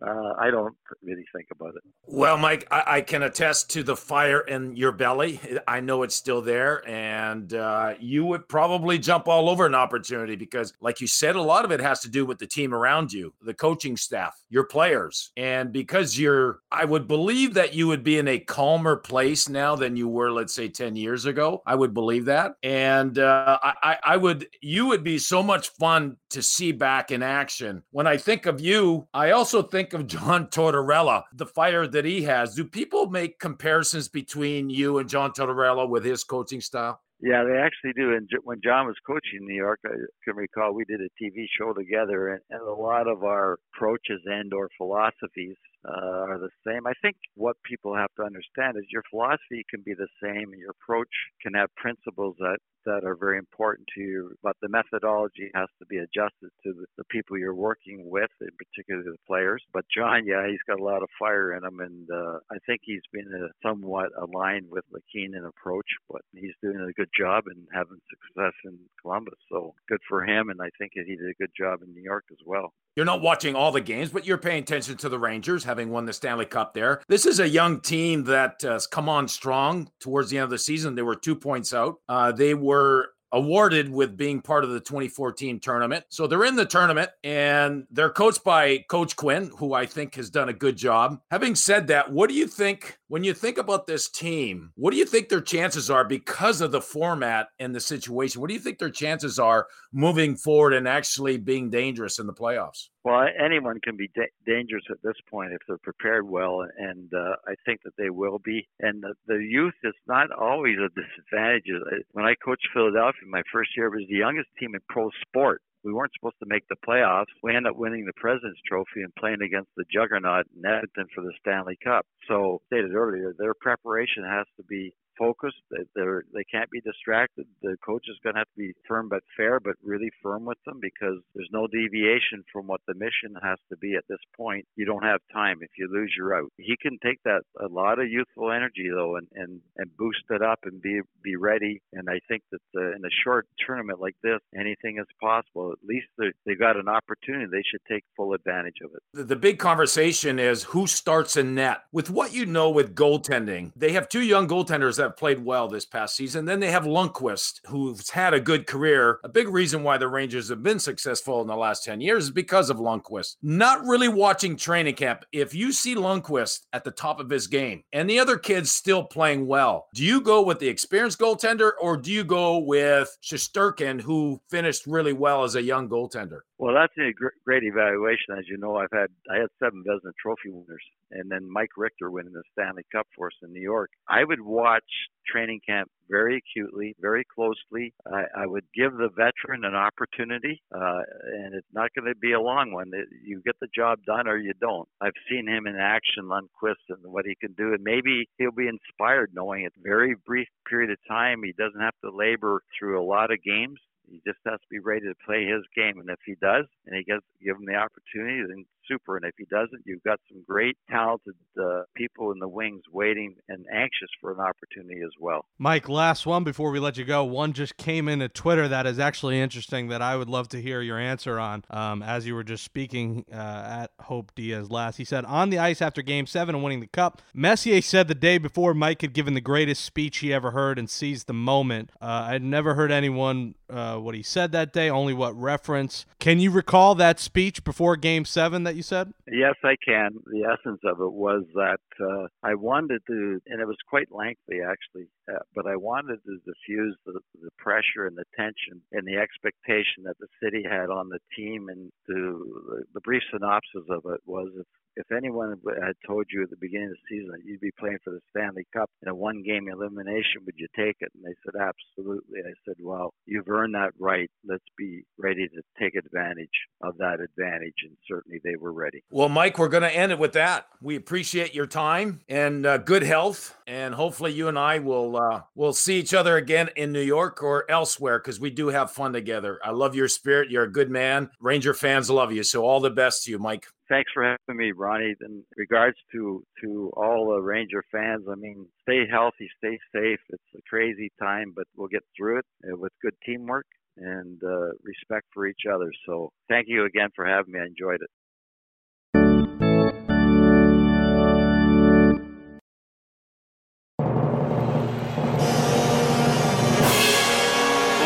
uh, 0.06 0.34
I 0.38 0.50
don't 0.50 0.76
really 1.02 1.24
think 1.34 1.48
about 1.50 1.74
it. 1.74 1.82
Well, 2.06 2.38
Mike, 2.38 2.68
I, 2.70 2.84
I, 2.86 3.00
can 3.00 3.24
attest 3.24 3.70
to 3.70 3.82
the 3.82 3.96
fire 3.96 4.40
in 4.40 4.76
your 4.76 4.92
belly. 4.92 5.40
I 5.66 5.80
know 5.80 6.04
it's 6.04 6.14
still 6.14 6.40
there, 6.40 6.88
and 6.88 7.52
uh, 7.52 7.94
you 7.98 8.24
would 8.24 8.48
probably 8.48 8.98
jump 8.98 9.26
all 9.26 9.48
over 9.48 9.66
an 9.66 9.74
opportunity 9.74 10.36
because, 10.36 10.72
like 10.80 11.00
you 11.00 11.08
said, 11.08 11.34
a 11.34 11.42
lot 11.42 11.64
of 11.64 11.72
it 11.72 11.80
has 11.80 12.00
to 12.00 12.08
do 12.08 12.24
with 12.24 12.38
the 12.38 12.46
team 12.46 12.72
around 12.72 13.12
you, 13.12 13.34
the 13.42 13.54
coaching 13.54 13.96
staff, 13.96 14.34
your 14.48 14.64
players, 14.64 15.32
and 15.36 15.72
because 15.72 16.16
you're, 16.16 16.60
I 16.70 16.84
would 16.84 17.08
believe 17.08 17.54
that 17.54 17.74
you 17.74 17.88
would 17.88 18.04
be 18.04 18.18
in 18.18 18.28
a 18.28 18.38
calmer 18.38 18.96
place 18.96 19.48
now 19.48 19.74
than 19.74 19.96
you 19.96 20.08
were, 20.08 20.30
let's 20.30 20.54
say, 20.54 20.68
ten 20.68 20.94
years 20.94 21.26
ago. 21.26 21.60
I 21.66 21.74
would 21.74 21.92
believe 21.92 22.26
that, 22.26 22.52
and 22.62 23.18
uh, 23.18 23.58
I, 23.62 23.96
I 24.04 24.16
would, 24.16 24.46
you 24.62 24.86
would 24.86 25.02
be 25.02 25.18
so 25.18 25.42
much 25.42 25.70
fun 25.70 26.16
to 26.30 26.42
see 26.42 26.72
back 26.72 27.10
in 27.10 27.22
action. 27.22 27.82
When 27.90 28.06
I 28.06 28.16
think 28.16 28.46
of 28.46 28.60
you, 28.60 29.08
I 29.14 29.30
also 29.30 29.62
think 29.62 29.92
of 29.92 30.06
John 30.06 30.46
Tortorella, 30.46 31.24
the 31.32 31.46
fire 31.46 31.86
that 31.86 32.04
he 32.04 32.22
has? 32.22 32.54
Do 32.54 32.64
people 32.64 33.08
make 33.10 33.38
comparisons 33.38 34.08
between 34.08 34.70
you 34.70 34.98
and 34.98 35.08
John 35.08 35.32
Tortorella 35.32 35.88
with 35.88 36.04
his 36.04 36.24
coaching 36.24 36.60
style? 36.60 37.00
Yeah, 37.20 37.44
they 37.44 37.56
actually 37.58 37.94
do. 37.94 38.14
And 38.14 38.28
when 38.44 38.60
John 38.62 38.86
was 38.86 38.96
coaching 39.06 39.40
New 39.46 39.54
York, 39.56 39.80
I 39.84 39.94
can 40.24 40.36
recall 40.36 40.72
we 40.74 40.84
did 40.84 41.00
a 41.00 41.08
TV 41.22 41.46
show 41.58 41.72
together, 41.72 42.28
and, 42.28 42.40
and 42.50 42.62
a 42.62 42.72
lot 42.72 43.08
of 43.08 43.24
our 43.24 43.58
approaches 43.74 44.20
and/or 44.26 44.68
philosophies 44.78 45.56
uh, 45.88 46.26
are 46.30 46.38
the 46.38 46.50
same. 46.66 46.86
I 46.86 46.92
think 47.02 47.16
what 47.34 47.56
people 47.64 47.96
have 47.96 48.14
to 48.18 48.22
understand 48.24 48.76
is 48.76 48.84
your 48.92 49.02
philosophy 49.10 49.64
can 49.70 49.82
be 49.84 49.94
the 49.94 50.08
same, 50.22 50.52
and 50.52 50.60
your 50.60 50.70
approach 50.82 51.10
can 51.42 51.54
have 51.54 51.74
principles 51.76 52.36
that 52.38 52.58
that 52.86 53.04
are 53.04 53.16
very 53.16 53.38
important 53.38 53.86
to 53.94 54.00
you, 54.00 54.32
but 54.42 54.56
the 54.62 54.68
methodology 54.68 55.50
has 55.54 55.68
to 55.78 55.86
be 55.86 55.98
adjusted 55.98 56.48
to 56.64 56.72
the, 56.72 56.86
the 56.96 57.04
people 57.10 57.36
you're 57.36 57.54
working 57.54 58.08
with, 58.08 58.30
in 58.40 58.48
particular 58.56 59.02
the 59.02 59.16
players. 59.26 59.62
But 59.74 59.84
John, 59.94 60.22
yeah, 60.26 60.46
he's 60.48 60.62
got 60.66 60.80
a 60.80 60.84
lot 60.84 61.02
of 61.02 61.08
fire 61.18 61.52
in 61.54 61.64
him, 61.64 61.80
and 61.80 62.08
uh, 62.10 62.38
I 62.50 62.56
think 62.66 62.80
he's 62.84 63.02
been 63.12 63.28
uh, 63.34 63.48
somewhat 63.62 64.08
aligned 64.18 64.66
with 64.70 64.84
the 64.90 65.00
Keenan 65.12 65.44
approach, 65.44 65.86
but 66.10 66.22
he's 66.34 66.54
doing 66.62 66.80
a 66.80 66.92
good 66.92 67.07
job 67.16 67.44
and 67.46 67.66
having 67.72 67.98
success 68.10 68.52
in 68.64 68.78
Columbus. 69.00 69.34
So 69.50 69.74
good 69.88 70.00
for 70.08 70.24
him, 70.24 70.50
and 70.50 70.60
I 70.60 70.70
think 70.78 70.92
he 70.94 71.16
did 71.16 71.28
a 71.28 71.34
good 71.38 71.50
job 71.56 71.80
in 71.82 71.92
New 71.92 72.02
York 72.02 72.24
as 72.30 72.38
well. 72.44 72.72
You're 72.96 73.06
not 73.06 73.22
watching 73.22 73.54
all 73.54 73.70
the 73.70 73.80
games, 73.80 74.10
but 74.10 74.26
you're 74.26 74.38
paying 74.38 74.62
attention 74.62 74.96
to 74.96 75.08
the 75.08 75.18
Rangers, 75.18 75.64
having 75.64 75.90
won 75.90 76.06
the 76.06 76.12
Stanley 76.12 76.46
Cup 76.46 76.74
there. 76.74 77.00
This 77.08 77.26
is 77.26 77.38
a 77.38 77.48
young 77.48 77.80
team 77.80 78.24
that 78.24 78.64
uh, 78.64 78.72
has 78.72 78.86
come 78.86 79.08
on 79.08 79.28
strong 79.28 79.90
towards 80.00 80.30
the 80.30 80.38
end 80.38 80.44
of 80.44 80.50
the 80.50 80.58
season. 80.58 80.94
They 80.96 81.02
were 81.02 81.14
two 81.14 81.36
points 81.36 81.72
out. 81.72 81.96
Uh, 82.08 82.32
they 82.32 82.54
were 82.54 83.10
awarded 83.32 83.90
with 83.90 84.16
being 84.16 84.40
part 84.40 84.64
of 84.64 84.70
the 84.70 84.80
2014 84.80 85.60
tournament. 85.60 86.04
So 86.08 86.26
they're 86.26 86.44
in 86.44 86.56
the 86.56 86.64
tournament 86.64 87.10
and 87.22 87.86
they're 87.90 88.10
coached 88.10 88.44
by 88.44 88.84
Coach 88.88 89.16
Quinn, 89.16 89.50
who 89.58 89.74
I 89.74 89.86
think 89.86 90.14
has 90.14 90.30
done 90.30 90.48
a 90.48 90.54
good 90.54 90.76
job. 90.76 91.18
Having 91.30 91.56
said 91.56 91.88
that, 91.88 92.10
what 92.12 92.28
do 92.28 92.34
you 92.34 92.46
think 92.46 92.97
when 93.08 93.24
you 93.24 93.32
think 93.34 93.58
about 93.58 93.86
this 93.86 94.08
team? 94.08 94.72
What 94.76 94.92
do 94.92 94.98
you 94.98 95.06
think 95.06 95.28
their 95.28 95.40
chances 95.40 95.90
are 95.90 96.04
because 96.04 96.60
of 96.60 96.72
the 96.72 96.80
format 96.80 97.48
and 97.58 97.74
the 97.74 97.80
situation? 97.80 98.40
What 98.40 98.48
do 98.48 98.54
you 98.54 98.60
think 98.60 98.78
their 98.78 98.90
chances 98.90 99.38
are 99.38 99.66
moving 99.92 100.36
forward 100.36 100.74
and 100.74 100.86
actually 100.86 101.38
being 101.38 101.70
dangerous 101.70 102.18
in 102.18 102.26
the 102.26 102.34
playoffs? 102.34 102.88
Well, 103.04 103.26
anyone 103.42 103.80
can 103.82 103.96
be 103.96 104.10
da- 104.14 104.30
dangerous 104.44 104.84
at 104.90 104.98
this 105.02 105.16
point 105.30 105.52
if 105.52 105.60
they're 105.66 105.78
prepared 105.78 106.28
well, 106.28 106.66
and 106.76 107.10
uh, 107.14 107.36
I 107.46 107.54
think 107.64 107.80
that 107.84 107.96
they 107.96 108.10
will 108.10 108.38
be. 108.38 108.68
And 108.80 109.02
the, 109.02 109.14
the 109.26 109.38
youth 109.42 109.74
is 109.82 109.94
not 110.06 110.30
always 110.30 110.76
a 110.76 110.88
disadvantage. 110.88 111.64
When 112.12 112.26
I 112.26 112.34
coached 112.44 112.68
Philadelphia, 112.74 113.22
my 113.26 113.42
first 113.50 113.70
year 113.76 113.88
was 113.88 114.04
the 114.08 114.16
youngest 114.16 114.48
team 114.60 114.74
in 114.74 114.80
pro 114.88 115.08
sport. 115.26 115.62
We 115.84 115.92
weren't 115.92 116.12
supposed 116.18 116.38
to 116.42 116.48
make 116.48 116.64
the 116.68 116.76
playoffs. 116.86 117.32
We 117.42 117.54
ended 117.54 117.70
up 117.70 117.76
winning 117.76 118.04
the 118.04 118.12
President's 118.16 118.60
Trophy 118.66 119.02
and 119.02 119.14
playing 119.14 119.42
against 119.42 119.70
the 119.76 119.84
juggernaut 119.92 120.46
in 120.56 120.64
Edmonton 120.64 121.06
for 121.14 121.22
the 121.22 121.32
Stanley 121.40 121.78
Cup. 121.82 122.06
So, 122.26 122.60
stated 122.66 122.94
earlier, 122.94 123.34
their 123.38 123.54
preparation 123.54 124.24
has 124.24 124.46
to 124.56 124.64
be 124.64 124.92
focused. 125.18 125.56
They're 125.94 126.24
they 126.32 126.44
can't 126.44 126.70
be 126.70 126.80
distracted. 126.80 127.46
The 127.62 127.76
coach 127.84 128.06
is 128.08 128.16
going 128.22 128.34
to 128.34 128.40
have 128.40 128.48
to 128.48 128.58
be 128.58 128.72
firm 128.86 129.08
but 129.08 129.22
fair, 129.36 129.60
but 129.60 129.74
really 129.82 130.10
firm 130.22 130.44
with 130.44 130.58
them 130.64 130.78
because 130.80 131.18
there's 131.34 131.48
no 131.52 131.66
deviation 131.66 132.44
from 132.52 132.66
what 132.66 132.80
the 132.86 132.94
mission 132.94 133.36
has 133.42 133.58
to 133.70 133.76
be 133.76 133.94
at 133.94 134.04
this 134.08 134.18
point. 134.36 134.66
You 134.76 134.86
don't 134.86 135.04
have 135.04 135.20
time. 135.32 135.58
If 135.62 135.70
you 135.78 135.88
lose, 135.90 136.14
you're 136.16 136.34
out. 136.34 136.52
He 136.56 136.76
can 136.80 136.98
take 137.02 137.22
that 137.24 137.42
a 137.60 137.66
lot 137.66 137.98
of 137.98 138.08
youthful 138.08 138.50
energy 138.52 138.88
though, 138.92 139.16
and 139.16 139.26
and 139.34 139.60
and 139.76 139.96
boost 139.96 140.24
it 140.30 140.42
up 140.42 140.60
and 140.64 140.80
be 140.80 141.00
be 141.22 141.36
ready. 141.36 141.82
And 141.92 142.08
I 142.08 142.20
think 142.28 142.42
that 142.52 142.60
the, 142.72 142.94
in 142.94 143.04
a 143.04 143.10
short 143.24 143.46
tournament 143.66 144.00
like 144.00 144.16
this, 144.22 144.38
anything 144.54 144.98
is 144.98 145.06
possible. 145.20 145.72
At 145.72 145.86
least 145.86 146.06
they 146.18 146.54
got 146.54 146.76
an 146.76 146.88
opportunity. 146.88 147.46
They 147.50 147.62
should 147.70 147.80
take 147.90 148.04
full 148.16 148.34
advantage 148.34 148.76
of 148.84 148.90
it. 148.94 149.02
The, 149.12 149.24
the 149.24 149.36
big 149.36 149.58
conversation 149.58 150.38
is 150.38 150.64
who 150.64 150.86
starts 150.86 151.36
in 151.36 151.54
net. 151.54 151.82
With 151.92 152.10
what 152.10 152.32
you 152.32 152.46
know 152.46 152.70
with 152.70 152.94
goaltending, 152.94 153.72
they 153.76 153.92
have 153.92 154.08
two 154.08 154.22
young 154.22 154.48
goaltenders 154.48 154.96
that 154.96 155.07
have 155.08 155.16
played 155.16 155.44
well 155.44 155.68
this 155.68 155.86
past 155.86 156.16
season. 156.16 156.44
Then 156.44 156.60
they 156.60 156.70
have 156.70 156.84
Lundqvist, 156.84 157.60
who's 157.66 158.10
had 158.10 158.34
a 158.34 158.40
good 158.40 158.66
career. 158.66 159.18
A 159.24 159.28
big 159.28 159.48
reason 159.48 159.82
why 159.82 159.98
the 159.98 160.08
Rangers 160.08 160.48
have 160.48 160.62
been 160.62 160.78
successful 160.78 161.40
in 161.40 161.46
the 161.46 161.56
last 161.56 161.84
10 161.84 162.00
years 162.00 162.24
is 162.24 162.30
because 162.30 162.70
of 162.70 162.76
Lundqvist. 162.76 163.36
Not 163.42 163.84
really 163.84 164.08
watching 164.08 164.56
training 164.56 164.94
camp. 164.94 165.24
If 165.32 165.54
you 165.54 165.72
see 165.72 165.94
Lundqvist 165.94 166.66
at 166.72 166.84
the 166.84 166.90
top 166.90 167.20
of 167.20 167.30
his 167.30 167.46
game 167.46 167.82
and 167.92 168.08
the 168.08 168.18
other 168.18 168.36
kids 168.36 168.70
still 168.70 169.04
playing 169.04 169.46
well, 169.46 169.88
do 169.94 170.04
you 170.04 170.20
go 170.20 170.42
with 170.42 170.58
the 170.58 170.68
experienced 170.68 171.18
goaltender 171.18 171.72
or 171.80 171.96
do 171.96 172.12
you 172.12 172.24
go 172.24 172.58
with 172.58 173.16
Shesterkin, 173.22 174.00
who 174.00 174.40
finished 174.50 174.86
really 174.86 175.12
well 175.12 175.44
as 175.44 175.54
a 175.54 175.62
young 175.62 175.88
goaltender? 175.88 176.40
Well, 176.58 176.74
that's 176.74 176.94
a 176.98 177.12
great 177.44 177.62
evaluation. 177.62 178.34
As 178.36 178.44
you 178.48 178.56
know, 178.58 178.76
I've 178.76 178.92
had 178.92 179.10
I 179.30 179.38
had 179.38 179.48
seven 179.62 179.84
Vezina 179.86 180.10
Trophy 180.20 180.50
winners, 180.50 180.82
and 181.12 181.30
then 181.30 181.48
Mike 181.48 181.70
Richter 181.76 182.10
winning 182.10 182.32
the 182.32 182.42
Stanley 182.52 182.82
Cup 182.90 183.06
for 183.16 183.28
us 183.28 183.38
in 183.44 183.52
New 183.52 183.62
York. 183.62 183.90
I 184.08 184.24
would 184.24 184.40
watch 184.40 184.82
training 185.30 185.60
camp 185.64 185.88
very 186.10 186.42
acutely, 186.42 186.96
very 187.00 187.22
closely. 187.32 187.94
I, 188.06 188.42
I 188.42 188.46
would 188.46 188.64
give 188.74 188.92
the 188.92 189.08
veteran 189.08 189.64
an 189.64 189.76
opportunity, 189.76 190.60
uh, 190.74 191.02
and 191.44 191.54
it's 191.54 191.72
not 191.72 191.90
going 191.94 192.08
to 192.08 192.18
be 192.18 192.32
a 192.32 192.40
long 192.40 192.72
one. 192.72 192.90
You 193.24 193.40
get 193.44 193.54
the 193.60 193.68
job 193.72 194.00
done 194.04 194.26
or 194.26 194.38
you 194.38 194.52
don't. 194.60 194.88
I've 195.00 195.12
seen 195.30 195.46
him 195.46 195.68
in 195.68 195.76
action, 195.76 196.24
Lundqvist, 196.24 196.88
and 196.88 197.12
what 197.12 197.26
he 197.26 197.36
can 197.40 197.52
do, 197.52 197.72
and 197.74 197.84
maybe 197.84 198.28
he'll 198.38 198.50
be 198.50 198.66
inspired 198.66 199.30
knowing 199.32 199.64
it. 199.64 199.72
Very 199.80 200.16
brief 200.26 200.48
period 200.68 200.90
of 200.90 200.98
time. 201.06 201.42
He 201.44 201.52
doesn't 201.52 201.80
have 201.80 201.94
to 202.04 202.10
labor 202.10 202.62
through 202.76 203.00
a 203.00 203.06
lot 203.06 203.30
of 203.30 203.38
games. 203.44 203.78
He 204.10 204.20
just 204.26 204.38
has 204.46 204.60
to 204.60 204.70
be 204.70 204.78
ready 204.80 205.06
to 205.06 205.14
play 205.24 205.44
his 205.46 205.62
game, 205.76 206.00
and 206.00 206.08
if 206.10 206.20
he 206.24 206.34
does, 206.40 206.66
and 206.86 206.96
he 206.96 207.04
gets 207.04 207.24
give 207.44 207.56
him 207.56 207.66
the 207.66 207.76
opportunity, 207.76 208.42
then 208.48 208.64
super. 208.88 209.16
And 209.16 209.24
if 209.24 209.34
he 209.36 209.44
doesn't, 209.50 209.82
you've 209.84 210.02
got 210.02 210.18
some 210.30 210.42
great, 210.48 210.76
talented 210.90 211.34
uh, 211.60 211.82
people 211.94 212.32
in 212.32 212.38
the 212.38 212.48
wings 212.48 212.82
waiting 212.92 213.34
and 213.48 213.64
anxious 213.72 214.08
for 214.20 214.32
an 214.32 214.40
opportunity 214.40 215.00
as 215.02 215.12
well. 215.20 215.44
Mike, 215.58 215.88
last 215.88 216.26
one 216.26 216.44
before 216.44 216.70
we 216.70 216.80
let 216.80 216.96
you 216.96 217.04
go. 217.04 217.24
One 217.24 217.52
just 217.52 217.76
came 217.76 218.08
into 218.08 218.28
Twitter 218.28 218.68
that 218.68 218.86
is 218.86 218.98
actually 218.98 219.40
interesting 219.40 219.88
that 219.88 220.02
I 220.02 220.16
would 220.16 220.28
love 220.28 220.48
to 220.48 220.60
hear 220.60 220.80
your 220.80 220.98
answer 220.98 221.38
on. 221.38 221.64
Um, 221.70 222.02
as 222.02 222.26
you 222.26 222.34
were 222.34 222.44
just 222.44 222.64
speaking 222.64 223.24
uh, 223.32 223.36
at 223.36 223.90
Hope 224.00 224.32
Diaz 224.34 224.70
last, 224.70 224.96
he 224.96 225.04
said 225.04 225.24
on 225.24 225.50
the 225.50 225.58
ice 225.58 225.82
after 225.82 226.02
Game 226.02 226.26
Seven 226.26 226.54
and 226.54 226.64
winning 226.64 226.80
the 226.80 226.86
cup, 226.86 227.22
Messier 227.34 227.80
said 227.80 228.08
the 228.08 228.14
day 228.14 228.38
before 228.38 228.74
Mike 228.74 229.02
had 229.02 229.12
given 229.12 229.34
the 229.34 229.40
greatest 229.40 229.84
speech 229.84 230.18
he 230.18 230.32
ever 230.32 230.52
heard 230.52 230.78
and 230.78 230.88
seized 230.88 231.26
the 231.26 231.34
moment. 231.34 231.90
Uh, 232.00 232.28
I'd 232.30 232.42
never 232.42 232.74
heard 232.74 232.90
anyone 232.90 233.54
uh, 233.70 233.96
what 233.96 234.14
he 234.14 234.22
said 234.22 234.52
that 234.52 234.72
day, 234.72 234.88
only 234.88 235.12
what 235.12 235.38
reference. 235.38 236.06
Can 236.18 236.40
you 236.40 236.50
recall 236.50 236.94
that 236.94 237.20
speech 237.20 237.64
before 237.64 237.96
Game 237.96 238.24
Seven 238.24 238.64
that 238.64 238.74
you 238.78 238.82
said? 238.82 239.12
Yes, 239.26 239.56
I 239.64 239.74
can. 239.84 240.10
The 240.26 240.44
essence 240.44 240.80
of 240.84 241.00
it 241.00 241.12
was 241.12 241.42
that 241.54 241.80
uh, 242.00 242.28
I 242.44 242.54
wanted 242.54 243.02
to, 243.08 243.40
and 243.48 243.60
it 243.60 243.66
was 243.66 243.76
quite 243.90 244.06
lengthy 244.12 244.62
actually, 244.62 245.08
uh, 245.28 245.40
but 245.54 245.66
I 245.66 245.74
wanted 245.74 246.20
to 246.24 246.38
diffuse 246.46 246.96
the, 247.04 247.18
the 247.42 247.50
pressure 247.58 248.06
and 248.06 248.16
the 248.16 248.24
tension 248.36 248.80
and 248.92 249.04
the 249.04 249.16
expectation 249.16 250.04
that 250.04 250.16
the 250.20 250.28
city 250.40 250.62
had 250.62 250.90
on 250.90 251.08
the 251.08 251.18
team. 251.36 251.68
And 251.68 251.90
to, 252.06 252.62
the, 252.68 252.84
the 252.94 253.00
brief 253.00 253.22
synopsis 253.32 253.90
of 253.90 254.06
it 254.06 254.20
was 254.24 254.48
if 254.56 254.66
if 254.98 255.12
anyone 255.16 255.60
had 255.80 255.94
told 256.06 256.26
you 256.30 256.42
at 256.42 256.50
the 256.50 256.56
beginning 256.56 256.88
of 256.88 256.96
the 256.96 257.16
season 257.16 257.30
that 257.30 257.44
you'd 257.44 257.60
be 257.60 257.70
playing 257.78 257.98
for 258.02 258.10
the 258.10 258.20
Stanley 258.30 258.66
Cup 258.74 258.90
in 259.02 259.08
a 259.08 259.14
one 259.14 259.42
game 259.46 259.68
elimination, 259.68 260.42
would 260.44 260.56
you 260.56 260.66
take 260.76 260.96
it? 261.00 261.12
And 261.14 261.24
they 261.24 261.34
said, 261.44 261.54
absolutely. 261.60 262.40
I 262.40 262.52
said, 262.66 262.74
well, 262.80 263.14
you've 263.24 263.48
earned 263.48 263.74
that 263.74 263.92
right. 263.98 264.28
Let's 264.44 264.64
be 264.76 265.04
ready 265.16 265.46
to 265.48 265.62
take 265.80 265.94
advantage 265.94 266.48
of 266.82 266.98
that 266.98 267.20
advantage. 267.20 267.74
And 267.84 267.96
certainly 268.08 268.40
they 268.42 268.56
were 268.60 268.72
ready. 268.72 269.04
Well, 269.10 269.28
Mike, 269.28 269.56
we're 269.56 269.68
going 269.68 269.84
to 269.84 269.94
end 269.94 270.10
it 270.10 270.18
with 270.18 270.32
that. 270.32 270.66
We 270.82 270.96
appreciate 270.96 271.54
your 271.54 271.66
time 271.66 272.20
and 272.28 272.66
uh, 272.66 272.78
good 272.78 273.04
health. 273.04 273.56
And 273.68 273.94
hopefully 273.94 274.32
you 274.32 274.48
and 274.48 274.58
I 274.58 274.80
will 274.80 275.16
uh, 275.16 275.42
will 275.54 275.74
see 275.74 276.00
each 276.00 276.14
other 276.14 276.36
again 276.36 276.70
in 276.74 276.90
New 276.90 277.02
York 277.02 277.42
or 277.42 277.70
elsewhere 277.70 278.18
because 278.18 278.40
we 278.40 278.50
do 278.50 278.68
have 278.68 278.90
fun 278.90 279.12
together. 279.12 279.60
I 279.62 279.70
love 279.70 279.94
your 279.94 280.08
spirit. 280.08 280.50
You're 280.50 280.64
a 280.64 280.72
good 280.72 280.90
man. 280.90 281.30
Ranger 281.38 281.74
fans 281.74 282.10
love 282.10 282.32
you. 282.32 282.42
So 282.42 282.64
all 282.64 282.80
the 282.80 282.90
best 282.90 283.24
to 283.24 283.30
you, 283.30 283.38
Mike 283.38 283.66
thanks 283.88 284.10
for 284.12 284.22
having 284.22 284.58
me, 284.58 284.72
Ronnie. 284.72 285.14
In 285.20 285.42
regards 285.56 285.96
to 286.12 286.44
to 286.62 286.90
all 286.96 287.28
the 287.28 287.40
Ranger 287.40 287.82
fans, 287.90 288.24
I 288.30 288.34
mean, 288.34 288.66
stay 288.82 289.06
healthy, 289.10 289.48
stay 289.58 289.78
safe. 289.94 290.20
It's 290.30 290.42
a 290.56 290.62
crazy 290.68 291.10
time, 291.20 291.52
but 291.54 291.66
we'll 291.76 291.88
get 291.88 292.04
through 292.16 292.38
it 292.38 292.46
uh, 292.64 292.76
with 292.76 292.92
good 293.02 293.14
teamwork 293.24 293.66
and 293.96 294.42
uh, 294.44 294.70
respect 294.82 295.26
for 295.32 295.46
each 295.46 295.62
other. 295.72 295.90
So, 296.06 296.30
thank 296.48 296.66
you 296.68 296.84
again 296.84 297.08
for 297.16 297.24
having 297.24 297.52
me. 297.52 297.60
I 297.60 297.66
enjoyed 297.66 298.00
it. 298.00 298.10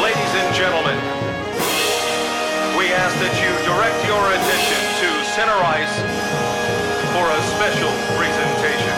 Ladies 0.01 0.35
and 0.35 0.55
gentlemen, 0.55 0.99
we 2.79 2.89
ask 2.93 3.15
that 3.21 3.35
you 3.43 3.51
direct 3.69 4.07
your 4.07 4.33
attention 4.33 4.82
center 5.33 5.53
ice 5.53 5.97
for 7.15 7.27
a 7.27 7.43
special 7.57 7.89
presentation. 8.19 8.93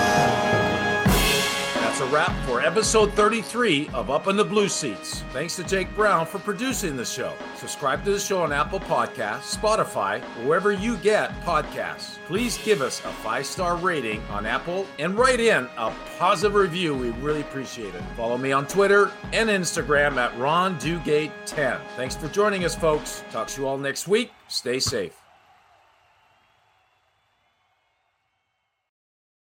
That's 1.80 2.00
a 2.00 2.06
wrap 2.06 2.32
for 2.44 2.60
episode 2.60 3.12
33 3.12 3.88
of 3.94 4.10
Up 4.10 4.26
in 4.26 4.36
the 4.36 4.44
Blue 4.44 4.68
Seats. 4.68 5.22
Thanks 5.32 5.54
to 5.54 5.62
Jake 5.62 5.94
Brown 5.94 6.26
for 6.26 6.40
producing 6.40 6.96
the 6.96 7.04
show. 7.04 7.32
Subscribe 7.54 8.04
to 8.04 8.10
the 8.10 8.18
show 8.18 8.42
on 8.42 8.52
Apple 8.52 8.80
Podcasts, 8.80 9.56
Spotify, 9.56 10.20
wherever 10.44 10.72
you 10.72 10.96
get 10.96 11.30
podcasts. 11.42 12.16
Please 12.26 12.58
give 12.64 12.82
us 12.82 12.98
a 12.98 13.12
five 13.22 13.46
star 13.46 13.76
rating 13.76 14.20
on 14.22 14.44
Apple 14.44 14.88
and 14.98 15.16
write 15.16 15.38
in 15.38 15.68
a 15.76 15.92
positive 16.18 16.56
review. 16.56 16.96
We 16.96 17.10
really 17.10 17.42
appreciate 17.42 17.94
it. 17.94 18.02
Follow 18.16 18.38
me 18.38 18.50
on 18.50 18.66
Twitter 18.66 19.12
and 19.32 19.48
Instagram 19.48 20.16
at 20.16 20.36
Ron 20.36 20.80
Duguay 20.80 21.30
10. 21.46 21.78
Thanks 21.94 22.16
for 22.16 22.26
joining 22.26 22.64
us, 22.64 22.74
folks. 22.74 23.22
Talk 23.30 23.46
to 23.46 23.60
you 23.60 23.68
all 23.68 23.78
next 23.78 24.08
week. 24.08 24.32
Stay 24.48 24.80
safe. 24.80 25.23